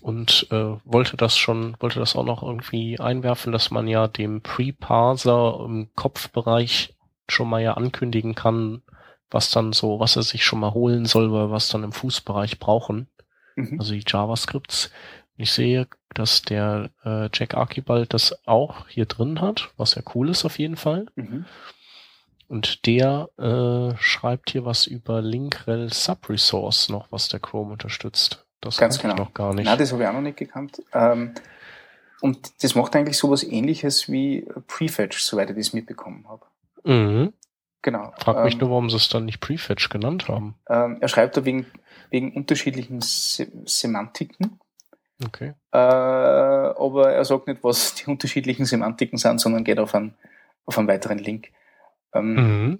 Und 0.00 0.48
äh, 0.50 0.76
wollte 0.84 1.16
das 1.16 1.38
schon, 1.38 1.76
wollte 1.80 2.00
das 2.00 2.16
auch 2.16 2.24
noch 2.24 2.42
irgendwie 2.42 2.98
einwerfen, 2.98 3.52
dass 3.52 3.70
man 3.70 3.86
ja 3.86 4.08
dem 4.08 4.42
Pre-Parser 4.42 5.60
im 5.64 5.90
Kopfbereich 5.94 6.94
schon 7.28 7.48
mal 7.48 7.62
ja 7.62 7.74
ankündigen 7.74 8.34
kann, 8.34 8.82
was 9.30 9.50
dann 9.50 9.72
so, 9.72 10.00
was 10.00 10.16
er 10.16 10.22
sich 10.24 10.44
schon 10.44 10.58
mal 10.60 10.74
holen 10.74 11.06
soll, 11.06 11.30
oder 11.30 11.50
was 11.50 11.68
dann 11.68 11.84
im 11.84 11.92
Fußbereich 11.92 12.58
brauchen 12.58 13.06
mhm. 13.56 13.78
also 13.78 13.92
die 13.92 14.04
JavaScripts. 14.06 14.90
Ich 15.36 15.52
sehe, 15.52 15.88
dass 16.14 16.42
der 16.42 16.90
äh, 17.04 17.28
Jack 17.32 17.54
Archibald 17.54 18.12
das 18.14 18.46
auch 18.46 18.86
hier 18.88 19.06
drin 19.06 19.40
hat, 19.40 19.70
was 19.76 19.94
ja 19.94 20.02
cool 20.14 20.28
ist 20.28 20.44
auf 20.44 20.58
jeden 20.58 20.76
Fall. 20.76 21.06
Mhm. 21.16 21.46
Und 22.48 22.86
der 22.86 23.30
äh, 23.38 23.96
schreibt 23.98 24.50
hier 24.50 24.66
was 24.66 24.86
über 24.86 25.22
Linkrel 25.22 25.90
Subresource 25.92 26.90
noch, 26.90 27.10
was 27.10 27.28
der 27.28 27.40
Chrome 27.40 27.72
unterstützt. 27.72 28.44
Das 28.60 28.76
Ganz 28.76 28.98
kannte 28.98 29.08
ich 29.08 29.16
genau. 29.16 29.28
noch 29.28 29.34
gar 29.34 29.54
nicht. 29.54 29.64
Nein, 29.64 29.78
das 29.78 29.90
habe 29.92 30.02
ich 30.02 30.08
auch 30.08 30.12
noch 30.12 30.20
nicht 30.20 30.36
gekannt. 30.36 30.82
Ähm, 30.92 31.32
und 32.20 32.62
das 32.62 32.74
macht 32.74 32.94
eigentlich 32.94 33.16
sowas 33.16 33.42
ähnliches 33.42 34.08
wie 34.10 34.46
Prefetch, 34.68 35.18
soweit 35.18 35.50
ich 35.50 35.56
das 35.56 35.72
mitbekommen 35.72 36.26
habe. 36.28 36.44
mhm. 36.84 37.32
Genau. 37.84 38.12
Frag 38.18 38.44
mich 38.44 38.54
Ähm, 38.54 38.60
nur, 38.60 38.70
warum 38.70 38.90
sie 38.90 38.96
es 38.96 39.08
dann 39.08 39.24
nicht 39.24 39.40
Prefetch 39.40 39.88
genannt 39.88 40.28
haben. 40.28 40.54
ähm, 40.68 40.98
er 41.00 41.08
schreibt 41.08 41.36
da 41.36 41.44
wegen, 41.44 41.66
wegen 42.10 42.32
unterschiedlichen 42.32 43.00
Se 43.00 43.46
Semantiken, 43.64 44.58
Okay. 45.24 45.54
äh, 45.72 45.76
aber 45.76 47.12
er 47.12 47.24
sagt 47.24 47.46
nicht, 47.46 47.62
was 47.62 47.94
die 47.94 48.06
unterschiedlichen 48.06 48.64
Semantiken 48.64 49.18
sind, 49.18 49.40
sondern 49.40 49.62
geht 49.64 49.78
auf 49.78 49.94
einen, 49.94 50.14
auf 50.66 50.76
einen 50.78 50.88
weiteren 50.88 51.18
Link. 51.18 51.48
Ähm, 52.12 52.34
Mhm. 52.34 52.78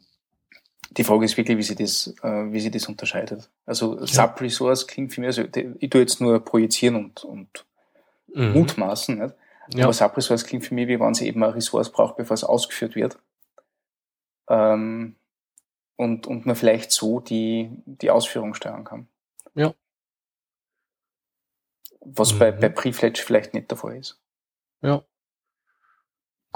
Die 0.90 1.04
Frage 1.04 1.24
ist 1.24 1.38
wirklich, 1.38 1.56
wie 1.56 1.62
sie 1.62 1.74
das, 1.76 2.14
äh, 2.22 2.52
wie 2.52 2.60
sie 2.60 2.70
das 2.70 2.86
unterscheidet. 2.86 3.48
Also 3.64 4.04
Sub-Resource 4.04 4.86
klingt 4.86 5.14
für 5.14 5.22
mich, 5.22 5.28
also 5.28 5.44
ich 5.78 5.88
tue 5.88 6.00
jetzt 6.02 6.20
nur 6.20 6.44
projizieren 6.44 6.96
und, 6.96 7.24
und 7.24 7.64
Mhm. 8.34 8.52
mutmaßen, 8.52 9.18
nicht? 9.18 9.34
Ja. 9.74 9.84
Aber 9.84 9.92
Sub-Resource 9.94 10.44
klingt 10.44 10.66
für 10.66 10.74
mich, 10.74 10.88
wie 10.88 10.98
wenn 11.00 11.14
sie 11.14 11.26
eben 11.28 11.42
eine 11.42 11.54
Ressource 11.54 11.90
braucht, 11.90 12.16
bevor 12.16 12.34
es 12.34 12.44
ausgeführt 12.44 12.94
wird. 12.94 13.16
Ähm, 14.48 15.14
und, 16.02 16.26
und 16.26 16.44
man 16.46 16.56
vielleicht 16.56 16.92
so 16.92 17.20
die, 17.20 17.70
die 17.86 18.10
Ausführung 18.10 18.52
steuern 18.54 18.84
kann. 18.84 19.08
Ja. 19.54 19.72
Was 22.00 22.38
bei, 22.38 22.52
Mhm. 22.52 22.60
bei 22.60 22.68
Prefetch 22.68 23.22
vielleicht 23.22 23.54
nicht 23.54 23.70
der 23.70 23.78
Fall 23.78 23.96
ist. 23.96 24.20
ja. 24.82 25.02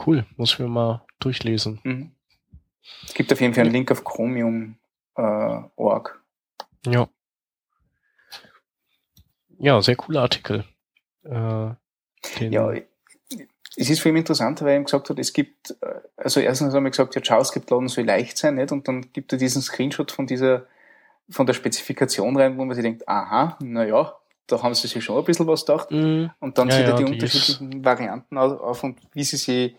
Cool, 0.07 0.27
muss 0.37 0.53
ich 0.53 0.59
mir 0.59 0.69
mal 0.69 1.07
durchlesen. 1.21 1.81
Mhm. 1.83 2.15
Es 3.07 3.15
gibt 3.15 3.33
auf 3.33 3.41
jeden 3.41 3.55
Fall 3.55 3.65
einen 3.65 3.73
Link 3.73 3.91
auf 3.91 4.05
Chromium.org. 4.05 6.23
Ja. 6.85 7.09
Ja, 9.59 9.81
sehr 9.81 9.97
cooler 9.97 10.21
Artikel. 10.21 10.65
Äh, 11.25 11.71
Ja, 12.51 12.75
es 13.77 13.91
ist 13.91 14.01
für 14.01 14.09
ihn 14.09 14.17
interessant, 14.17 14.61
weil 14.63 14.69
er 14.71 14.77
ihm 14.77 14.85
gesagt 14.85 15.11
hat, 15.11 15.19
es 15.19 15.33
gibt, 15.33 15.73
äh, 15.83 16.01
also 16.17 16.41
erstens 16.41 16.75
haben 16.75 16.85
wir 16.85 16.91
gesagt, 16.91 17.15
ja, 17.15 17.21
JavaScript 17.23 17.71
laden 17.71 17.89
soll 17.89 18.05
leicht 18.05 18.39
sein, 18.39 18.55
nicht? 18.57 18.73
Und 18.73 18.89
dann 18.89 19.13
gibt 19.13 19.33
er 19.33 19.39
diesen 19.39 19.63
Screenshot 19.63 20.11
von 20.13 20.27
dieser, 20.27 20.67
von 21.31 21.47
der 21.47 21.55
Spezifikation 21.55 22.37
rein, 22.37 22.57
wo 22.59 22.65
man 22.65 22.75
sich 22.75 22.83
denkt, 22.85 23.09
aha, 23.09 23.57
na 23.61 23.85
ja, 23.85 24.15
da 24.47 24.63
haben 24.63 24.75
sie 24.75 24.87
sich 24.87 25.05
schon 25.05 25.19
ein 25.19 25.25
bisschen 25.25 25.47
was 25.47 25.67
gedacht. 25.67 25.91
Mhm. 25.91 26.31
Und 26.41 26.57
dann 26.59 26.69
Ja, 26.69 26.77
sieht 26.77 26.87
er 26.87 26.91
ja, 26.91 26.97
die 26.97 27.05
die 27.05 27.13
unterschiedlichen 27.13 27.85
Varianten 27.85 28.39
au- 28.39 28.59
auf 28.59 28.83
und 28.85 28.99
wie 29.13 29.25
sie 29.25 29.37
sie 29.37 29.77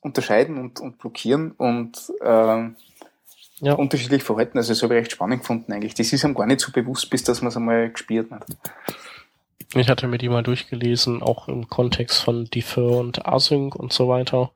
unterscheiden 0.00 0.58
und, 0.58 0.80
und 0.80 0.98
blockieren 0.98 1.52
und 1.52 2.12
ähm, 2.22 2.76
Ja. 3.60 3.74
unterschiedlich 3.74 4.22
verhalten. 4.22 4.58
Also 4.58 4.72
das 4.72 4.82
habe 4.82 4.94
ich 4.94 5.00
recht 5.00 5.12
spannend 5.12 5.40
gefunden 5.40 5.72
eigentlich. 5.72 5.94
Das 5.94 6.12
ist 6.12 6.22
ihm 6.24 6.34
gar 6.34 6.46
nicht 6.46 6.60
so 6.60 6.70
bewusst, 6.72 7.08
bis 7.10 7.24
dass 7.24 7.40
man 7.42 7.48
es 7.48 7.56
einmal 7.56 7.90
gespielt 7.90 8.30
hat. 8.30 8.46
Ich 9.74 9.88
hatte 9.88 10.06
mir 10.06 10.18
die 10.18 10.28
mal 10.28 10.42
durchgelesen, 10.42 11.22
auch 11.22 11.48
im 11.48 11.68
Kontext 11.68 12.22
von 12.22 12.44
Defer 12.46 12.98
und 12.98 13.26
Async 13.26 13.74
und 13.74 13.92
so 13.92 14.08
weiter. 14.08 14.52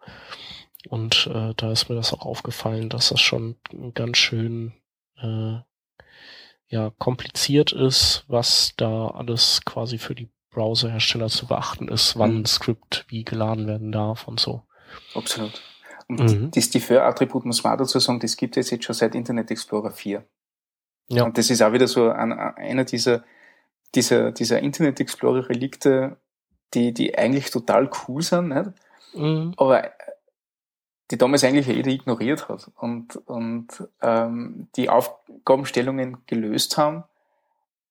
Und 0.88 1.28
äh, 1.32 1.54
da 1.56 1.72
ist 1.72 1.88
mir 1.88 1.96
das 1.96 2.12
auch 2.12 2.24
aufgefallen, 2.24 2.88
dass 2.88 3.08
das 3.10 3.20
schon 3.20 3.56
ganz 3.94 4.18
schön 4.18 4.72
äh, 5.20 5.56
ja 6.68 6.90
kompliziert 6.98 7.72
ist, 7.72 8.24
was 8.28 8.74
da 8.76 9.08
alles 9.08 9.62
quasi 9.64 9.98
für 9.98 10.14
die 10.14 10.28
Browserhersteller 10.50 11.28
zu 11.28 11.46
beachten 11.46 11.88
ist, 11.88 12.18
wann 12.18 12.32
Mhm. 12.32 12.40
ein 12.40 12.46
Skript 12.46 13.04
wie 13.08 13.24
geladen 13.24 13.66
werden 13.66 13.92
darf 13.92 14.28
und 14.28 14.40
so. 14.40 14.62
Absolut. 15.14 15.60
Und 16.08 16.20
Mhm. 16.20 16.50
das 16.52 16.70
Defer-Attribut 16.70 17.44
muss 17.44 17.62
man 17.62 17.74
auch 17.74 17.78
dazu 17.78 17.98
sagen, 17.98 18.20
das 18.20 18.36
gibt 18.36 18.56
es 18.56 18.70
jetzt 18.70 18.84
schon 18.84 18.94
seit 18.94 19.14
Internet 19.14 19.50
Explorer 19.50 19.90
4. 19.90 20.24
Ja. 21.08 21.24
Und 21.24 21.36
das 21.38 21.50
ist 21.50 21.62
auch 21.62 21.72
wieder 21.72 21.86
so 21.88 22.08
ein, 22.10 22.32
einer 22.32 22.84
dieser, 22.84 23.24
dieser, 23.94 24.32
dieser 24.32 24.60
Internet 24.60 25.00
Explorer 25.00 25.48
Relikte, 25.48 26.16
die, 26.74 26.92
die 26.92 27.16
eigentlich 27.16 27.50
total 27.50 27.90
cool 28.06 28.22
sind, 28.22 28.48
nicht? 28.48 28.70
Mhm. 29.14 29.54
aber 29.56 29.90
die 31.10 31.16
damals 31.16 31.42
eigentlich 31.42 31.66
jeder 31.66 31.90
ignoriert 31.90 32.48
hat 32.48 32.70
und, 32.76 33.16
und 33.26 33.68
ähm, 34.02 34.68
die 34.76 34.90
Aufgabenstellungen 34.90 36.18
gelöst 36.26 36.76
haben, 36.76 37.04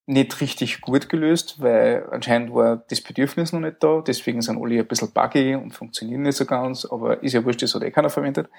nicht 0.06 0.40
richtig 0.40 0.80
gut 0.82 1.10
gelöst, 1.10 1.60
weil 1.60 2.08
anscheinend 2.12 2.54
war 2.54 2.78
das 2.90 3.02
Bedürfnis 3.02 3.52
noch 3.52 3.60
nicht 3.60 3.84
da, 3.84 4.02
deswegen 4.06 4.42
sind 4.42 4.62
alle 4.62 4.80
ein 4.80 4.88
bisschen 4.88 5.12
buggy 5.12 5.56
und 5.56 5.72
funktionieren 5.72 6.22
nicht 6.22 6.38
so 6.38 6.46
ganz, 6.46 6.86
aber 6.86 7.22
ist 7.24 7.34
ja 7.34 7.44
wurscht, 7.44 7.62
das 7.62 7.76
hat 7.76 7.84
eh 7.84 7.92
keiner 7.92 8.10
verwendet. 8.10 8.50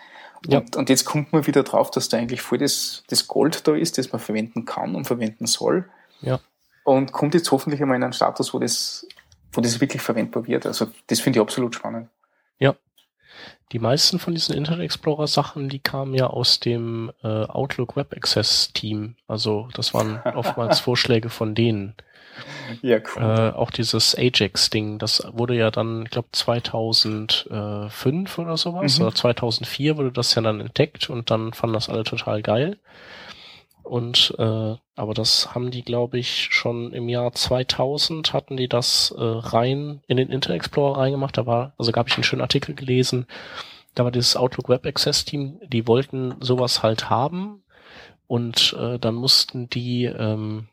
Ja. 0.47 0.59
Und, 0.59 0.77
und 0.77 0.91
jetzt 0.91 1.05
kommt 1.05 1.33
man 1.33 1.47
wieder 1.47 1.63
drauf, 1.63 1.91
dass 1.91 2.09
da 2.09 2.19
eigentlich 2.19 2.43
voll 2.43 2.59
das, 2.59 3.05
das 3.09 3.29
Gold 3.29 3.67
da 3.67 3.75
ist, 3.75 3.97
das 3.97 4.13
man 4.13 4.21
verwenden 4.21 4.67
kann 4.67 4.95
und 4.95 5.07
verwenden 5.07 5.47
soll. 5.47 5.89
Ja. 6.21 6.41
Und 6.89 7.13
kommt 7.13 7.35
jetzt 7.35 7.53
hoffentlich 7.53 7.83
einmal 7.83 7.99
in 7.99 8.03
einen 8.03 8.15
Status, 8.15 8.55
wo 8.55 8.59
das, 8.59 9.07
wo 9.53 9.61
das 9.61 9.79
wirklich 9.79 10.01
verwendbar 10.01 10.47
wird. 10.47 10.65
Also 10.65 10.87
das 11.09 11.21
finde 11.21 11.39
ich 11.39 11.43
absolut 11.43 11.75
spannend. 11.75 12.09
Ja, 12.59 12.75
die 13.73 13.79
meisten 13.79 14.19
von 14.19 14.35
diesen 14.35 14.55
Internet 14.55 14.81
Explorer 14.81 15.27
Sachen, 15.27 15.69
die 15.69 15.81
kamen 15.81 16.15
ja 16.15 16.29
aus 16.29 16.61
dem 16.61 17.13
äh, 17.23 17.45
Outlook 17.45 17.95
Web 17.97 18.15
Access 18.17 18.73
Team. 18.73 19.17
Also 19.27 19.69
das 19.75 19.93
waren 19.93 20.23
oftmals 20.35 20.81
Vorschläge 20.81 21.29
von 21.29 21.55
denen. 21.55 21.95
Ja, 22.81 23.01
cool. 23.17 23.23
Äh, 23.23 23.51
auch 23.55 23.71
dieses 23.71 24.17
Ajax-Ding, 24.17 24.99
das 24.99 25.23
wurde 25.31 25.57
ja 25.57 25.71
dann, 25.71 26.05
ich 26.05 26.11
glaube 26.11 26.29
2005 26.33 28.39
oder 28.39 28.57
sowas, 28.57 28.99
mhm. 28.99 29.05
oder 29.05 29.15
2004 29.15 29.99
wurde 29.99 30.13
das 30.13 30.35
ja 30.35 30.41
dann 30.41 30.61
entdeckt 30.61 31.11
und 31.11 31.31
dann 31.31 31.53
fanden 31.53 31.75
das 31.75 31.91
alle 31.91 32.05
total 32.05 32.41
geil. 32.41 32.79
Und 33.83 34.35
äh, 34.39 34.77
aber 34.99 35.15
das 35.15 35.55
haben 35.55 35.71
die, 35.71 35.83
glaube 35.83 36.19
ich, 36.19 36.49
schon 36.51 36.93
im 36.93 37.09
Jahr 37.09 37.33
2000 37.33 38.33
hatten 38.33 38.57
die 38.57 38.69
das 38.69 39.15
äh, 39.17 39.23
rein 39.23 40.03
in 40.09 40.17
den 40.17 40.31
Internet 40.31 40.61
Explorer 40.61 40.99
reingemacht. 40.99 41.37
Da 41.37 41.47
war, 41.47 41.73
also 41.79 41.93
gab 41.93 42.09
ich 42.09 42.15
einen 42.15 42.25
schönen 42.25 42.43
Artikel 42.43 42.75
gelesen. 42.75 43.27
Da 43.95 44.05
war 44.05 44.11
dieses 44.11 44.37
Outlook 44.37 44.69
Web 44.69 44.87
Access 44.87 45.25
Team, 45.25 45.61
die 45.67 45.87
wollten 45.87 46.35
sowas 46.41 46.83
halt 46.83 47.11
haben 47.11 47.63
und 48.27 48.77
äh, 48.79 48.99
dann 48.99 49.15
mussten 49.15 49.71
die 49.71 50.05
ähm, 50.05 50.69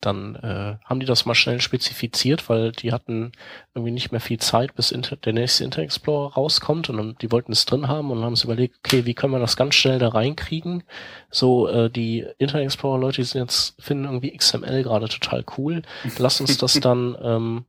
dann 0.00 0.34
äh, 0.36 0.76
haben 0.84 1.00
die 1.00 1.06
das 1.06 1.26
mal 1.26 1.34
schnell 1.34 1.60
spezifiziert, 1.60 2.48
weil 2.48 2.72
die 2.72 2.92
hatten 2.92 3.32
irgendwie 3.74 3.92
nicht 3.92 4.12
mehr 4.12 4.20
viel 4.20 4.38
Zeit, 4.38 4.74
bis 4.74 4.90
Inter 4.90 5.16
der 5.16 5.32
nächste 5.32 5.64
Internet 5.64 5.86
Explorer 5.86 6.34
rauskommt 6.34 6.88
und 6.90 6.96
dann, 6.96 7.16
die 7.20 7.32
wollten 7.32 7.52
es 7.52 7.66
drin 7.66 7.88
haben 7.88 8.10
und 8.10 8.22
haben 8.22 8.36
sich 8.36 8.44
überlegt, 8.44 8.76
okay, 8.78 9.06
wie 9.06 9.14
können 9.14 9.32
wir 9.32 9.40
das 9.40 9.56
ganz 9.56 9.74
schnell 9.74 9.98
da 9.98 10.08
reinkriegen? 10.08 10.84
So, 11.30 11.68
äh, 11.68 11.90
die 11.90 12.26
Internet 12.38 12.66
Explorer 12.66 12.98
Leute, 12.98 13.22
die 13.22 13.24
sind 13.24 13.42
jetzt, 13.42 13.80
finden 13.82 14.04
irgendwie 14.04 14.36
XML 14.36 14.82
gerade 14.82 15.08
total 15.08 15.44
cool. 15.58 15.82
Lass 16.18 16.40
uns 16.40 16.58
das 16.58 16.74
dann 16.80 17.16
ähm, 17.22 17.64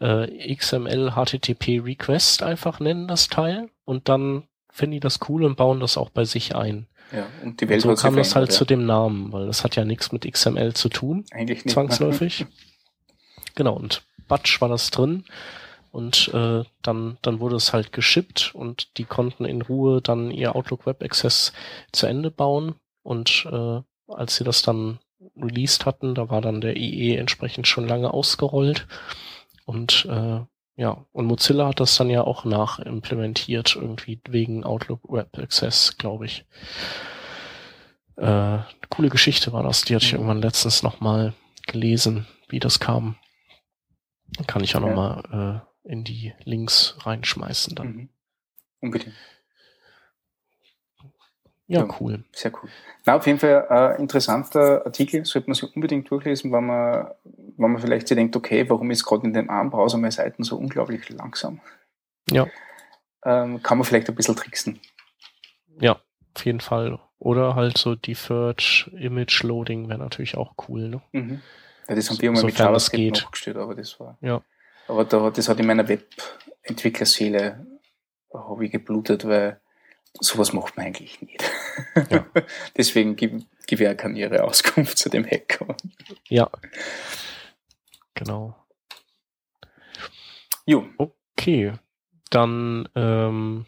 äh, 0.00 0.54
XML 0.54 1.12
HTTP 1.12 1.80
Request 1.80 2.42
einfach 2.42 2.80
nennen, 2.80 3.08
das 3.08 3.28
Teil, 3.28 3.70
und 3.84 4.08
dann 4.08 4.44
finden 4.72 4.92
die 4.92 5.00
das 5.00 5.20
cool 5.28 5.44
und 5.44 5.56
bauen 5.56 5.80
das 5.80 5.96
auch 5.96 6.10
bei 6.10 6.24
sich 6.24 6.56
ein. 6.56 6.86
Ja, 7.12 7.26
und 7.42 7.60
die 7.60 7.68
Welt 7.68 7.84
und 7.84 7.96
so 7.96 8.02
kam 8.02 8.16
das 8.16 8.34
halt 8.34 8.50
ja. 8.50 8.56
zu 8.56 8.64
dem 8.64 8.86
Namen, 8.86 9.32
weil 9.32 9.46
das 9.46 9.64
hat 9.64 9.76
ja 9.76 9.84
nichts 9.84 10.12
mit 10.12 10.30
XML 10.30 10.72
zu 10.74 10.88
tun. 10.88 11.24
Eigentlich 11.30 11.64
nicht. 11.64 11.74
Zwangsläufig. 11.74 12.46
genau, 13.54 13.74
und 13.74 14.02
Batch 14.28 14.60
war 14.60 14.68
das 14.68 14.90
drin. 14.90 15.24
Und 15.90 16.30
äh, 16.32 16.64
dann, 16.80 17.18
dann 17.20 17.40
wurde 17.40 17.56
es 17.56 17.74
halt 17.74 17.92
geschippt 17.92 18.54
und 18.54 18.96
die 18.96 19.04
konnten 19.04 19.44
in 19.44 19.60
Ruhe 19.60 20.00
dann 20.00 20.30
ihr 20.30 20.56
Outlook 20.56 20.86
Web 20.86 21.02
Access 21.02 21.52
zu 21.92 22.06
Ende 22.06 22.30
bauen. 22.30 22.76
Und 23.02 23.46
äh, 23.52 23.80
als 24.08 24.36
sie 24.36 24.44
das 24.44 24.62
dann 24.62 25.00
released 25.36 25.84
hatten, 25.84 26.14
da 26.14 26.30
war 26.30 26.40
dann 26.40 26.62
der 26.62 26.76
IE 26.78 27.16
entsprechend 27.16 27.66
schon 27.66 27.86
lange 27.86 28.12
ausgerollt. 28.12 28.86
Und 29.66 30.06
äh, 30.06 30.40
ja, 30.82 31.06
und 31.12 31.26
Mozilla 31.26 31.68
hat 31.68 31.78
das 31.78 31.96
dann 31.96 32.10
ja 32.10 32.22
auch 32.22 32.44
nachimplementiert, 32.44 33.76
irgendwie 33.76 34.20
wegen 34.26 34.64
Outlook 34.64 35.00
Web 35.04 35.38
Access, 35.38 35.96
glaube 35.96 36.26
ich. 36.26 36.44
Äh, 38.16 38.58
coole 38.90 39.08
Geschichte 39.08 39.52
war 39.52 39.62
das, 39.62 39.82
die 39.82 39.94
hatte 39.94 40.06
ich 40.06 40.12
mhm. 40.12 40.18
irgendwann 40.18 40.42
letztens 40.42 40.82
nochmal 40.82 41.34
gelesen, 41.68 42.26
wie 42.48 42.58
das 42.58 42.80
kam. 42.80 43.14
Kann 44.48 44.64
ich 44.64 44.74
auch 44.74 44.80
ja. 44.80 44.88
nochmal 44.88 45.62
äh, 45.86 45.88
in 45.92 46.02
die 46.02 46.34
Links 46.42 46.96
reinschmeißen 46.98 47.76
dann. 47.76 47.86
Mhm. 47.86 48.08
Unbedingt. 48.80 49.14
Ja, 51.68 51.86
ja, 51.86 51.96
cool. 52.00 52.24
Sehr 52.32 52.52
cool. 52.60 52.68
Na, 53.06 53.16
auf 53.16 53.26
jeden 53.28 53.38
Fall 53.38 53.68
ein 53.68 53.92
äh, 53.92 54.00
interessanter 54.00 54.84
Artikel, 54.84 55.24
sollte 55.24 55.48
man 55.48 55.54
sich 55.54 55.74
unbedingt 55.76 56.10
durchlesen, 56.10 56.50
wenn 56.50 56.66
man, 56.66 57.06
wenn 57.56 57.72
man 57.72 57.80
vielleicht 57.80 58.08
sich 58.08 58.16
denkt, 58.16 58.36
okay, 58.36 58.68
warum 58.68 58.90
ist 58.90 59.04
gerade 59.04 59.26
in 59.26 59.32
dem 59.32 59.50
ARM-Browser 59.50 59.98
meine 59.98 60.12
Seiten 60.12 60.42
so 60.44 60.56
unglaublich 60.56 61.08
langsam? 61.10 61.60
Ja. 62.30 62.46
Ähm, 63.24 63.62
kann 63.62 63.78
man 63.78 63.84
vielleicht 63.84 64.08
ein 64.08 64.14
bisschen 64.14 64.36
tricksen. 64.36 64.80
Ja, 65.80 66.00
auf 66.34 66.44
jeden 66.44 66.60
Fall. 66.60 66.98
Oder 67.18 67.54
halt 67.54 67.78
so 67.78 67.94
Deferred 67.94 68.90
Image 68.98 69.42
Loading 69.42 69.88
wäre 69.88 69.98
natürlich 69.98 70.36
auch 70.36 70.54
cool, 70.68 70.88
ne? 70.88 71.02
Mhm. 71.12 71.40
Ja, 71.88 71.94
das 71.94 72.10
haben 72.10 72.20
wir 72.20 72.32
mal 72.32 72.44
mit 72.44 72.58
JavaScript 72.58 73.22
nachgestellt, 73.22 73.56
aber 73.56 73.74
das 73.74 73.98
war. 74.00 74.18
Ja. 74.20 74.42
Aber 74.88 75.04
da, 75.04 75.30
das 75.30 75.48
hat 75.48 75.60
in 75.60 75.66
meiner 75.66 75.86
Webentwicklerseele 75.88 77.66
ich 78.64 78.70
geblutet, 78.70 79.26
weil 79.26 79.60
sowas 80.20 80.52
macht 80.52 80.76
man 80.76 80.86
eigentlich 80.86 81.20
nicht. 81.22 81.50
Ja. 82.10 82.26
Deswegen 82.76 83.16
auch 83.16 83.94
keine 83.94 84.18
ihre 84.18 84.42
Auskunft 84.44 84.98
zu 84.98 85.08
dem 85.08 85.24
Hacker. 85.24 85.76
Ja. 86.28 86.50
Genau. 88.14 88.56
Jo. 90.66 90.86
Okay. 90.98 91.72
Dann, 92.30 92.88
ähm, 92.94 93.66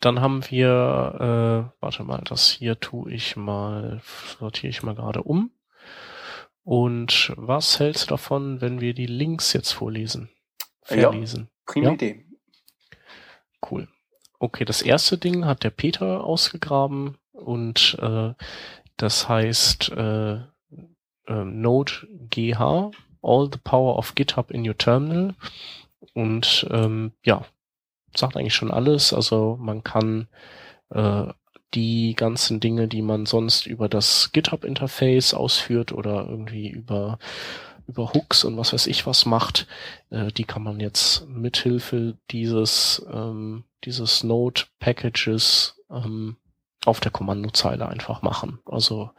dann 0.00 0.20
haben 0.20 0.48
wir, 0.50 1.70
äh, 1.70 1.82
warte 1.82 2.04
mal, 2.04 2.22
das 2.24 2.50
hier 2.50 2.80
tue 2.80 3.12
ich 3.12 3.36
mal, 3.36 4.00
sortiere 4.38 4.70
ich 4.70 4.82
mal 4.82 4.94
gerade 4.94 5.22
um. 5.22 5.50
Und 6.64 7.32
was 7.36 7.80
hältst 7.80 8.04
du 8.04 8.08
davon, 8.08 8.60
wenn 8.60 8.80
wir 8.80 8.92
die 8.92 9.06
Links 9.06 9.52
jetzt 9.52 9.72
vorlesen? 9.72 10.28
Verlesen. 10.82 11.48
Ja, 11.50 11.72
prima 11.72 11.86
ja? 11.88 11.94
Idee. 11.94 12.26
Cool. 13.68 13.88
Okay, 14.38 14.64
das 14.64 14.82
erste 14.82 15.18
Ding 15.18 15.44
hat 15.46 15.64
der 15.64 15.70
Peter 15.70 16.22
ausgegraben 16.24 17.18
und 17.32 17.96
äh, 18.00 18.34
das 18.96 19.28
heißt 19.28 19.90
äh, 19.90 20.40
äh, 21.28 21.44
Node 21.44 21.92
GH, 22.30 22.90
All 23.22 23.50
the 23.52 23.58
Power 23.62 23.96
of 23.96 24.14
GitHub 24.14 24.50
in 24.50 24.66
your 24.66 24.76
Terminal. 24.76 25.34
Und 26.14 26.66
ähm, 26.70 27.12
ja, 27.24 27.44
sagt 28.14 28.36
eigentlich 28.36 28.54
schon 28.54 28.70
alles. 28.70 29.12
Also 29.12 29.56
man 29.60 29.82
kann 29.82 30.28
äh, 30.90 31.24
die 31.74 32.14
ganzen 32.14 32.60
Dinge, 32.60 32.88
die 32.88 33.02
man 33.02 33.26
sonst 33.26 33.66
über 33.66 33.88
das 33.88 34.30
GitHub-Interface 34.32 35.34
ausführt 35.34 35.92
oder 35.92 36.26
irgendwie 36.28 36.68
über 36.68 37.18
über 37.86 38.12
Hooks 38.12 38.44
und 38.44 38.58
was 38.58 38.74
weiß 38.74 38.86
ich 38.86 39.06
was 39.06 39.24
macht, 39.24 39.66
äh, 40.10 40.30
die 40.30 40.44
kann 40.44 40.62
man 40.62 40.78
jetzt 40.78 41.26
mithilfe 41.26 42.18
dieses 42.30 43.04
ähm, 43.10 43.64
dieses 43.84 44.22
Node 44.22 44.62
Packages 44.78 45.76
ähm, 45.90 46.36
auf 46.84 47.00
der 47.00 47.10
Kommandozeile 47.10 47.88
einfach 47.88 48.22
machen. 48.22 48.58
Also 48.66 49.10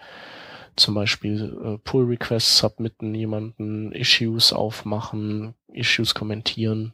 zum 0.80 0.95
Beispiel 0.95 1.57
äh, 1.63 1.77
Pull 1.77 2.05
Requests 2.05 2.57
submitten, 2.57 3.13
jemanden 3.13 3.91
Issues 3.91 4.53
aufmachen, 4.53 5.53
Issues 5.67 6.15
kommentieren. 6.15 6.93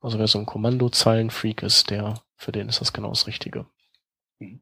Also 0.00 0.18
wer 0.18 0.26
so 0.26 0.38
ein 0.38 0.46
Kommandozeilenfreak 0.46 1.62
ist, 1.62 1.90
der 1.90 2.22
für 2.36 2.52
den 2.52 2.68
ist 2.68 2.80
das 2.80 2.92
genau 2.92 3.10
das 3.10 3.26
Richtige. 3.26 3.66
Mhm. 4.38 4.60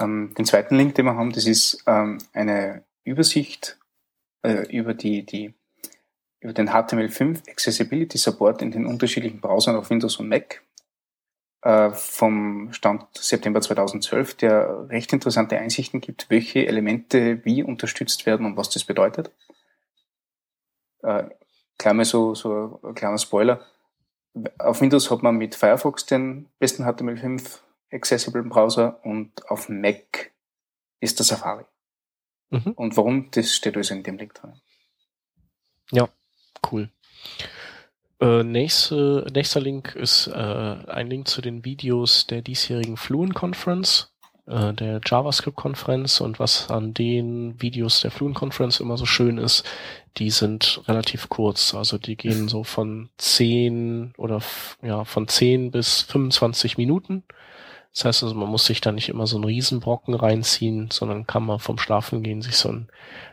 Ähm, 0.00 0.34
den 0.36 0.44
zweiten 0.44 0.76
Link, 0.76 0.96
den 0.96 1.04
wir 1.04 1.14
haben, 1.14 1.32
das 1.32 1.46
ist 1.46 1.84
ähm, 1.86 2.18
eine 2.32 2.84
Übersicht 3.04 3.78
äh, 4.42 4.66
über 4.76 4.94
die, 4.94 5.24
die 5.24 5.54
über 6.40 6.52
den 6.52 6.68
HTML5 6.68 7.48
Accessibility 7.48 8.18
Support 8.18 8.60
in 8.60 8.70
den 8.70 8.86
unterschiedlichen 8.86 9.40
Browsern 9.40 9.76
auf 9.76 9.88
Windows 9.90 10.16
und 10.16 10.28
Mac 10.28 10.62
vom 11.92 12.72
Stand 12.72 13.06
September 13.14 13.60
2012, 13.60 14.34
der 14.34 14.88
recht 14.90 15.12
interessante 15.12 15.58
Einsichten 15.58 16.00
gibt, 16.00 16.28
welche 16.28 16.66
Elemente 16.66 17.44
wie 17.44 17.62
unterstützt 17.62 18.26
werden 18.26 18.46
und 18.46 18.56
was 18.56 18.70
das 18.70 18.84
bedeutet. 18.84 19.30
Äh, 21.02 21.24
klar 21.78 21.94
mal 21.94 22.04
so, 22.04 22.34
so 22.34 22.80
ein 22.82 22.94
kleiner 22.94 23.18
Spoiler. 23.18 23.64
Auf 24.58 24.80
Windows 24.80 25.10
hat 25.10 25.22
man 25.22 25.36
mit 25.36 25.54
Firefox 25.54 26.06
den 26.06 26.48
besten 26.58 26.84
HTML5 26.84 27.60
Accessible 27.92 28.42
Browser 28.42 29.00
und 29.04 29.48
auf 29.48 29.68
Mac 29.68 30.32
ist 31.00 31.18
der 31.18 31.24
Safari. 31.24 31.64
Mhm. 32.50 32.72
Und 32.72 32.96
warum, 32.96 33.30
das 33.30 33.54
steht 33.54 33.76
also 33.76 33.94
in 33.94 34.02
dem 34.02 34.18
Link 34.18 34.34
drin. 34.34 34.60
Ja, 35.92 36.08
Cool. 36.70 36.90
Äh, 38.20 38.44
nächste, 38.44 39.26
nächster 39.34 39.60
Link 39.60 39.94
ist 39.94 40.28
äh, 40.28 40.32
ein 40.32 41.08
Link 41.08 41.28
zu 41.28 41.40
den 41.42 41.64
Videos 41.64 42.26
der 42.26 42.42
diesjährigen 42.42 42.96
Fluent 42.96 43.34
Conference, 43.34 44.12
äh, 44.46 44.72
der 44.72 45.00
JavaScript 45.04 45.56
Konferenz 45.56 46.20
und 46.20 46.38
was 46.38 46.70
an 46.70 46.94
den 46.94 47.60
Videos 47.60 48.00
der 48.00 48.12
Fluent 48.12 48.36
Conference 48.36 48.78
immer 48.78 48.96
so 48.96 49.06
schön 49.06 49.38
ist, 49.38 49.64
die 50.16 50.30
sind 50.30 50.82
relativ 50.86 51.28
kurz. 51.28 51.74
Also 51.74 51.98
die 51.98 52.16
gehen 52.16 52.48
so 52.48 52.62
von 52.62 53.10
10 53.18 54.14
oder 54.16 54.40
ja, 54.82 55.04
von 55.04 55.26
10 55.26 55.72
bis 55.72 56.02
25 56.02 56.78
Minuten. 56.78 57.24
Das 57.92 58.04
heißt 58.04 58.22
also, 58.24 58.34
man 58.34 58.48
muss 58.48 58.66
sich 58.66 58.80
da 58.80 58.90
nicht 58.90 59.08
immer 59.08 59.26
so 59.26 59.36
einen 59.36 59.44
Riesenbrocken 59.44 60.14
reinziehen, 60.14 60.90
sondern 60.90 61.26
kann 61.26 61.44
man 61.44 61.60
vom 61.60 61.78
Schlafen 61.78 62.22
gehen 62.22 62.42
sich 62.42 62.56
so 62.56 62.68
ein, 62.70 62.88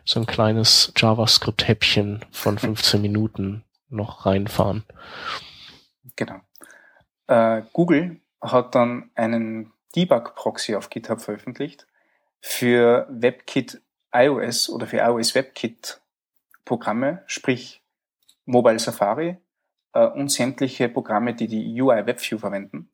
so 0.06 0.20
ein 0.20 0.28
kleines 0.28 0.94
JavaScript-Häppchen 0.96 2.24
von 2.32 2.60
15 2.60 3.02
Minuten 3.02 3.64
noch 3.92 4.26
reinfahren. 4.26 4.84
Genau. 6.16 6.40
Äh, 7.28 7.64
Google 7.74 8.22
hat 8.42 8.76
dann 8.76 9.12
einen 9.16 9.72
Debug-Proxy 9.96 10.76
auf 10.76 10.90
GitHub 10.90 11.22
veröffentlicht 11.22 11.88
für 12.42 13.08
WebKit 13.10 13.82
iOS 14.14 14.70
oder 14.70 14.88
für 14.88 14.98
iOS 14.98 15.36
WebKit 15.36 16.02
Programme, 16.66 17.24
sprich 17.28 17.82
Mobile 18.46 18.80
Safari 18.80 19.38
äh, 19.94 20.06
und 20.06 20.32
sämtliche 20.32 20.90
Programme, 20.90 21.34
die 21.34 21.48
die 21.48 21.82
UI 21.82 22.06
WebView 22.06 22.38
verwenden, 22.38 22.90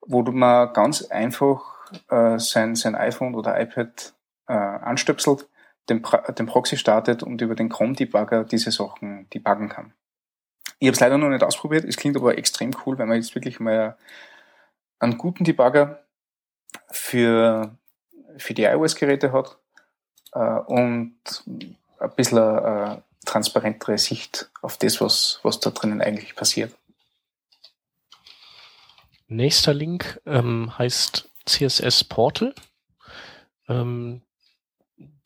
wo 0.00 0.22
man 0.22 0.72
ganz 0.72 1.02
einfach 1.02 1.92
äh, 2.10 2.38
sein, 2.38 2.74
sein 2.74 2.94
iPhone 2.94 3.34
oder 3.34 3.60
iPad 3.60 4.14
äh, 4.48 4.52
anstöpselt, 4.52 5.48
den, 5.88 6.04
den 6.38 6.46
Proxy 6.46 6.76
startet 6.76 7.22
und 7.22 7.40
über 7.40 7.54
den 7.54 7.68
Chrome 7.68 7.94
Debugger 7.94 8.44
diese 8.44 8.70
Sachen 8.70 9.28
debuggen 9.30 9.68
kann. 9.68 9.92
Ich 10.78 10.88
habe 10.88 10.94
es 10.94 11.00
leider 11.00 11.18
noch 11.18 11.28
nicht 11.30 11.42
ausprobiert, 11.42 11.84
es 11.84 11.96
klingt 11.96 12.16
aber 12.16 12.36
extrem 12.36 12.72
cool, 12.84 12.98
wenn 12.98 13.08
man 13.08 13.16
jetzt 13.16 13.34
wirklich 13.34 13.60
mal 13.60 13.96
einen 14.98 15.18
guten 15.18 15.44
Debugger 15.44 16.02
für, 16.90 17.76
für 18.36 18.54
die 18.54 18.64
iOS-Geräte 18.64 19.32
hat 19.32 19.58
äh, 20.32 20.38
und 20.38 21.16
ein 21.98 22.10
bisschen 22.16 22.38
eine, 22.38 23.02
transparentere 23.26 23.98
Sicht 23.98 24.48
auf 24.62 24.78
das, 24.78 25.00
was, 25.00 25.40
was 25.42 25.60
da 25.60 25.70
drinnen 25.70 26.00
eigentlich 26.00 26.34
passiert. 26.34 26.72
Nächster 29.28 29.74
Link 29.74 30.20
ähm, 30.24 30.78
heißt 30.78 31.28
CSS 31.44 32.04
Portal. 32.04 32.54
Ähm, 33.68 34.22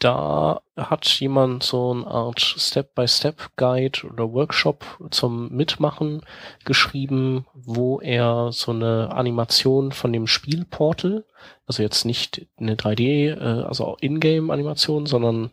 da 0.00 0.62
hat 0.76 1.06
jemand 1.20 1.62
so 1.62 1.92
eine 1.92 2.06
Art 2.06 2.40
Step-by-Step-Guide 2.40 4.06
oder 4.10 4.32
Workshop 4.32 4.84
zum 5.10 5.50
Mitmachen 5.54 6.22
geschrieben, 6.64 7.46
wo 7.52 8.00
er 8.00 8.50
so 8.50 8.72
eine 8.72 9.12
Animation 9.12 9.92
von 9.92 10.12
dem 10.12 10.26
Spielportal, 10.26 11.24
also 11.66 11.82
jetzt 11.82 12.04
nicht 12.04 12.46
eine 12.56 12.76
3D, 12.76 13.34
äh, 13.34 13.62
also 13.64 13.96
Ingame-Animation, 14.00 15.04
sondern 15.04 15.50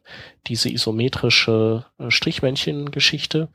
diese 0.48 0.70
isometrische 0.70 1.86
äh, 2.00 2.10
Strichmännchen-Geschichte 2.10 3.50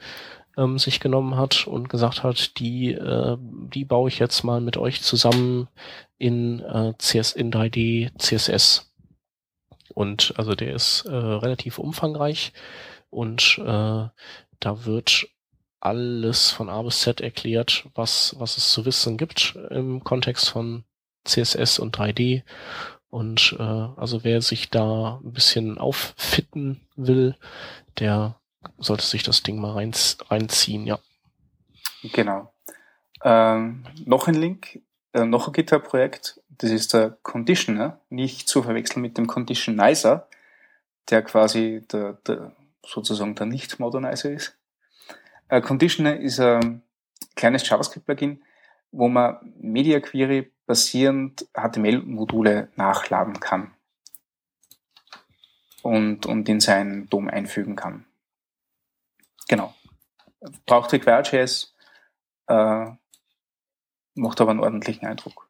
ähm, 0.58 0.78
sich 0.78 1.00
genommen 1.00 1.36
hat 1.36 1.66
und 1.66 1.88
gesagt 1.88 2.22
hat, 2.22 2.58
die, 2.58 2.92
äh, 2.92 3.36
die 3.40 3.86
baue 3.86 4.08
ich 4.08 4.18
jetzt 4.18 4.42
mal 4.44 4.60
mit 4.60 4.76
euch 4.76 5.00
zusammen 5.00 5.68
in, 6.18 6.60
äh, 6.60 6.92
CS, 6.98 7.32
in 7.32 7.50
3D 7.50 8.10
CSS. 8.18 8.91
Und 9.94 10.34
also 10.36 10.54
der 10.54 10.74
ist 10.74 11.04
äh, 11.06 11.14
relativ 11.14 11.78
umfangreich 11.78 12.52
und 13.10 13.58
äh, 13.58 14.08
da 14.60 14.84
wird 14.84 15.28
alles 15.80 16.50
von 16.50 16.68
A 16.68 16.80
bis 16.82 17.00
Z 17.00 17.20
erklärt, 17.20 17.88
was, 17.94 18.36
was 18.38 18.56
es 18.56 18.70
zu 18.70 18.84
wissen 18.84 19.16
gibt 19.16 19.58
im 19.70 20.04
Kontext 20.04 20.48
von 20.48 20.84
CSS 21.24 21.78
und 21.78 21.96
3D. 21.96 22.42
Und 23.10 23.56
äh, 23.58 23.62
also 23.62 24.24
wer 24.24 24.40
sich 24.40 24.70
da 24.70 25.20
ein 25.22 25.32
bisschen 25.32 25.78
auffitten 25.78 26.80
will, 26.96 27.36
der 27.98 28.40
sollte 28.78 29.04
sich 29.04 29.22
das 29.22 29.42
Ding 29.42 29.58
mal 29.60 29.72
rein, 29.72 29.92
reinziehen, 30.28 30.86
ja. 30.86 30.98
Genau. 32.02 32.54
Ähm, 33.22 33.84
noch 34.04 34.28
ein 34.28 34.34
Link, 34.34 34.80
äh, 35.12 35.24
noch 35.24 35.48
ein 35.48 35.52
GitHub-Projekt, 35.52 36.40
das 36.58 36.70
ist 36.70 36.94
der 36.94 37.16
Conditioner, 37.22 38.00
nicht 38.10 38.48
zu 38.48 38.62
verwechseln 38.62 39.02
mit 39.02 39.16
dem 39.18 39.26
Conditionizer, 39.26 40.28
der 41.10 41.22
quasi 41.22 41.84
der, 41.90 42.14
der 42.26 42.52
sozusagen 42.84 43.34
der 43.34 43.46
Nicht-Modernizer 43.46 44.30
ist. 44.30 44.56
Äh, 45.48 45.60
Conditioner 45.60 46.16
ist 46.16 46.40
ein 46.40 46.82
kleines 47.34 47.68
JavaScript-Plugin, 47.68 48.42
wo 48.90 49.08
man 49.08 49.54
Media 49.58 50.00
Query 50.00 50.52
basierend 50.66 51.46
HTML-Module 51.54 52.68
nachladen 52.76 53.40
kann 53.40 53.74
und, 55.82 56.26
und 56.26 56.48
in 56.48 56.60
seinen 56.60 57.08
DOM 57.08 57.28
einfügen 57.28 57.76
kann. 57.76 58.04
Genau. 59.48 59.74
Braucht 60.66 60.92
Require.js, 60.92 61.74
äh, 62.48 62.86
macht 64.14 64.40
aber 64.40 64.50
einen 64.50 64.60
ordentlichen 64.60 65.06
Eindruck. 65.06 65.48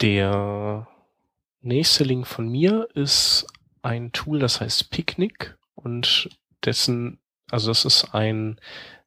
Der 0.00 0.86
nächste 1.60 2.04
Link 2.04 2.26
von 2.26 2.48
mir 2.48 2.88
ist 2.94 3.46
ein 3.82 4.12
Tool, 4.12 4.38
das 4.38 4.60
heißt 4.60 4.90
Picnic 4.90 5.56
und 5.74 6.30
dessen, 6.64 7.18
also 7.50 7.68
das 7.68 7.84
ist 7.84 8.14
ein, 8.14 8.60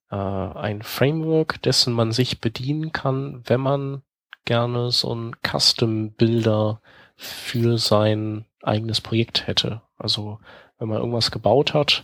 äh, 0.09 0.15
ein 0.15 0.81
Framework, 0.81 1.61
dessen 1.61 1.93
man 1.93 2.11
sich 2.11 2.41
bedienen 2.41 2.91
kann, 2.91 3.41
wenn 3.45 3.61
man 3.61 4.01
gerne 4.43 4.91
so 4.91 5.13
ein 5.15 5.35
Custom-Builder 5.47 6.81
für 7.15 7.77
sein 7.77 8.45
eigenes 8.61 8.99
Projekt 8.99 9.47
hätte. 9.47 9.81
Also 9.97 10.39
wenn 10.77 10.89
man 10.89 10.97
irgendwas 10.97 11.31
gebaut 11.31 11.73
hat, 11.73 12.03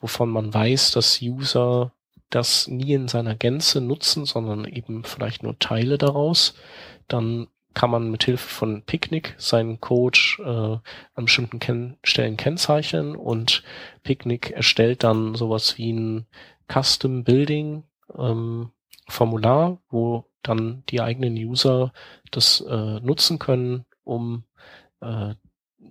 wovon 0.00 0.30
man 0.30 0.52
weiß, 0.52 0.90
dass 0.92 1.20
User 1.22 1.92
das 2.30 2.66
nie 2.66 2.94
in 2.94 3.06
seiner 3.06 3.36
Gänze 3.36 3.80
nutzen, 3.80 4.24
sondern 4.24 4.64
eben 4.64 5.04
vielleicht 5.04 5.42
nur 5.42 5.58
Teile 5.58 5.98
daraus, 5.98 6.54
dann 7.06 7.46
kann 7.74 7.90
man 7.90 8.10
mit 8.10 8.24
Hilfe 8.24 8.48
von 8.48 8.82
Picnic 8.82 9.34
seinen 9.36 9.80
Code 9.80 10.18
äh, 10.38 10.88
an 11.14 11.24
bestimmten 11.24 11.58
Ken 11.58 11.96
Stellen 12.02 12.36
kennzeichnen 12.36 13.16
und 13.16 13.62
Picnic 14.02 14.50
erstellt 14.50 15.04
dann 15.04 15.34
sowas 15.34 15.76
wie 15.78 15.92
ein 15.92 16.26
Custom 16.72 17.24
Building 17.24 17.84
ähm, 18.16 18.70
Formular, 19.08 19.78
wo 19.90 20.24
dann 20.42 20.82
die 20.88 21.00
eigenen 21.00 21.34
User 21.34 21.92
das 22.30 22.60
äh, 22.60 23.00
nutzen 23.00 23.38
können, 23.38 23.84
um 24.02 24.44
äh, 25.00 25.34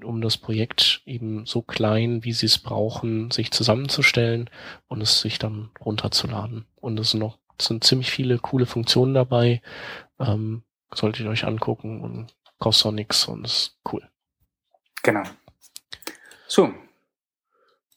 um 0.04 0.22
das 0.22 0.38
Projekt 0.38 1.02
eben 1.06 1.46
so 1.46 1.62
klein, 1.62 2.24
wie 2.24 2.34
sie 2.34 2.48
es 2.48 2.58
brauchen, 2.58 3.32
sich 3.32 3.52
zusammenzustellen 3.52 4.50
und 4.88 5.02
es 5.02 5.22
sich 5.22 5.40
dann 5.40 5.70
runterzuladen. 5.80 6.66
Und 6.76 7.00
es 7.00 7.12
sind 7.12 7.20
noch 7.20 7.38
sind 7.62 7.84
ziemlich 7.84 8.12
viele 8.12 8.40
coole 8.40 8.66
Funktionen 8.66 9.14
dabei. 9.14 9.62
Ähm, 10.20 10.64
solltet 10.96 11.26
ihr 11.26 11.32
euch 11.32 11.46
angucken 11.46 12.02
und 12.02 12.36
kostet 12.60 12.88
auch 12.88 12.92
nichts 12.92 13.28
und 13.28 13.46
ist 13.46 13.78
cool. 13.92 14.08
Genau. 15.04 15.24
So. 16.48 16.74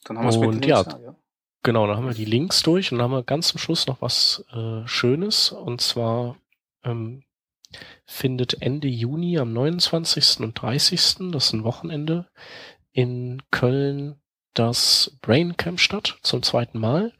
Dann 0.03 0.17
haben 0.17 0.25
wir 0.25 0.29
es 0.29 0.37
mit 0.37 0.65
ja, 0.65 0.81
ja, 0.81 1.15
Genau, 1.63 1.85
dann 1.85 1.97
haben 1.97 2.07
wir 2.07 2.13
die 2.13 2.25
Links 2.25 2.63
durch 2.63 2.91
und 2.91 2.97
dann 2.97 3.05
haben 3.05 3.17
wir 3.17 3.23
ganz 3.23 3.49
zum 3.49 3.59
Schluss 3.59 3.87
noch 3.87 4.01
was 4.01 4.45
äh, 4.53 4.87
Schönes 4.87 5.51
und 5.51 5.81
zwar 5.81 6.37
ähm, 6.83 7.23
findet 8.05 8.61
Ende 8.61 8.87
Juni 8.87 9.37
am 9.37 9.51
29. 9.51 10.39
und 10.39 10.61
30. 10.61 11.31
das 11.31 11.47
ist 11.47 11.53
ein 11.53 11.65
Wochenende 11.65 12.27
in 12.93 13.41
Köln 13.51 14.21
das 14.53 15.17
Brain 15.21 15.57
Camp 15.57 15.79
statt 15.79 16.17
zum 16.21 16.41
zweiten 16.41 16.79
Mal 16.79 17.13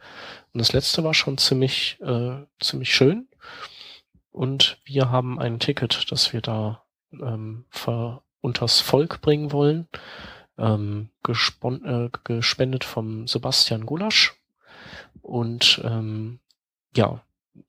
und 0.54 0.60
das 0.60 0.72
letzte 0.72 1.04
war 1.04 1.14
schon 1.14 1.38
ziemlich 1.38 2.00
äh, 2.02 2.46
ziemlich 2.62 2.96
schön 2.96 3.28
und 4.38 4.78
wir 4.86 5.10
haben 5.10 5.40
ein 5.40 5.60
Ticket, 5.60 6.12
das 6.12 6.32
wir 6.32 6.42
da 6.42 6.84
ähm, 7.12 7.66
ver 7.70 8.22
unters 8.40 8.82
Volk 8.82 9.20
bringen 9.22 9.52
wollen, 9.52 9.88
ähm, 10.60 11.10
äh, 11.28 12.10
gespendet 12.24 12.84
vom 12.84 13.28
Sebastian 13.28 13.86
Gulasch. 13.88 14.36
Und 15.22 15.82
ähm, 15.84 16.40
ja, 16.96 17.24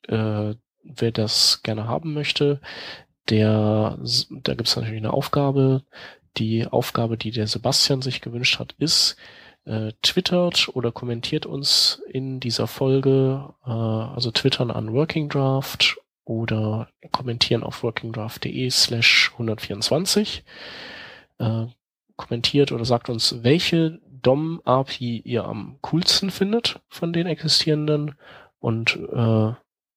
äh, 0.09 0.55
wer 0.85 1.11
das 1.11 1.63
gerne 1.63 1.89
haben 1.89 2.13
möchte, 2.13 2.61
der, 3.31 3.99
da 4.31 4.55
gibt 4.55 4.69
es 4.69 4.77
natürlich 4.77 4.99
eine 4.99 5.15
Aufgabe. 5.15 5.85
Die 6.37 6.67
Aufgabe, 6.67 7.17
die 7.17 7.31
der 7.31 7.47
Sebastian 7.47 8.03
sich 8.03 8.21
gewünscht 8.21 8.59
hat, 8.59 8.75
ist, 8.79 9.17
äh, 9.65 9.93
twittert 10.03 10.69
oder 10.75 10.93
kommentiert 10.93 11.47
uns 11.47 12.03
in 12.11 12.41
dieser 12.41 12.67
Folge, 12.67 13.55
äh, 13.65 13.71
also 13.71 14.31
twittern 14.31 14.71
an 14.71 14.93
Working 14.93 15.31
Draft 15.31 15.97
oder 16.29 16.89
kommentieren 17.11 17.63
auf 17.63 17.83
workingdraft.de 17.83 18.71
slash 18.71 19.31
124. 19.33 20.45
Äh, 21.39 21.67
kommentiert 22.17 22.71
oder 22.71 22.85
sagt 22.85 23.09
uns, 23.09 23.43
welche 23.43 24.01
DOM-API 24.23 25.23
ihr 25.25 25.45
am 25.45 25.79
coolsten 25.81 26.31
findet 26.31 26.81
von 26.89 27.13
den 27.13 27.27
existierenden 27.27 28.17
und 28.59 28.99
äh, 29.13 29.53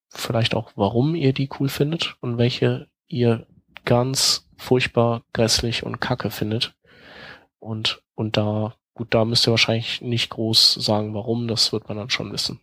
vielleicht 0.09 0.55
auch, 0.55 0.71
warum 0.75 1.15
ihr 1.15 1.34
die 1.34 1.49
cool 1.59 1.67
findet 1.67 2.15
und 2.21 2.38
welche 2.38 2.88
ihr 3.07 3.45
ganz 3.84 4.47
furchtbar 4.55 5.23
grässlich 5.34 5.84
und 5.84 5.99
kacke 5.99 6.29
findet 6.29 6.75
und, 7.59 8.03
und 8.15 8.38
da 8.38 8.75
gut, 8.93 9.13
da 9.13 9.25
müsst 9.25 9.47
ihr 9.47 9.51
wahrscheinlich 9.51 10.01
nicht 10.01 10.29
groß 10.29 10.75
sagen, 10.75 11.13
warum, 11.13 11.47
das 11.47 11.73
wird 11.73 11.89
man 11.89 11.97
dann 11.97 12.09
schon 12.09 12.32
wissen. 12.32 12.61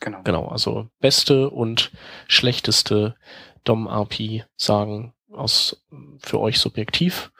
Genau. 0.00 0.22
Genau, 0.22 0.48
also 0.48 0.88
beste 0.98 1.50
und 1.50 1.92
schlechteste 2.26 3.16
DOM-API 3.64 4.44
sagen 4.56 5.14
aus 5.30 5.84
für 6.18 6.40
euch 6.40 6.58
subjektiv 6.58 7.30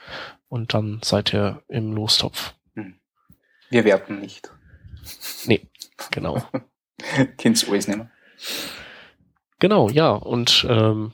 und 0.48 0.74
dann 0.74 1.00
seid 1.02 1.32
ihr 1.32 1.62
im 1.68 1.92
Lostopf. 1.92 2.54
Wir 3.70 3.84
werten 3.84 4.20
nicht. 4.20 4.52
Nee, 5.46 5.68
genau. 6.10 6.42
Kind's 7.38 7.66
alles 7.68 7.88
nehmen. 7.88 8.10
Genau, 9.60 9.88
ja, 9.88 10.10
und 10.10 10.66
ähm, 10.68 11.12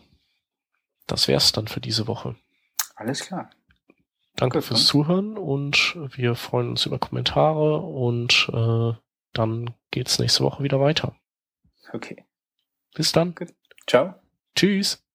das 1.06 1.28
wär's 1.28 1.52
dann 1.52 1.68
für 1.68 1.80
diese 1.80 2.06
Woche. 2.06 2.36
Alles 2.94 3.20
klar. 3.20 3.50
Danke 4.36 4.58
Gut, 4.58 4.64
fürs 4.64 4.80
dann. 4.80 4.86
Zuhören 4.86 5.38
und 5.38 5.96
wir 6.16 6.34
freuen 6.34 6.70
uns 6.70 6.86
über 6.86 6.98
Kommentare 6.98 7.78
und 7.78 8.50
äh, 8.52 8.92
dann 9.32 9.74
geht's 9.90 10.18
nächste 10.18 10.44
Woche 10.44 10.62
wieder 10.62 10.80
weiter. 10.80 11.14
Okay. 11.92 12.24
Bis 12.94 13.12
dann. 13.12 13.34
Ciao. 13.86 14.14
Tschüss. 14.54 15.05